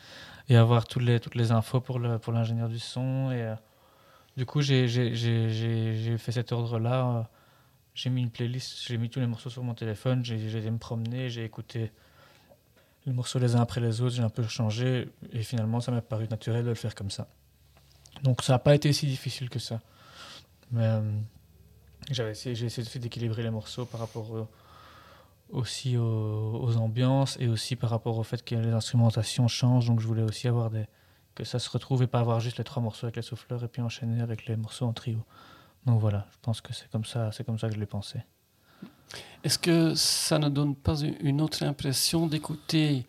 et, 0.48 0.56
avoir 0.56 0.86
toutes 0.86 1.02
les, 1.02 1.20
toutes 1.20 1.34
les 1.34 1.52
infos 1.52 1.80
pour, 1.80 1.98
le, 1.98 2.18
pour 2.18 2.32
l'ingénieur 2.32 2.68
du 2.68 2.78
son. 2.78 3.30
Et, 3.30 3.54
du 4.36 4.46
coup, 4.46 4.60
j'ai, 4.60 4.88
j'ai, 4.88 5.14
j'ai 5.14 6.18
fait 6.18 6.32
cet 6.32 6.52
ordre-là 6.52 7.28
j'ai 7.96 8.10
mis 8.10 8.20
une 8.20 8.30
playlist, 8.30 8.86
j'ai 8.86 8.98
mis 8.98 9.08
tous 9.08 9.20
les 9.20 9.26
morceaux 9.26 9.48
sur 9.48 9.64
mon 9.64 9.74
téléphone, 9.74 10.22
j'ai 10.22 10.36
été 10.36 10.70
me 10.70 10.78
promener, 10.78 11.30
j'ai 11.30 11.44
écouté 11.44 11.90
les 13.06 13.12
morceaux 13.12 13.38
les 13.38 13.56
uns 13.56 13.62
après 13.62 13.80
les 13.80 14.02
autres, 14.02 14.14
j'ai 14.14 14.22
un 14.22 14.28
peu 14.28 14.42
changé, 14.46 15.08
et 15.32 15.42
finalement 15.42 15.80
ça 15.80 15.92
m'a 15.92 16.02
paru 16.02 16.28
naturel 16.28 16.62
de 16.62 16.68
le 16.68 16.74
faire 16.74 16.94
comme 16.94 17.10
ça. 17.10 17.26
Donc 18.22 18.42
ça 18.42 18.52
n'a 18.52 18.58
pas 18.58 18.74
été 18.74 18.92
si 18.92 19.06
difficile 19.06 19.48
que 19.48 19.58
ça. 19.58 19.80
Mais 20.72 20.84
euh, 20.84 21.00
j'avais 22.10 22.32
essayé, 22.32 22.54
j'ai 22.54 22.66
essayé 22.66 23.00
d'équilibrer 23.00 23.42
les 23.42 23.50
morceaux 23.50 23.86
par 23.86 24.00
rapport 24.00 24.46
aussi 25.50 25.96
aux, 25.96 26.76
ambiances 26.76 27.36
et 27.40 27.48
aussi 27.48 27.76
par 27.76 27.90
rapport 27.90 28.18
au 28.18 28.22
fait 28.22 28.44
que 28.44 28.54
les 28.54 28.72
instrumentations 28.72 29.48
changent, 29.48 29.86
donc 29.86 30.00
je 30.00 30.06
voulais 30.06 30.22
aussi 30.22 30.48
avoir 30.48 30.70
des 30.70 30.86
que 31.36 31.44
ça 31.44 31.58
se 31.58 31.68
retrouve 31.68 32.02
et 32.02 32.06
pas 32.06 32.20
avoir 32.20 32.40
juste 32.40 32.56
les 32.56 32.64
trois 32.64 32.82
morceaux 32.82 33.04
avec 33.04 33.16
les 33.16 33.22
souffleurs 33.22 33.62
et 33.62 33.68
puis 33.68 33.82
enchaîner 33.82 34.22
avec 34.22 34.46
les 34.46 34.56
morceaux 34.56 34.86
en 34.86 34.94
trio. 34.94 35.22
Donc 35.84 36.00
voilà, 36.00 36.26
je 36.32 36.38
pense 36.40 36.60
que 36.62 36.72
c'est 36.72 36.90
comme 36.90 37.04
ça, 37.04 37.30
c'est 37.30 37.44
comme 37.44 37.58
ça 37.58 37.68
que 37.68 37.74
je 37.74 37.78
l'ai 37.78 37.86
pensé. 37.86 38.20
Est-ce 39.44 39.58
que 39.58 39.94
ça 39.94 40.38
ne 40.38 40.48
donne 40.48 40.74
pas 40.74 40.98
une 41.20 41.40
autre 41.40 41.62
impression 41.62 42.26
d'écouter 42.26 43.06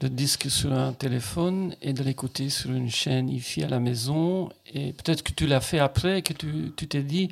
le 0.00 0.08
disque 0.08 0.48
sur 0.48 0.72
un 0.72 0.92
téléphone 0.92 1.74
et 1.82 1.92
de 1.92 2.02
l'écouter 2.04 2.50
sur 2.50 2.70
une 2.70 2.88
chaîne 2.88 3.28
IFI 3.28 3.64
à 3.64 3.68
la 3.68 3.80
maison? 3.80 4.48
Et 4.66 4.92
peut-être 4.92 5.22
que 5.22 5.32
tu 5.32 5.46
l'as 5.46 5.60
fait 5.60 5.80
après, 5.80 6.22
que 6.22 6.32
tu 6.32 6.70
t'es 6.72 7.02
dit, 7.02 7.30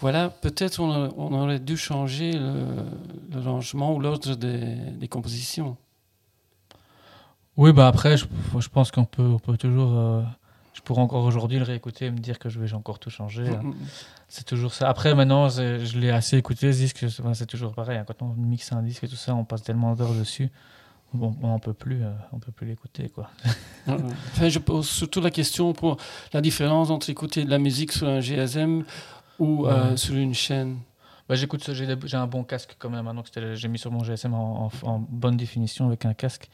voilà, 0.00 0.28
peut-être 0.28 0.80
on, 0.80 1.12
on, 1.16 1.32
aurait 1.40 1.58
dû 1.58 1.76
changer 1.76 2.32
le, 2.32 2.54
le 3.32 3.40
rangement 3.40 3.94
ou 3.94 4.00
l'ordre 4.00 4.36
des, 4.36 4.76
des, 4.92 5.08
compositions. 5.08 5.76
Oui, 7.56 7.72
bah 7.72 7.88
après, 7.88 8.16
je, 8.16 8.26
je 8.58 8.68
pense 8.68 8.90
qu'on 8.90 9.04
peut, 9.04 9.22
on 9.22 9.38
peut 9.38 9.56
toujours... 9.56 9.98
Euh, 9.98 10.22
je 10.72 10.82
pourrais 10.82 11.02
encore 11.02 11.24
aujourd'hui 11.24 11.58
le 11.58 11.64
réécouter 11.64 12.06
et 12.06 12.10
me 12.12 12.18
dire 12.18 12.38
que 12.38 12.48
je 12.48 12.60
vais 12.60 12.72
encore 12.72 13.00
tout 13.00 13.10
changer. 13.10 13.42
Mm, 13.42 13.62
mm, 13.62 13.70
mm. 13.70 13.86
C'est 14.28 14.44
toujours 14.44 14.72
ça. 14.72 14.88
Après, 14.88 15.12
maintenant, 15.16 15.48
je 15.48 15.98
l'ai 15.98 16.10
assez 16.10 16.36
écouté, 16.36 16.72
ce 16.72 16.78
disque. 16.78 17.06
c'est 17.34 17.46
toujours 17.46 17.74
pareil. 17.74 17.98
Hein. 17.98 18.04
Quand 18.06 18.22
on 18.22 18.34
mixe 18.34 18.70
un 18.72 18.82
disque 18.82 19.02
et 19.02 19.08
tout 19.08 19.16
ça, 19.16 19.34
on 19.34 19.44
passe 19.44 19.64
tellement 19.64 19.96
d'heures 19.96 20.14
dessus. 20.14 20.50
Bon, 21.14 21.34
on 21.42 21.58
peut 21.58 21.72
plus, 21.72 22.04
euh, 22.04 22.10
on 22.32 22.38
peut 22.38 22.52
plus 22.52 22.66
l'écouter, 22.66 23.08
quoi. 23.08 23.30
enfin, 23.88 24.50
je 24.50 24.58
pose 24.58 24.86
surtout 24.86 25.22
la 25.22 25.30
question 25.30 25.72
pour 25.72 25.96
la 26.34 26.42
différence 26.42 26.90
entre 26.90 27.08
écouter 27.08 27.44
de 27.46 27.50
la 27.50 27.58
musique 27.58 27.92
sur 27.92 28.06
un 28.06 28.20
GSM 28.20 28.84
ou 29.38 29.66
euh, 29.66 29.96
sur 29.96 30.16
une 30.16 30.34
chaîne. 30.34 30.78
Bah, 31.28 31.34
j'écoute, 31.34 31.70
j'ai 31.72 32.16
un 32.16 32.26
bon 32.26 32.44
casque 32.44 32.76
quand 32.78 32.90
même. 32.90 33.06
Hein, 33.06 33.22
j'ai 33.54 33.68
mis 33.68 33.78
sur 33.78 33.90
mon 33.90 34.02
GSM 34.02 34.34
en, 34.34 34.70
en, 34.82 34.98
bonne 34.98 35.36
définition 35.36 35.86
avec 35.86 36.04
un 36.06 36.14
casque. 36.14 36.48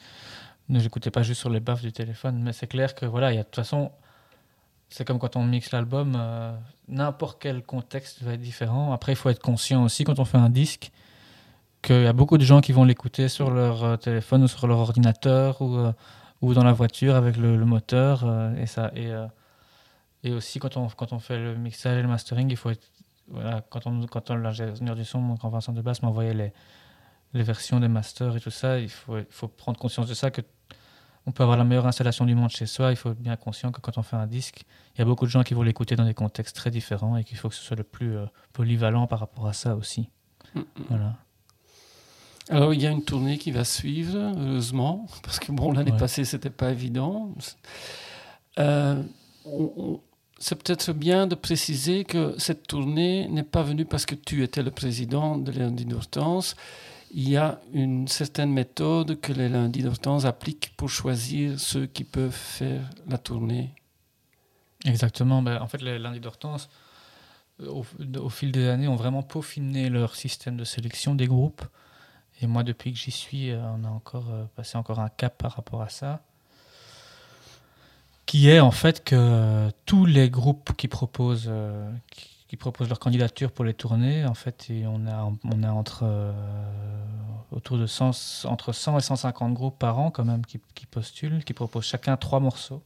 Ne 0.69 0.81
j'écoutais 0.81 1.11
pas 1.11 1.23
juste 1.23 1.41
sur 1.41 1.51
les 1.51 1.61
baffes 1.61 1.83
du 1.83 1.93
téléphone, 1.93 2.41
mais 2.43 2.53
c'est 2.53 2.67
clair 2.67 2.95
que 2.95 3.07
voilà, 3.07 3.33
il 3.33 3.37
y 3.37 3.39
a 3.39 3.43
de 3.43 3.47
toute 3.47 3.57
façon 3.57 3.91
c'est 4.95 5.05
comme 5.05 5.19
quand 5.19 5.35
on 5.35 5.45
mixe 5.45 5.73
l'album, 5.73 6.15
euh, 6.17 6.55
n'importe 6.87 7.39
quel 7.41 7.63
contexte 7.63 8.23
va 8.23 8.35
être 8.35 8.41
différent. 8.41 8.93
Après, 8.93 9.11
il 9.11 9.17
faut 9.17 9.29
être 9.29 9.43
conscient 9.43 9.83
aussi 9.83 10.05
quand 10.05 10.21
on 10.21 10.25
fait 10.25 10.39
un 10.39 10.51
disque 10.51 10.93
qu'il 11.83 12.03
y 12.03 12.07
a 12.07 12.13
beaucoup 12.13 12.39
de 12.39 12.45
gens 12.45 12.61
qui 12.61 12.71
vont 12.71 12.85
l'écouter 12.85 13.29
sur 13.29 13.51
leur 13.51 13.83
euh, 13.83 13.97
téléphone 13.97 14.45
ou 14.45 14.49
sur 14.49 14.69
leur 14.69 14.79
ordinateur 14.79 15.61
ou, 15.61 15.77
euh, 15.77 15.93
ou 16.43 16.55
dans 16.55 16.63
la 16.63 16.73
voiture 16.73 17.17
avec 17.17 17.37
le, 17.37 17.57
moteur. 17.65 18.25
et, 18.57 18.67
ça, 18.67 18.93
et, 18.95 19.11
et 20.25 20.33
aussi, 20.33 20.59
quand 20.59 20.77
on, 20.77 20.89
quand 20.89 21.13
on 21.13 21.19
fait 21.19 21.39
le 21.39 21.55
mixage 21.55 21.99
et 21.99 22.03
le 22.03 22.09
mastering, 22.09 22.51
il 22.51 22.57
faut 22.57 22.71
être. 22.71 22.91
Voilà, 23.29 23.63
quand 23.71 23.87
on, 23.87 24.07
quand 24.07 24.31
on, 24.31 24.37
l'ingénieur 24.37 24.97
du 24.97 25.05
son, 25.05 25.37
quand 25.37 25.49
Vincent 25.49 25.73
de 25.73 25.81
basse 25.81 26.03
m'envoyait 26.03 26.35
les, 26.35 26.53
les 27.35 27.43
versions 27.43 27.81
des 27.81 27.89
masters 27.89 28.37
et 28.37 28.41
tout 28.41 28.51
ça, 28.51 28.79
il 28.79 28.89
faut, 28.89 29.19
il 29.19 29.27
faut 29.31 29.49
prendre 29.49 29.79
conscience 29.79 30.09
de 30.09 30.15
ça, 30.15 30.31
que 30.31 30.43
on 31.27 31.33
peut 31.33 31.43
avoir 31.43 31.57
la 31.57 31.65
meilleure 31.65 31.87
installation 31.87 32.27
du 32.27 32.35
monde 32.35 32.51
chez 32.51 32.67
soi. 32.67 32.91
Il 32.91 32.97
faut 32.97 33.13
être 33.13 33.21
bien 33.21 33.37
conscient 33.37 33.73
que 33.73 33.81
quand 33.81 33.97
on 33.97 34.03
fait 34.03 34.17
un 34.17 34.27
disque, 34.27 34.65
il 34.95 34.99
y 34.99 35.03
a 35.03 35.05
beaucoup 35.05 35.25
de 35.25 35.31
gens 35.31 35.43
qui 35.43 35.55
vont 35.55 35.63
l'écouter 35.63 35.97
dans 35.97 36.05
des 36.05 36.15
contextes 36.15 36.55
très 36.55 36.71
différents 36.71 37.17
et 37.17 37.25
qu'il 37.25 37.39
faut 37.39 37.49
que 37.49 37.55
ce 37.55 37.63
soit 37.63 37.77
le 37.77 37.83
plus 37.83 38.17
euh, 38.17 38.27
polyvalent 38.53 39.07
par 39.07 39.21
rapport 39.21 39.47
à 39.47 39.55
ça 39.55 39.75
aussi. 39.75 40.11
Mm, 40.55 40.61
mm. 40.61 40.65
Voilà. 40.91 41.17
Alors, 42.51 42.75
il 42.75 42.83
y 42.83 42.87
a 42.87 42.91
une 42.91 43.05
tournée 43.05 43.39
qui 43.39 43.53
va 43.53 43.65
suivre, 43.65 44.19
heureusement, 44.19 45.07
parce 45.23 45.39
que 45.39 45.51
bon, 45.51 45.73
l'année 45.73 45.97
passée, 45.97 46.27
c'était 46.27 46.51
pas 46.51 46.71
évident. 46.71 47.35
Euh, 48.59 49.03
c'est 50.45 50.63
peut-être 50.63 50.93
bien 50.93 51.27
de 51.27 51.35
préciser 51.35 52.05
que 52.05 52.35
cette 52.39 52.67
tournée 52.67 53.29
n'est 53.29 53.43
pas 53.43 53.63
venue 53.63 53.87
parce 53.87 54.05
que 54.05 54.15
tu 54.15 54.43
étais 54.43 54.63
le 54.63 54.71
président 54.71 55.39
de 55.39 55.51
lundi 55.51 55.87
d'Hortense 55.87 56.55
il 57.15 57.29
y 57.29 57.37
a 57.37 57.61
une 57.73 58.09
certaine 58.09 58.53
méthode 58.53 59.21
que 59.21 59.33
les 59.33 59.49
lundis 59.49 59.85
d'Hortense 59.85 60.25
appliquent 60.25 60.73
pour 60.77 60.91
choisir 60.91 61.61
ceux 61.61 61.87
qui 61.87 62.03
peuvent 62.03 62.33
faire 62.33 62.83
la 63.09 63.19
tournée. 63.19 63.73
Exactement. 64.85 65.41
Ben, 65.41 65.63
en 65.63 65.69
fait, 65.69 65.81
les 65.81 66.01
lundis 66.01 66.19
d'Hortense, 66.19 66.69
au, 67.61 67.85
au, 68.19 68.29
fil 68.29 68.51
des 68.51 68.69
années, 68.69 68.89
ont 68.89 68.97
vraiment 68.97 69.23
peaufiné 69.23 69.89
leur 69.91 70.17
système 70.17 70.57
de 70.57 70.65
sélection 70.65 71.15
des 71.15 71.29
groupes. 71.29 71.65
Et 72.41 72.49
moi, 72.49 72.65
depuis 72.65 72.93
que 72.93 72.99
j'y 72.99 73.13
suis, 73.13 73.51
euh, 73.51 73.63
on 73.63 73.85
a 73.85 73.89
encore 73.89 74.31
euh, 74.31 74.45
passé 74.57 74.77
encore 74.77 74.99
un 74.99 75.09
cap 75.09 75.39
par 75.39 75.53
rapport 75.53 75.83
à 75.83 75.89
ça. 75.89 76.21
Qui 78.35 78.51
est 78.51 78.59
en 78.59 78.73
fait 78.73 79.05
que 79.05 79.71
tous 79.87 80.07
les 80.07 80.29
groupes 80.29 80.73
qui 80.77 80.89
proposent, 80.89 81.47
euh, 81.47 81.89
qui 82.49 82.57
proposent 82.57 82.89
leur 82.89 82.99
candidature 82.99 83.53
pour 83.53 83.65
les 83.65 83.75
tournées. 83.75 84.27
En 84.27 84.35
fait, 84.35 84.67
et 84.71 84.89
on 84.89 85.07
a, 85.07 85.31
on 85.45 85.63
a 85.63 85.71
entre, 85.71 86.01
euh, 86.03 86.33
autour 87.53 87.79
de 87.79 87.87
100, 87.87 88.45
entre 88.47 88.73
100 88.73 88.99
et 88.99 89.03
150 89.03 89.55
groupes 89.55 89.79
par 89.79 90.01
an 90.01 90.11
quand 90.11 90.25
même 90.25 90.45
qui, 90.45 90.59
qui, 90.75 90.85
postulent, 90.85 91.45
qui 91.45 91.53
proposent 91.53 91.85
chacun 91.85 92.17
trois 92.17 92.41
morceaux. 92.41 92.83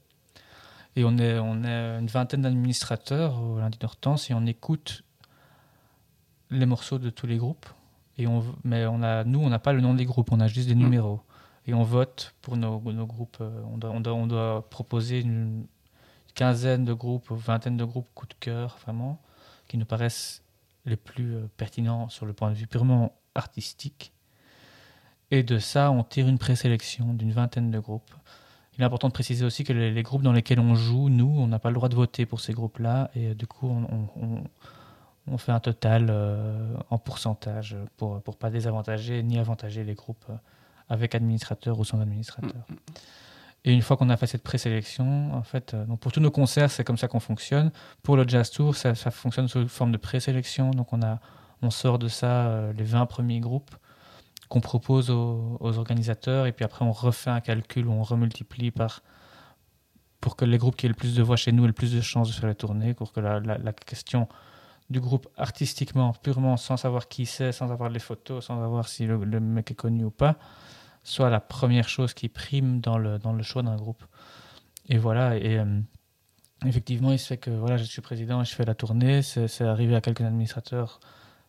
Et 0.96 1.04
on 1.04 1.16
est, 1.16 1.38
on 1.38 1.64
est 1.64 1.98
une 1.98 2.08
vingtaine 2.08 2.42
d'administrateurs 2.42 3.40
au 3.40 3.58
lundi 3.58 3.78
d'Hortense 3.78 4.28
et 4.28 4.34
on 4.34 4.44
écoute 4.44 5.02
les 6.50 6.66
morceaux 6.66 6.98
de 6.98 7.08
tous 7.08 7.26
les 7.26 7.38
groupes. 7.38 7.64
Et 8.18 8.26
on, 8.26 8.44
mais 8.64 8.84
on 8.84 9.02
a, 9.02 9.24
nous, 9.24 9.40
on 9.40 9.48
n'a 9.48 9.58
pas 9.58 9.72
le 9.72 9.80
nom 9.80 9.94
des 9.94 10.04
groupes, 10.04 10.30
on 10.30 10.40
a 10.40 10.46
juste 10.46 10.68
des 10.68 10.74
Mm. 10.74 10.78
numéros. 10.78 11.22
Et 11.68 11.74
on 11.74 11.82
vote 11.82 12.34
pour 12.40 12.56
nos, 12.56 12.80
groupes. 12.80 13.36
euh, 13.42 13.62
On 13.66 14.26
doit, 14.26 14.68
proposer 14.70 15.20
une 15.20 15.66
quinzaine 16.34 16.86
de 16.86 16.94
groupes, 16.94 17.30
vingtaine 17.30 17.76
de 17.76 17.84
groupes 17.84 18.08
coup 18.14 18.26
de 18.26 18.34
cœur, 18.40 18.78
vraiment, 18.82 19.20
qui 19.68 19.76
nous 19.76 19.84
paraissent 19.84 20.42
les 20.86 20.96
plus 20.96 21.36
euh, 21.36 21.46
pertinents 21.58 22.08
sur 22.08 22.24
le 22.24 22.32
point 22.32 22.48
de 22.48 22.54
vue 22.54 22.66
purement 22.66 23.12
artistique. 23.34 24.12
Et 25.30 25.42
de 25.42 25.58
ça, 25.58 25.90
on 25.90 26.04
tire 26.04 26.26
une 26.26 26.38
présélection 26.38 27.12
d'une 27.12 27.32
vingtaine 27.32 27.70
de 27.70 27.78
groupes. 27.78 28.14
Il 28.78 28.80
est 28.80 28.84
important 28.84 29.08
de 29.08 29.12
préciser 29.12 29.44
aussi 29.44 29.62
que 29.62 29.74
les, 29.74 30.02
groupes 30.02 30.22
dans 30.22 30.32
lesquels 30.32 30.60
on 30.60 30.74
joue, 30.74 31.10
nous, 31.10 31.36
on 31.38 31.48
n'a 31.48 31.58
pas 31.58 31.68
le 31.68 31.74
droit 31.74 31.90
de 31.90 31.96
voter 31.96 32.24
pour 32.24 32.40
ces 32.40 32.54
groupes-là. 32.54 33.10
Et 33.14 33.26
euh, 33.26 33.34
du 33.34 33.46
coup, 33.46 33.68
on, 33.68 35.36
fait 35.36 35.52
un 35.52 35.60
total 35.60 36.10
en 36.88 36.96
pourcentage 36.96 37.76
pour 37.98 38.14
ne 38.14 38.20
pas 38.20 38.48
désavantager 38.48 39.22
ni 39.22 39.38
avantager 39.38 39.84
les 39.84 39.92
groupes 39.92 40.24
avec 40.88 41.14
administrateur 41.14 41.78
ou 41.78 41.84
sans 41.84 42.00
administrateur. 42.00 42.64
Et 43.64 43.72
une 43.72 43.82
fois 43.82 43.96
qu'on 43.96 44.08
a 44.08 44.16
fait 44.16 44.26
cette 44.26 44.42
présélection, 44.44 45.34
en 45.34 45.42
fait, 45.42 45.74
euh, 45.74 45.84
donc 45.84 46.00
pour 46.00 46.12
tous 46.12 46.20
nos 46.20 46.30
concerts, 46.30 46.70
c'est 46.70 46.84
comme 46.84 46.96
ça 46.96 47.08
qu'on 47.08 47.20
fonctionne. 47.20 47.70
Pour 48.02 48.16
le 48.16 48.26
Jazz 48.26 48.50
Tour, 48.50 48.76
ça, 48.76 48.94
ça 48.94 49.10
fonctionne 49.10 49.48
sous 49.48 49.66
forme 49.68 49.92
de 49.92 49.96
présélection. 49.96 50.70
Donc 50.70 50.92
on, 50.92 51.02
a, 51.02 51.18
on 51.62 51.70
sort 51.70 51.98
de 51.98 52.08
ça 52.08 52.46
euh, 52.46 52.72
les 52.72 52.84
20 52.84 53.06
premiers 53.06 53.40
groupes 53.40 53.74
qu'on 54.48 54.60
propose 54.60 55.10
aux, 55.10 55.56
aux 55.60 55.76
organisateurs. 55.76 56.46
Et 56.46 56.52
puis 56.52 56.64
après, 56.64 56.84
on 56.84 56.92
refait 56.92 57.30
un 57.30 57.40
calcul 57.40 57.86
où 57.86 57.92
on 57.92 58.02
remultiplie 58.02 58.70
par 58.70 59.02
pour 60.20 60.36
que 60.36 60.44
les 60.44 60.58
groupes 60.58 60.76
qui 60.76 60.86
aient 60.86 60.88
le 60.88 60.94
plus 60.94 61.14
de 61.14 61.22
voix 61.22 61.36
chez 61.36 61.52
nous 61.52 61.64
aient 61.64 61.68
le 61.68 61.72
plus 61.72 61.94
de 61.94 62.00
chances 62.00 62.28
de 62.28 62.32
faire 62.32 62.48
les 62.48 62.54
tournées, 62.56 62.94
pour 62.94 63.12
que 63.12 63.20
la, 63.20 63.38
la- 63.40 63.58
la 63.58 63.72
question 63.72 64.28
du 64.90 65.00
groupe 65.00 65.28
artistiquement, 65.36 66.12
purement, 66.12 66.56
sans 66.56 66.76
savoir 66.76 67.08
qui 67.08 67.26
c'est, 67.26 67.52
sans 67.52 67.70
avoir 67.70 67.90
les 67.90 67.98
photos, 68.00 68.46
sans 68.46 68.60
savoir 68.60 68.88
si 68.88 69.04
le, 69.06 69.22
le 69.24 69.38
mec 69.40 69.70
est 69.70 69.74
connu 69.74 70.04
ou 70.04 70.10
pas, 70.10 70.36
soit 71.08 71.30
la 71.30 71.40
première 71.40 71.88
chose 71.88 72.14
qui 72.14 72.28
prime 72.28 72.80
dans 72.80 72.98
le, 72.98 73.18
dans 73.18 73.32
le 73.32 73.42
choix 73.42 73.62
d'un 73.62 73.76
groupe. 73.76 74.04
Et 74.88 74.98
voilà, 74.98 75.36
et 75.36 75.58
euh, 75.58 75.80
effectivement, 76.66 77.12
il 77.12 77.18
se 77.18 77.26
fait 77.26 77.36
que 77.36 77.50
voilà, 77.50 77.76
je 77.76 77.84
suis 77.84 78.02
président 78.02 78.42
et 78.42 78.44
je 78.44 78.54
fais 78.54 78.64
la 78.64 78.74
tournée, 78.74 79.22
c'est 79.22 79.60
arrivé 79.62 79.94
à 79.94 80.00
quelques 80.00 80.22
administrateurs. 80.22 81.00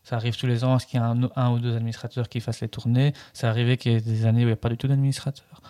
Ça 0.03 0.15
arrive 0.15 0.37
tous 0.37 0.47
les 0.47 0.63
ans, 0.63 0.75
à 0.75 0.79
ce 0.79 0.87
qu'il 0.87 0.99
y 0.99 1.03
a 1.03 1.05
un, 1.35 1.51
ou 1.51 1.59
deux 1.59 1.75
administrateurs 1.75 2.29
qui 2.29 2.39
fassent 2.39 2.61
les 2.61 2.69
tournées? 2.69 3.13
C'est 3.33 3.47
arrivé 3.47 3.77
qu'il 3.77 3.91
y 3.91 3.95
ait 3.95 4.01
des 4.01 4.25
années 4.25 4.39
où 4.39 4.43
il 4.43 4.47
n'y 4.47 4.53
a 4.53 4.55
pas 4.55 4.69
du 4.69 4.77
tout 4.77 4.87
d'administrateurs. 4.87 5.61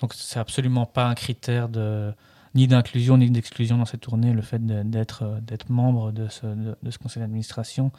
Donc 0.00 0.12
c'est 0.14 0.38
absolument 0.38 0.86
pas 0.86 1.06
un 1.06 1.14
critère 1.14 1.68
de, 1.68 2.12
ni 2.54 2.68
d'inclusion 2.68 3.16
ni 3.16 3.30
d'exclusion 3.30 3.78
dans 3.78 3.86
cette 3.86 4.02
tournée, 4.02 4.32
le 4.32 4.42
fait 4.42 4.60
euh, 4.70 4.84
d'être 4.84 5.70
membre 5.70 6.12
de 6.12 6.28
ce, 6.28 6.46
de 6.46 6.90
ce 6.90 6.98
conseil 6.98 7.22
d'administration 7.22 7.90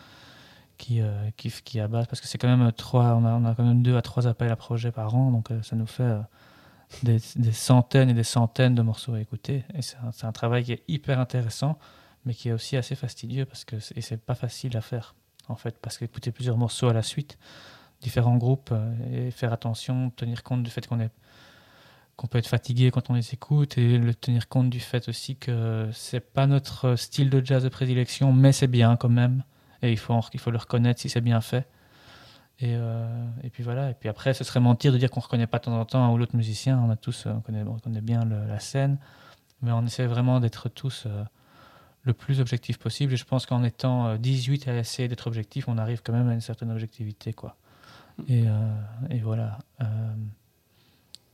qui, 0.82 1.00
euh, 1.00 1.30
qui, 1.38 1.52
parce 1.80 2.20
que 2.20 2.28
c'est 2.28 2.40
quand 2.40 2.58
même 2.58 2.72
trois, 2.72 3.14
on 3.14 3.24
a, 3.24 3.34
on 3.34 3.46
a 3.46 3.54
quand 3.54 3.64
même 3.64 3.84
deux 3.84 3.96
à 3.96 4.02
trois 4.02 4.28
appels 4.28 4.52
à 4.52 4.56
projets 4.56 4.92
par 4.92 5.14
an, 5.14 5.30
donc 5.32 5.52
euh, 5.52 5.62
ça 5.62 5.76
nous 5.76 5.86
fait 5.86 6.02
euh, 6.02 6.20
des, 7.04 7.20
centaines 7.52 8.10
et 8.10 8.16
des 8.16 8.24
centaines 8.24 8.74
de 8.74 8.82
morceaux 8.82 9.14
à 9.14 9.22
écouter. 9.22 9.64
Et 9.76 9.84
c'est 9.84 9.98
un, 10.26 10.32
travail 10.32 10.64
qui 10.64 10.74
est 10.74 10.84
hyper 10.88 11.20
intéressant, 11.20 11.78
mais 12.26 12.34
qui 12.34 12.50
est 12.50 12.52
aussi 12.52 12.78
assez 12.78 12.96
fastidieux, 12.96 13.46
parce 13.46 13.64
que 13.64 13.80
c'est- 13.80 14.18
pas 14.18 14.34
facile 14.34 14.76
à 14.76 14.82
faire, 14.82 15.14
en 15.50 15.56
fait, 15.56 15.78
parce 15.80 16.00
qu'écouter 16.00 16.32
plusieurs 16.32 16.58
morceaux 16.58 16.90
à 16.90 16.94
la 16.94 17.04
suite, 17.04 17.38
différents 18.02 18.38
groupes, 18.38 18.72
euh, 18.72 19.28
et 19.28 19.32
faire 19.32 19.54
attention, 19.54 20.10
tenir 20.10 20.42
compte 20.42 20.64
du 20.64 20.72
fait 20.72 20.88
qu'on 20.88 21.00
est 21.00 21.12
qu'on 22.18 22.28
peut 22.28 22.38
être 22.40 22.48
fatigué 22.50 22.92
quand 22.92 23.10
on 23.10 23.14
les 23.14 23.34
écoute 23.34 23.78
et 23.78 23.98
le 23.98 24.14
tenir 24.14 24.48
compte 24.48 24.70
du 24.70 24.80
fait 24.80 25.10
aussi 25.10 25.38
que 25.38 25.90
c'est 25.94 26.20
pas 26.20 26.46
notre 26.46 26.96
style 26.96 27.30
de 27.32 27.44
jazz 27.44 27.64
de 27.64 27.70
prédilection, 27.70 28.32
mais 28.34 28.52
c'est 28.52 28.68
bien 28.68 28.96
quand 28.96 29.10
même. 29.10 29.44
Et 29.82 29.92
il 29.92 29.98
faut, 29.98 30.18
il 30.34 30.40
faut 30.40 30.52
le 30.52 30.58
reconnaître 30.58 31.00
si 31.02 31.10
c'est 31.10 31.22
bien 31.22 31.42
fait. 31.42 31.68
Et, 32.60 32.76
euh, 32.76 33.08
et 33.44 33.50
puis 33.50 33.64
voilà. 33.64 33.90
Et 33.90 33.94
puis 33.96 34.08
après, 34.10 34.34
ce 34.34 34.44
serait 34.44 34.60
mentir 34.60 34.94
de 34.94 34.98
dire 34.98 35.10
qu'on 35.10 35.20
reconnaît 35.22 35.48
pas 35.48 35.58
de 35.60 35.64
temps 35.64 35.80
en 35.80 35.86
temps 35.86 36.04
un 36.06 36.12
ou 36.12 36.18
l'autre 36.18 36.36
musicien. 36.36 36.80
On 36.86 36.90
a 36.92 36.96
tous, 36.96 37.26
euh, 37.26 37.32
on 37.34 37.42
connaît, 37.42 37.64
on 37.64 37.80
connaît 37.80 38.02
bien 38.02 38.24
le- 38.24 38.46
la 38.46 38.60
scène, 38.60 39.00
mais 39.62 39.72
on 39.72 39.84
essaie 39.86 40.06
vraiment 40.06 40.40
d'être 40.40 40.70
tous 40.70 41.06
euh, 41.08 41.24
le 42.04 42.14
plus 42.14 42.40
objectif 42.40 42.78
possible. 42.78 43.14
Et 43.14 43.18
je 43.18 43.26
pense 43.26 43.46
qu'en 43.48 43.64
étant 43.64 44.08
euh, 44.08 44.18
18 44.18 44.68
à 44.68 44.78
essayer 44.78 45.08
d'être 45.08 45.26
objectif, 45.28 45.68
on 45.68 45.78
arrive 45.80 46.02
quand 46.04 46.14
même 46.14 46.30
à 46.30 46.34
une 46.34 46.42
certaine 46.42 46.70
objectivité, 46.72 47.34
quoi. 47.34 47.58
Et, 48.28 48.44
euh, 48.48 48.52
et 49.10 49.20
voilà. 49.20 49.58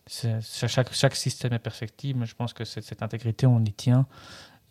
Chaque, 0.09 0.93
chaque 0.93 1.15
système 1.15 1.51
est 1.51 1.59
perfectible, 1.59 2.19
mais 2.19 2.25
je 2.25 2.33
pense 2.35 2.53
que 2.53 2.63
cette, 2.63 2.85
cette 2.85 3.03
intégrité, 3.03 3.45
on 3.45 3.59
y 3.65 3.73
tient. 3.73 4.05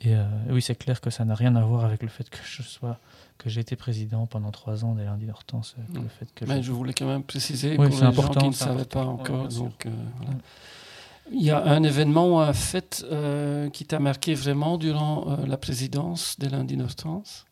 Et 0.03 0.15
euh, 0.15 0.25
oui, 0.51 0.61
c'est 0.61 0.75
clair 0.75 1.01
que 1.01 1.09
ça 1.11 1.25
n'a 1.25 1.35
rien 1.35 1.57
à 1.57 1.63
voir 1.63 1.85
avec 1.85 2.03
le 2.03 2.09
fait 2.09 2.29
que 2.29 2.37
je 2.45 2.63
sois, 2.63 2.99
que 3.39 3.49
j'ai 3.49 3.61
été 3.63 3.77
président 3.77 4.27
pendant 4.27 4.51
trois 4.51 4.85
ans 4.85 4.95
des 4.95 5.05
lundis 5.05 5.25
d'Hortense. 5.27 5.75
euh. 5.79 6.01
Le 6.03 6.09
fait 6.09 6.29
que 6.35 6.45
Mais 6.45 6.59
je- 6.63 6.67
je 6.69 6.73
voulais 6.73 6.93
quand 6.93 7.07
même 7.07 7.23
préciser 7.23 7.71
Oui, 7.79 7.89
pour 7.89 8.01
les 8.05 8.13
gens 8.15 8.31
qui 8.35 8.47
ne 8.49 8.53
savaient 8.53 8.85
pas 8.85 9.01
important. 9.01 9.13
encore. 9.35 9.41
Bien 9.49 9.51
sûr. 9.51 9.63
donc, 9.65 9.87
euh, 9.87 9.91
voilà. 10.19 10.33
Il 11.33 11.43
y 11.43 11.51
a 11.51 11.65
un 11.65 11.83
événement 11.83 12.29
ou 12.37 12.39
un 12.39 12.53
fait 12.53 13.05
euh, 13.11 13.69
qui 13.71 13.85
t'a 13.85 13.99
marqué 13.99 14.35
vraiment 14.35 14.79
durant 14.79 15.29
euh, 15.41 15.47
la 15.47 15.57
présidence 15.57 16.39
des 16.39 16.49
lundis 16.51 16.77
d'Hortense? 16.77 17.47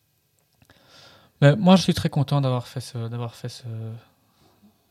Mais 1.41 1.55
moi, 1.57 1.75
je 1.75 1.81
suis 1.81 1.93
très 1.93 2.09
content 2.09 2.39
d'avoir 2.41 2.67
fait 2.67 2.79
ce, 2.79 3.09
d'avoir 3.09 3.35
fait 3.35 3.49
ce, 3.49 3.63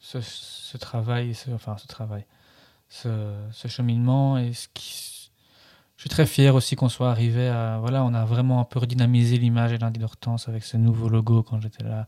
ce, 0.00 0.20
ce 0.20 0.76
travail, 0.76 1.34
ce- 1.34 1.50
enfin 1.52 1.76
ce 1.78 1.86
travail, 1.86 2.26
ce, 2.90 3.32
ce 3.52 3.68
cheminement. 3.68 4.36
Et 4.36 4.52
ce 4.52 4.68
qui, 4.74 5.13
je 5.96 6.02
suis 6.02 6.10
très 6.10 6.26
fier 6.26 6.54
aussi 6.54 6.74
qu'on 6.76 6.88
soit 6.88 7.10
arrivé 7.10 7.48
à, 7.48 7.78
voilà, 7.78 8.04
on 8.04 8.14
a 8.14 8.24
vraiment 8.24 8.60
un 8.60 8.64
peu 8.64 8.80
redynamisé 8.80 9.36
l'image 9.38 9.72
et 9.72 9.78
d'Hortense 9.78 10.48
avec 10.48 10.64
ce 10.64 10.76
nouveau 10.76 11.08
logo 11.08 11.42
quand 11.42 11.60
j'étais 11.60 11.84
là, 11.84 12.06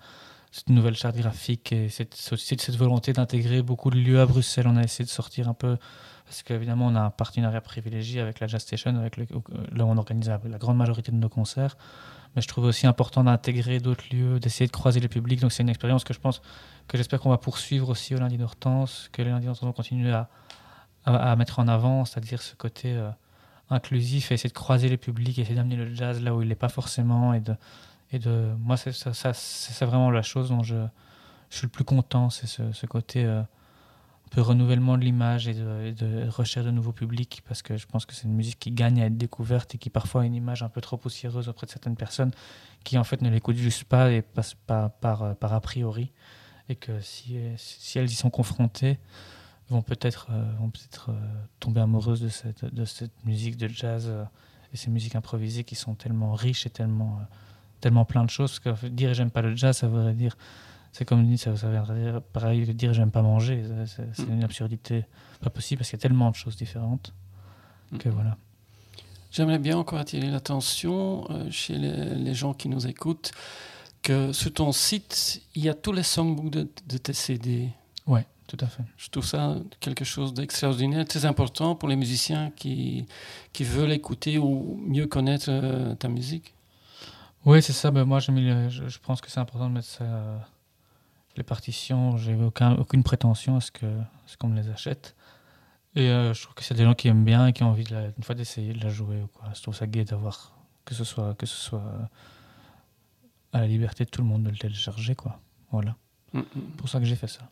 cette 0.51 0.71
nouvelle 0.71 0.97
charte 0.97 1.17
graphique 1.17 1.73
et 1.73 1.89
cette, 1.89 2.77
volonté 2.77 3.13
d'intégrer 3.13 3.63
beaucoup 3.63 3.91
de 3.91 3.97
lieux 3.97 4.21
à 4.21 4.27
Bruxelles. 4.27 4.67
On 4.67 4.77
a 4.77 4.83
essayé 4.83 5.05
de 5.05 5.11
sortir 5.11 5.49
un 5.49 5.55
peu, 5.55 5.77
parce 6.25 6.43
qu'évidemment, 6.43 6.87
on 6.87 6.97
a 6.97 7.01
un 7.01 7.11
partenariat 7.11 7.61
privilégié 7.61 8.21
avec 8.21 8.41
la 8.41 8.47
Jazz 8.47 8.63
Station, 8.63 8.97
avec 8.97 9.19
le, 9.19 9.27
là 9.73 9.85
où 9.85 9.89
on 9.89 9.99
organise 9.99 10.29
la, 10.29 10.59
grande 10.59 10.77
majorité 10.77 11.13
de 11.13 11.17
nos 11.17 11.29
concerts. 11.29 11.77
Mais 12.35 12.43
je 12.43 12.49
trouve 12.49 12.65
aussi 12.65 12.87
important 12.87 13.23
d'intégrer 13.23 13.79
d'autres 13.81 14.05
lieux, 14.11 14.41
d'essayer 14.41 14.67
de 14.67 14.73
croiser 14.73 15.01
le 15.01 15.09
public. 15.09 15.41
Donc 15.41 15.53
c'est 15.53 15.63
une 15.63 15.69
expérience 15.69 16.05
que 16.05 16.13
je 16.13 16.21
pense, 16.21 16.43
que 16.89 16.97
j'espère 16.97 17.21
qu'on 17.21 17.31
va 17.31 17.39
poursuivre 17.39 17.89
aussi 17.89 18.15
au 18.15 18.19
lundi 18.19 18.37
d'Hortense, 18.37 19.11
que 19.13 19.23
les 19.23 19.31
lundis 19.31 19.47
d'Hortense 19.47 19.67
vont 19.67 19.73
continuer 19.73 20.11
à, 20.11 20.29
à, 21.05 21.33
à 21.33 21.37
mettre 21.37 21.61
en 21.61 21.69
avant, 21.69 22.05
c'est-à-dire 22.05 22.43
ce 22.43 22.55
côté 22.55 22.93
euh, 22.95 23.11
inclusif 23.71 24.31
et 24.31 24.35
essayer 24.35 24.49
de 24.49 24.55
croiser 24.55 24.89
les 24.89 24.97
publics, 24.97 25.39
essayer 25.39 25.57
d'amener 25.57 25.77
le 25.77 25.95
jazz 25.95 26.23
là 26.23 26.35
où 26.35 26.43
il 26.43 26.49
n'est 26.49 26.55
pas 26.55 26.69
forcément. 26.69 27.35
Et 27.35 27.41
de, 27.41 27.55
et 28.13 28.19
de, 28.19 28.55
moi, 28.59 28.77
c'est 28.77 28.93
ça, 28.93 29.87
vraiment 29.87 30.11
la 30.11 30.23
chose 30.23 30.51
dont 30.51 30.63
je, 30.63 30.77
je 31.51 31.57
suis 31.57 31.67
le 31.67 31.71
plus 31.71 31.85
content, 31.85 32.31
c'est 32.31 32.47
ce, 32.47 32.87
côté 32.87 33.25
euh, 33.25 33.41
un 33.41 34.29
peu 34.31 34.41
renouvellement 34.41 34.97
de 34.97 35.03
l'image 35.03 35.49
et 35.49 35.55
de, 35.55 36.29
recherche 36.29 36.67
de 36.67 36.71
nouveaux 36.71 36.93
publics, 36.93 37.43
parce 37.47 37.63
que 37.63 37.77
je 37.77 37.87
pense 37.87 38.07
que 38.07 38.15
c'est 38.15 38.25
une 38.25 38.35
musique 38.35 38.59
qui 38.59 38.71
gagne 38.71 39.03
à 39.03 39.07
être 39.07 39.17
découverte 39.17 39.75
et 39.75 39.79
qui 39.79 39.91
parfois 39.91 40.23
a 40.23 40.25
une 40.25 40.35
image 40.35 40.63
un 40.63 40.69
peu 40.69 40.81
trop 40.81 40.97
poussiéreuse 40.97 41.49
auprès 41.49 41.67
de 41.67 41.73
certaines 41.73 41.97
personnes 41.97 42.31
qui 42.85 42.99
en 42.99 43.05
fait 43.05 43.21
ne 43.21 43.31
l'écoutent 43.31 43.57
juste 43.57 43.85
pas 43.85 44.13
et 44.13 44.23
passent 44.23 44.55
pas 44.55 44.89
par, 44.89 45.19
par, 45.19 45.37
par 45.37 45.53
a 45.55 45.61
priori, 45.61 46.13
et 46.69 46.77
que 46.77 47.01
si, 47.01 47.39
si 47.57 47.99
elles 47.99 48.11
y 48.11 48.15
sont 48.15 48.31
confrontées, 48.31 48.99
vont 49.71 49.83
peut-être 49.83 50.29
euh, 50.31 50.53
vont 50.59 50.71
peut-être 50.71 51.11
euh, 51.11 51.15
tomber 51.61 51.81
amoureuses 51.81 52.21
de 52.21 52.29
cette, 52.29 52.65
de 52.65 52.85
cette 52.85 53.25
musique 53.25 53.57
de 53.57 53.69
jazz 53.69 54.07
euh, 54.09 54.25
et 54.73 54.77
ces 54.77 54.91
musiques 54.91 55.17
improvisées 55.17 55.65
qui 55.65 55.75
sont 55.75 55.95
tellement 55.95 56.35
riches 56.35 56.67
et 56.67 56.71
tellement, 56.71 57.21
tellement 57.81 58.05
plein 58.05 58.25
de 58.25 58.31
choses. 58.31 58.59
Que 58.59 58.87
dire 58.89 59.15
j'aime 59.15 59.31
pas 59.31 59.43
le 59.43 59.55
jazz, 59.57 59.77
ça 59.77 59.89
voudrait 59.89 60.15
dire, 60.15 60.37
c'est 60.93 61.05
comme 61.05 61.27
dit, 61.27 61.39
ça, 61.39 61.57
ça 61.57 61.71
viendrait 61.71 62.01
dire 62.01 62.23
pareil 62.23 62.67
que 62.67 62.73
dire 62.73 62.93
j'aime 62.93 63.11
pas 63.11 63.23
manger. 63.23 63.65
C'est, 63.87 64.15
c'est 64.15 64.29
une 64.29 64.45
absurdité 64.45 65.05
pas 65.41 65.51
possible 65.51 65.81
parce 65.81 65.91
qu'il 65.91 65.99
y 65.99 66.01
a 66.01 66.03
tellement 66.03 66.31
de 66.31 66.37
choses 66.37 66.57
différentes 66.57 67.13
que 67.99 68.09
voilà. 68.09 68.37
J'aimerais 69.31 69.59
bien 69.59 69.77
encore 69.77 69.99
attirer 69.99 70.31
l'attention 70.31 71.31
euh, 71.31 71.51
chez 71.51 71.77
les, 71.77 72.15
les, 72.15 72.35
gens 72.35 72.55
qui 72.55 72.69
nous 72.69 72.87
écoutent 72.87 73.33
que 74.03 74.33
sur 74.33 74.53
ton 74.53 74.73
site, 74.73 75.43
il 75.55 75.63
y 75.63 75.69
a 75.69 75.75
tous 75.75 75.93
les 75.93 76.03
songbooks 76.03 76.51
de, 76.51 76.69
de 76.87 76.99
tes 76.99 77.13
CD. 77.13 77.69
Ouais, 78.07 78.27
tout 78.47 78.57
à 78.61 78.67
fait. 78.67 78.83
Je 78.97 79.09
trouve 79.09 79.25
ça 79.25 79.57
quelque 79.81 80.05
chose 80.05 80.33
d'extraordinaire, 80.33 81.05
très 81.05 81.25
important 81.25 81.75
pour 81.75 81.89
les 81.89 81.97
musiciens 81.97 82.53
qui, 82.55 83.07
qui 83.53 83.65
veulent 83.65 83.93
écouter 83.93 84.39
ou 84.39 84.81
mieux 84.87 85.07
connaître 85.07 85.47
euh, 85.49 85.95
ta 85.95 86.09
musique. 86.09 86.55
Oui, 87.45 87.63
c'est 87.63 87.73
ça. 87.73 87.91
Ben, 87.91 88.05
moi, 88.05 88.21
mis 88.29 88.43
le, 88.43 88.69
je, 88.69 88.89
je, 88.89 88.99
pense 88.99 89.21
que 89.21 89.31
c'est 89.31 89.41
important 89.41 89.69
de 89.69 89.75
mettre 89.75 89.89
ça, 89.89 90.05
euh, 90.05 90.39
les 91.37 91.43
partitions. 91.43 92.17
J'ai 92.17 92.35
aucun, 92.35 92.75
aucune 92.77 93.03
prétention 93.03 93.57
à 93.57 93.61
ce 93.61 93.71
qu'on 93.73 94.05
ce 94.27 94.37
qu 94.37 94.47
me 94.47 94.57
les 94.61 94.69
achète. 94.69 95.17
Et 95.97 96.09
euh, 96.09 96.33
je 96.35 96.43
trouve 96.43 96.55
que 96.55 96.63
c'est 96.63 96.75
des 96.75 96.85
gens 96.85 96.95
qui 96.95 97.09
aiment 97.09 97.25
bien 97.25 97.49
et 97.49 97.53
qui 97.53 97.63
ont 97.65 97.71
envie, 97.71 97.85
de 97.85 97.95
la, 97.95 98.07
une 98.07 98.23
fois, 98.23 98.35
d'essayer 98.35 98.75
de 98.75 98.83
la 98.85 98.91
jouer. 98.91 99.23
Ou 99.23 99.27
quoi. 99.29 99.49
Je 99.55 99.63
trouve 99.63 99.75
ça 99.75 99.87
gai 99.87 100.05
d'avoir 100.05 100.53
que 100.85 100.95
ce 100.95 101.03
soit, 101.03 101.35
que 101.35 101.47
ce 101.47 101.57
soit 101.57 101.83
à 103.53 103.61
la 103.61 103.67
liberté 103.67 104.05
de 104.05 104.11
tout 104.11 104.23
le 104.23 104.29
monde 104.29 104.45
de 104.45 104.51
le 104.51 104.57
télécharger. 104.57 105.17
Quoi. 105.17 105.41
Voilà. 105.73 105.97
Mm. 106.33 106.43
C'est 106.55 106.77
pour 106.77 106.89
ça 106.89 107.01
que 107.01 107.07
j'ai 107.07 107.17
fait 107.17 107.27
ça. 107.27 107.51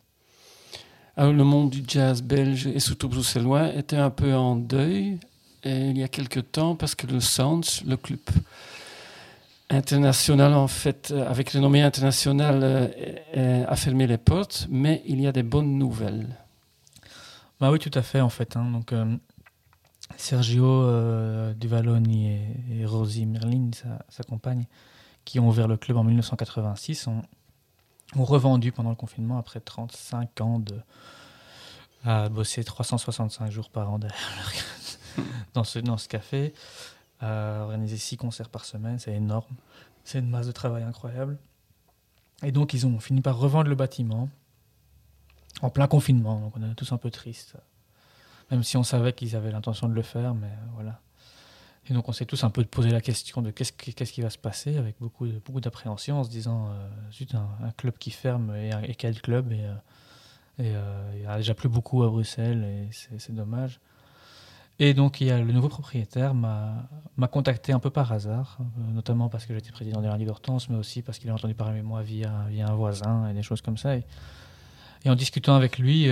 Alors, 1.17 1.33
le 1.33 1.43
monde 1.43 1.69
du 1.69 1.83
jazz 1.87 2.21
belge 2.21 2.67
et 2.67 2.79
surtout 2.79 3.07
bruxellois 3.07 3.73
était 3.73 3.95
un 3.95 4.09
peu 4.09 4.33
en 4.35 4.55
deuil 4.55 5.19
il 5.63 5.97
y 5.97 6.03
a 6.03 6.07
quelques 6.07 6.51
temps 6.51 6.75
parce 6.75 6.93
que 6.93 7.07
le 7.07 7.19
Sounds, 7.19 7.81
le 7.87 7.97
club 7.97 8.19
international, 9.71 10.53
en 10.53 10.67
fait, 10.67 11.11
euh, 11.11 11.27
avec 11.27 11.49
renommée 11.49 11.81
internationale, 11.81 12.59
euh, 12.61 12.87
euh, 13.35 13.65
a 13.67 13.75
fermé 13.75 14.05
les 14.05 14.19
portes, 14.19 14.67
mais 14.69 15.01
il 15.07 15.19
y 15.19 15.25
a 15.25 15.31
des 15.31 15.41
bonnes 15.41 15.79
nouvelles. 15.79 16.27
Bah 17.59 17.71
oui, 17.71 17.79
tout 17.79 17.89
à 17.95 18.03
fait, 18.03 18.21
en 18.21 18.29
fait. 18.29 18.55
hein. 18.57 18.69
Donc, 18.71 18.93
euh, 18.93 19.15
Sergio 20.17 20.65
euh, 20.65 21.53
Duvaloni 21.55 22.27
et, 22.29 22.81
et 22.81 22.85
Rosie 22.85 23.25
Merlin, 23.25 23.71
sa, 23.73 24.05
sa 24.09 24.23
compagne, 24.23 24.65
qui 25.23 25.39
ont 25.39 25.47
ouvert 25.49 25.67
le 25.67 25.77
club 25.77 25.97
en 25.97 26.03
1986, 26.03 27.07
ont, 27.07 27.23
ont 28.15 28.23
revendu 28.23 28.71
pendant 28.71 28.89
le 28.89 28.95
confinement 28.95 29.37
après 29.37 29.59
35 29.59 30.41
ans 30.41 30.59
de 30.59 30.75
à 32.05 32.29
bosser 32.29 32.63
365 32.63 33.51
jours 33.51 33.69
par 33.69 33.91
an 33.91 33.99
dans, 35.53 35.63
ce, 35.63 35.79
dans 35.79 35.97
ce 35.97 36.07
café, 36.07 36.53
à 37.19 37.61
organiser 37.63 37.97
6 37.97 38.17
concerts 38.17 38.49
par 38.49 38.63
semaine, 38.65 38.99
c'est 38.99 39.13
énorme. 39.13 39.55
C'est 40.03 40.19
une 40.19 40.29
masse 40.29 40.45
de 40.45 40.51
travail 40.51 40.83
incroyable. 40.83 41.39
Et 42.43 42.51
donc, 42.51 42.73
ils 42.73 42.85
ont 42.85 42.99
fini 42.99 43.21
par 43.21 43.37
revendre 43.37 43.69
le 43.69 43.75
bâtiment 43.75 44.29
en 45.61 45.69
plein 45.71 45.87
confinement. 45.87 46.39
Donc, 46.39 46.53
on 46.57 46.61
est 46.61 46.75
tous 46.75 46.91
un 46.91 46.97
peu 46.97 47.09
tristes. 47.09 47.55
Même 48.51 48.61
si 48.61 48.77
on 48.77 48.83
savait 48.83 49.13
qu'ils 49.13 49.35
avaient 49.35 49.51
l'intention 49.51 49.89
de 49.89 49.93
le 49.93 50.03
faire, 50.03 50.35
mais 50.35 50.47
euh, 50.47 50.65
voilà. 50.75 50.99
Et 51.87 51.93
donc, 51.93 52.09
on 52.09 52.11
s'est 52.11 52.25
tous 52.25 52.43
un 52.43 52.49
peu 52.49 52.63
posé 52.65 52.89
la 52.89 53.01
question 53.01 53.41
de 53.41 53.51
qu'est-ce 53.51 53.71
qui, 53.71 53.93
qu'est-ce 53.93 54.11
qui 54.11 54.21
va 54.21 54.29
se 54.29 54.37
passer 54.37 54.77
avec 54.77 54.95
beaucoup, 54.99 55.27
beaucoup 55.45 55.61
d'appréhension 55.61 56.19
en 56.19 56.23
se 56.23 56.29
disant 56.29 56.67
euh, 56.69 56.87
zut, 57.11 57.35
un, 57.35 57.71
club 57.77 57.95
qui 57.99 58.11
ferme 58.11 58.55
et, 58.55 58.95
quel 58.95 59.21
club 59.21 59.51
et, 59.51 59.61
euh, 59.61 59.75
euh, 60.61 61.11
il 61.15 61.21
n'y 61.21 61.27
a 61.27 61.37
déjà 61.37 61.53
plus 61.53 61.69
beaucoup 61.69 62.03
à 62.03 62.09
Bruxelles 62.09 62.63
et 62.63 62.89
c'est 62.91 63.35
dommage. 63.35 63.79
Et 64.77 64.93
donc, 64.93 65.21
il 65.21 65.27
y 65.27 65.31
a 65.31 65.39
le 65.39 65.53
nouveau 65.53 65.69
propriétaire 65.69 66.33
m'a 66.33 67.27
contacté 67.31 67.71
un 67.71 67.79
peu 67.79 67.89
par 67.89 68.11
hasard, 68.11 68.57
euh, 68.59 68.91
notamment 68.91 69.29
parce 69.29 69.45
que 69.45 69.53
j'étais 69.53 69.71
président 69.71 70.01
de 70.01 70.07
la 70.07 70.17
Ligue 70.17 70.27
d'Hortense, 70.27 70.69
mais 70.69 70.77
aussi 70.77 71.01
parce 71.01 71.17
qu'il 71.17 71.29
a 71.29 71.33
entendu 71.33 71.53
parler 71.53 71.79
de 71.79 71.85
moi 71.85 72.01
via, 72.01 72.45
via 72.49 72.67
un 72.67 72.75
voisin 72.75 73.29
et 73.29 73.33
des 73.33 73.43
choses 73.43 73.61
comme 73.61 73.77
ça. 73.77 73.95
Et, 73.95 74.03
en 75.07 75.15
discutant 75.15 75.55
avec 75.55 75.77
lui, 75.77 76.09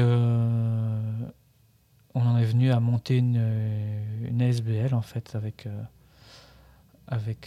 on 2.15 2.21
en 2.21 2.37
est 2.37 2.45
venu 2.45 2.71
à 2.71 2.79
monter 2.79 3.17
une, 3.17 3.37
euh, 3.37 4.49
ASBL 4.49 4.93
en 4.93 5.01
fait 5.01 5.35
avec, 5.35 5.65
euh, 5.67 5.83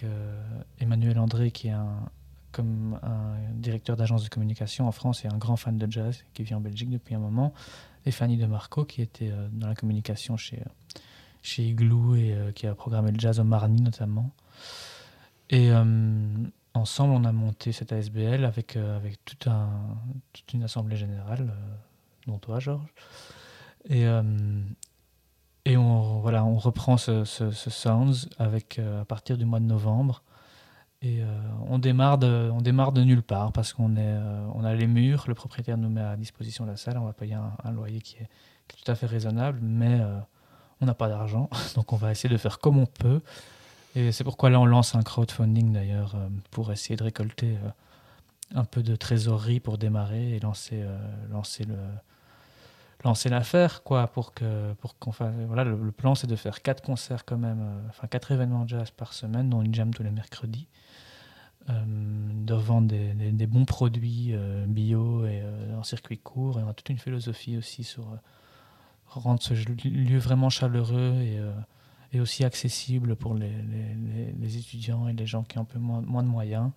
euh, 0.05 0.59
Emmanuel 0.81 1.19
André 1.19 1.51
qui 1.51 1.69
est 1.69 1.73
un, 1.73 2.09
comme 2.53 2.99
directeur 3.53 3.97
d'agence 3.97 4.25
de 4.25 4.31
communication 4.31 4.89
en 4.89 4.93
France 4.93 5.25
et 5.25 5.29
un 5.29 5.37
grand 5.37 5.57
fan 5.57 5.77
de 5.77 5.91
jazz 5.91 6.25
qui 6.33 6.43
vit 6.43 6.55
en 6.55 6.61
Belgique 6.61 6.89
depuis 6.89 7.15
un 7.15 7.19
moment, 7.19 7.53
et 8.07 8.11
Fanny 8.11 8.39
De 8.39 8.47
Marco 8.47 8.87
qui 8.87 9.03
était 9.03 9.31
dans 9.53 9.69
la 9.69 9.75
communication 9.75 10.39
chez, 10.39 10.63
chez 11.43 11.69
Igloo 11.69 12.15
et 12.15 12.35
qui 12.55 12.67
a 12.67 12.75
programmé 12.75 13.13
le 13.13 13.21
jazz 13.21 13.41
au 13.41 13.45
Marny 13.45 13.83
notamment. 13.83 14.31
Et 15.51 15.71
ensemble, 16.73 17.13
on 17.13 17.25
a 17.25 17.33
monté 17.33 17.73
cette 17.73 17.93
ASBL 17.93 18.47
avec, 18.47 18.79
toute 19.27 19.49
une 20.55 20.63
assemblée 20.63 20.97
générale, 20.97 21.53
dont 22.27 22.39
toi, 22.39 22.59
Georges. 22.59 22.89
Et, 23.89 24.07
euh, 24.07 24.23
et 25.65 25.77
on, 25.77 26.21
voilà, 26.21 26.45
on 26.45 26.57
reprend 26.59 26.97
ce, 26.97 27.25
ce- 27.25 27.51
Sounds 27.51 28.29
avec, 28.39 28.79
euh, 28.79 29.03
à 29.03 29.05
partir 29.05 29.37
du 29.37 29.45
mois 29.45 29.61
de 29.61 29.65
novembre. 29.65 30.23
Et 31.03 31.23
euh, 31.23 31.27
on, 31.69 31.79
démarre 31.79 32.19
de, 32.19 32.51
on 32.53 32.61
démarre 32.61 32.93
de 32.93 33.03
nulle 33.03 33.23
part 33.23 33.53
parce 33.53 33.73
qu'on 33.73 33.97
a 33.97 34.75
les 34.75 34.87
murs, 34.87 35.25
le 35.29 35.35
propriétaire 35.35 35.77
nous 35.77 35.91
met 35.91 36.01
à 36.01 36.17
disposition 36.17 36.65
la 36.65 36.77
salle, 36.77 36.99
on 36.99 37.05
va 37.05 37.13
payer 37.13 37.35
un, 37.35 37.73
loyer 37.73 38.01
qui 38.01 38.17
est, 38.17 38.29
tout 38.67 38.91
à 38.91 38.95
fait 38.95 39.07
raisonnable, 39.07 39.61
mais 39.63 40.01
on 40.81 40.87
n'a 40.87 40.95
pas 40.95 41.09
d'argent, 41.09 41.51
donc 41.77 41.93
on 41.93 41.97
va 41.97 42.11
essayer 42.11 42.31
de 42.31 42.39
faire 42.39 42.59
comme 42.59 42.79
on 42.79 42.87
peut. 42.87 43.21
Et 43.95 44.11
c'est 44.11 44.25
pourquoi 44.25 44.49
là 44.49 44.59
on 44.59 44.65
lance 44.65 44.95
un 44.95 45.03
crowdfunding 45.03 45.73
d'ailleurs 45.73 46.17
pour 46.51 46.73
essayer 46.73 46.97
de 46.97 47.05
récolter 47.05 47.57
un 48.55 48.65
peu 48.65 48.83
de 48.83 48.97
trésorerie 48.97 49.61
pour 49.61 49.77
démarrer 49.77 50.35
et 50.35 50.41
lancer, 50.41 50.83
lancer 51.31 51.65
le 51.65 51.77
lancer 53.05 53.29
l'affaire 53.29 53.83
quoi 53.83 54.07
pour 54.07 54.35
que 54.35 54.75
voilà 55.47 55.65
le, 55.65 55.93
plan 55.93 56.15
c'est 56.15 56.27
de 56.27 56.37
faire 56.37 56.63
quatre 56.63 56.83
concerts 56.83 57.25
quand 57.25 57.39
même 57.39 57.61
euh, 57.61 57.89
enfin 57.89 58.07
quatre 58.07 58.33
événements 58.33 58.65
de 58.65 58.71
jazz 58.71 58.91
par 58.91 59.13
semaine 59.13 59.51
dont 59.51 59.63
une 59.63 59.75
jam 59.75 59.93
tous 59.93 60.03
les 60.03 60.11
mercredis 60.11 60.67
euh, 61.69 61.75
de 61.85 62.55
vendre 62.55 62.89
des, 62.89 63.47
bons 63.47 63.65
produits 63.65 64.31
euh, 64.33 64.65
bio 64.67 65.27
et 65.27 65.43
en 65.77 65.83
circuit 65.83 66.19
court 66.19 66.59
et 66.59 66.63
on 66.63 66.69
a 66.69 66.75
toute 66.75 66.89
une 66.89 66.99
philosophie 66.99 67.57
aussi 67.57 67.85
sur 67.85 68.07
rendre 69.07 69.43
ce 69.43 69.55
lieu 69.89 70.19
vraiment 70.19 70.51
chaleureux 70.51 71.23
et 72.13 72.21
aussi 72.21 72.45
accessible 72.45 73.15
pour 73.15 73.35
les, 73.35 74.59
étudiants 74.59 75.09
et 75.09 75.13
les 75.13 75.27
gens 75.27 75.43
qui 75.43 75.59
ont 75.59 75.63
un 75.63 75.65
peu 75.65 75.79
moins 75.79 76.23
de 76.23 76.29
moyens. 76.29 76.71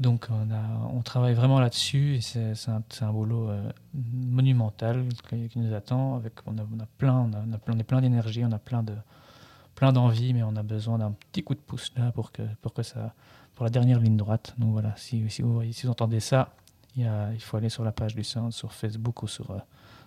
Donc 0.00 0.26
on, 0.30 0.50
a, 0.50 0.88
on 0.92 1.02
travaille 1.02 1.34
vraiment 1.34 1.60
là-dessus 1.60 2.16
et 2.16 2.20
c'est 2.20 2.68
un, 2.68 2.82
un 3.00 3.12
boulot 3.12 3.48
euh, 3.48 3.70
monumental 3.94 5.04
qui, 5.28 5.48
qui 5.48 5.58
nous 5.60 5.72
attend. 5.72 6.16
Avec, 6.16 6.32
on, 6.46 6.58
a, 6.58 6.62
on 6.62 6.80
a 6.80 6.86
plein, 6.98 7.30
on, 7.32 7.32
a, 7.32 7.78
est 7.78 7.84
plein 7.84 8.00
d'énergie, 8.00 8.44
on 8.44 8.52
a 8.52 8.58
plein 8.58 8.82
de 8.82 8.94
plein 9.76 9.92
d'envie, 9.92 10.32
mais 10.34 10.42
on 10.42 10.54
a 10.56 10.62
besoin 10.62 10.98
d'un 10.98 11.12
petit 11.12 11.42
coup 11.42 11.54
de 11.54 11.60
pouce 11.60 11.92
là 11.96 12.12
pour 12.12 12.32
que 12.32 12.42
pour 12.60 12.74
que 12.74 12.82
ça 12.82 13.14
pour 13.54 13.64
la 13.64 13.70
dernière 13.70 14.00
ligne 14.00 14.16
droite. 14.16 14.54
Donc 14.58 14.72
voilà, 14.72 14.94
si, 14.96 15.28
si 15.30 15.42
vous 15.42 15.62
si 15.72 15.86
vous 15.86 15.92
entendez 15.92 16.20
ça, 16.20 16.54
il, 16.96 17.02
y 17.04 17.06
a, 17.06 17.32
il 17.32 17.40
faut 17.40 17.56
aller 17.56 17.68
sur 17.68 17.84
la 17.84 17.92
page 17.92 18.14
du 18.16 18.24
Sound 18.24 18.52
sur 18.52 18.72
Facebook 18.72 19.22
ou 19.22 19.28
sur 19.28 19.50
euh, 19.52 19.58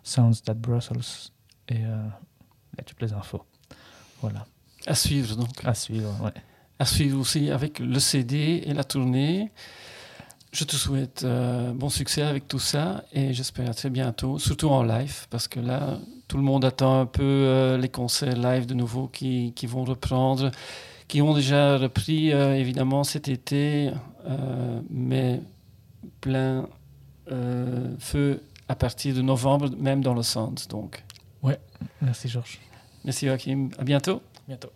Sounds 0.04 0.42
That 0.44 0.56
Brussels 0.56 1.32
et 1.70 1.86
euh, 1.86 2.08
il 2.74 2.78
y 2.78 2.82
a 2.82 2.84
toutes 2.84 3.02
les 3.02 3.14
infos. 3.14 3.44
Voilà, 4.22 4.46
À 4.86 4.96
suivre 4.96 5.36
donc. 5.36 5.64
à 5.64 5.74
suivre. 5.74 6.12
Ouais. 6.24 6.34
À 6.80 6.86
suivre 6.86 7.20
aussi 7.20 7.50
avec 7.50 7.80
le 7.80 8.00
CD 8.00 8.64
et 8.66 8.74
la 8.74 8.84
tournée. 8.84 9.52
Je 10.52 10.64
te 10.64 10.76
souhaite 10.76 11.24
euh, 11.24 11.74
bon 11.74 11.90
succès 11.90 12.22
avec 12.22 12.48
tout 12.48 12.60
ça 12.60 13.04
et 13.12 13.34
j'espère 13.34 13.70
à 13.70 13.74
très 13.74 13.90
bientôt, 13.90 14.40
surtout 14.40 14.70
en 14.70 14.82
live, 14.84 15.28
parce 15.30 15.48
que 15.48 15.60
là, 15.60 16.00
tout 16.28 16.38
le 16.38 16.44
monde 16.44 16.64
attend 16.66 17.02
un 17.02 17.06
peu 17.06 17.24
euh, 17.24 17.78
les 17.78 17.90
concerts 17.90 18.38
live 18.38 18.66
de 18.66 18.74
nouveau 18.74 19.08
qui, 19.08 19.54
qui 19.56 19.66
vont 19.68 19.84
reprendre, 19.84 20.52
qui 21.08 21.22
ont 21.22 21.34
déjà 21.34 21.78
repris 21.78 22.32
euh, 22.32 22.56
évidemment 22.56 23.04
cet 23.04 23.28
été, 23.28 23.92
mais 24.90 25.42
plein 26.22 26.68
feu 28.00 28.42
à 28.68 28.76
partir 28.76 29.16
de 29.16 29.22
novembre, 29.22 29.70
même 29.78 30.02
dans 30.02 30.14
le 30.14 30.24
centre. 30.24 30.68
Donc, 30.68 31.04
Merci 32.02 32.28
Georges. 32.30 32.60
merci 33.04 33.28
Joachim, 33.28 33.70
à 33.78 33.84
bientôt. 33.84 34.22
Bientôt. 34.48 34.72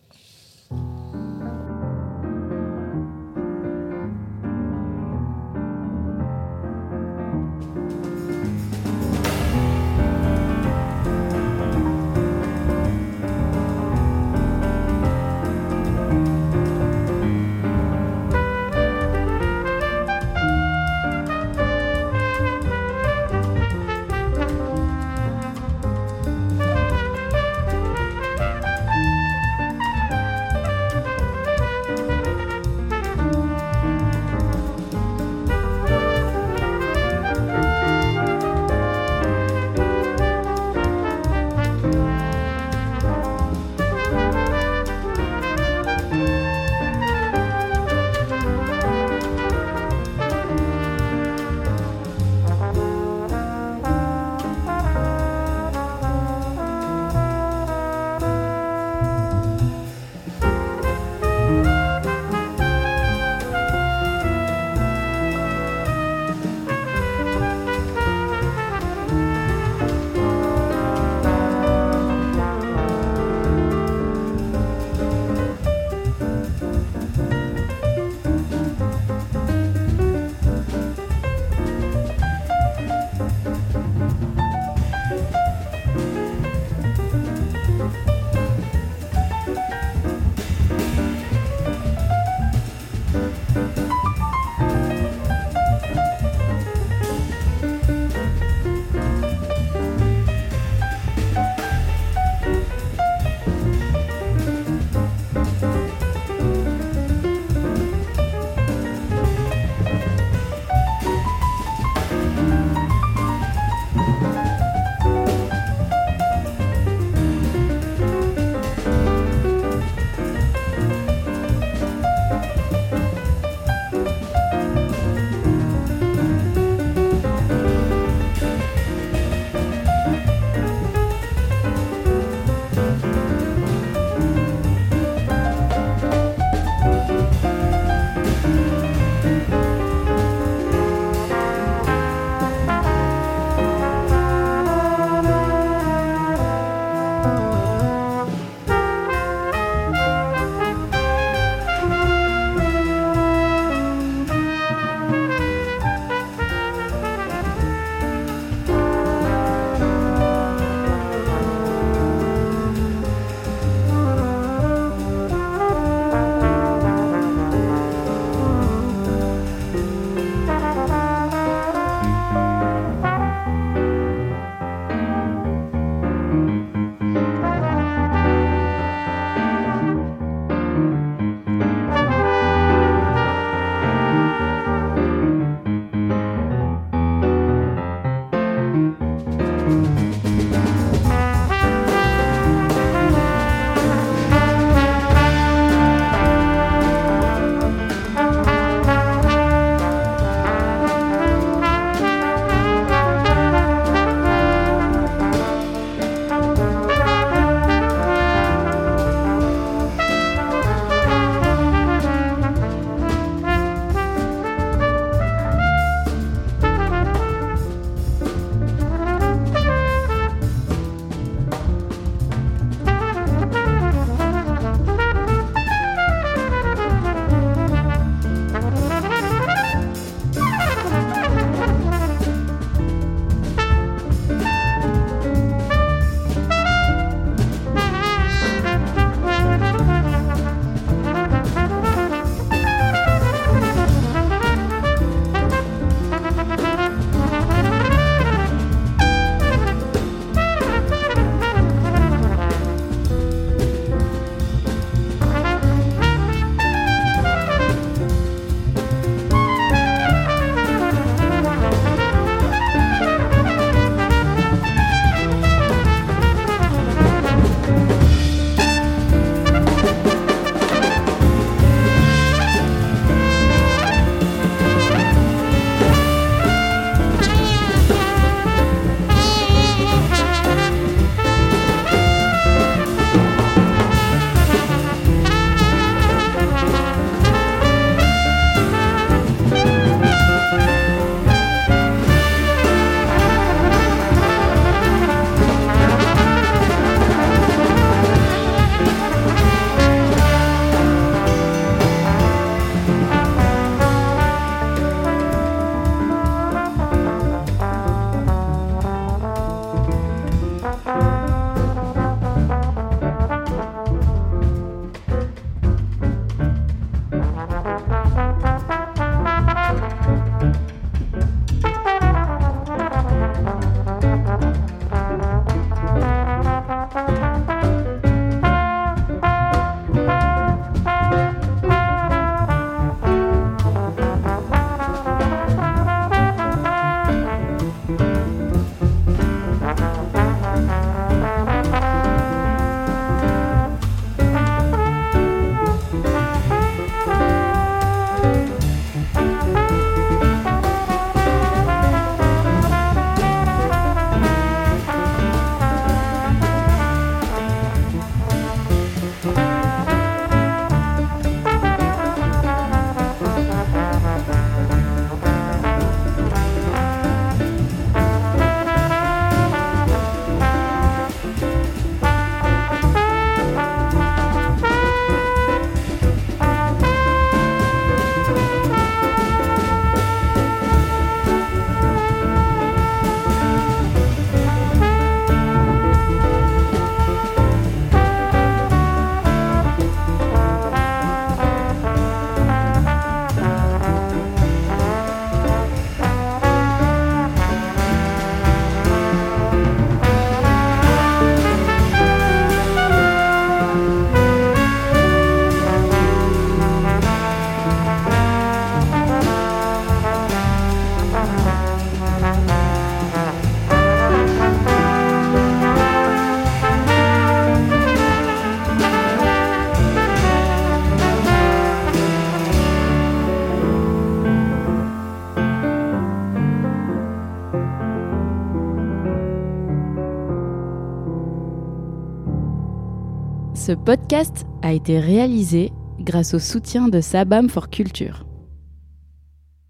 Ce 433.72 433.76
podcast 433.78 434.45
a 434.63 434.74
été 434.74 434.99
réalisé 434.99 435.72
grâce 435.97 436.34
au 436.34 436.39
soutien 436.39 436.89
de 436.89 436.99
Sabam 436.99 437.47
for 437.47 437.69
Culture. 437.69 438.26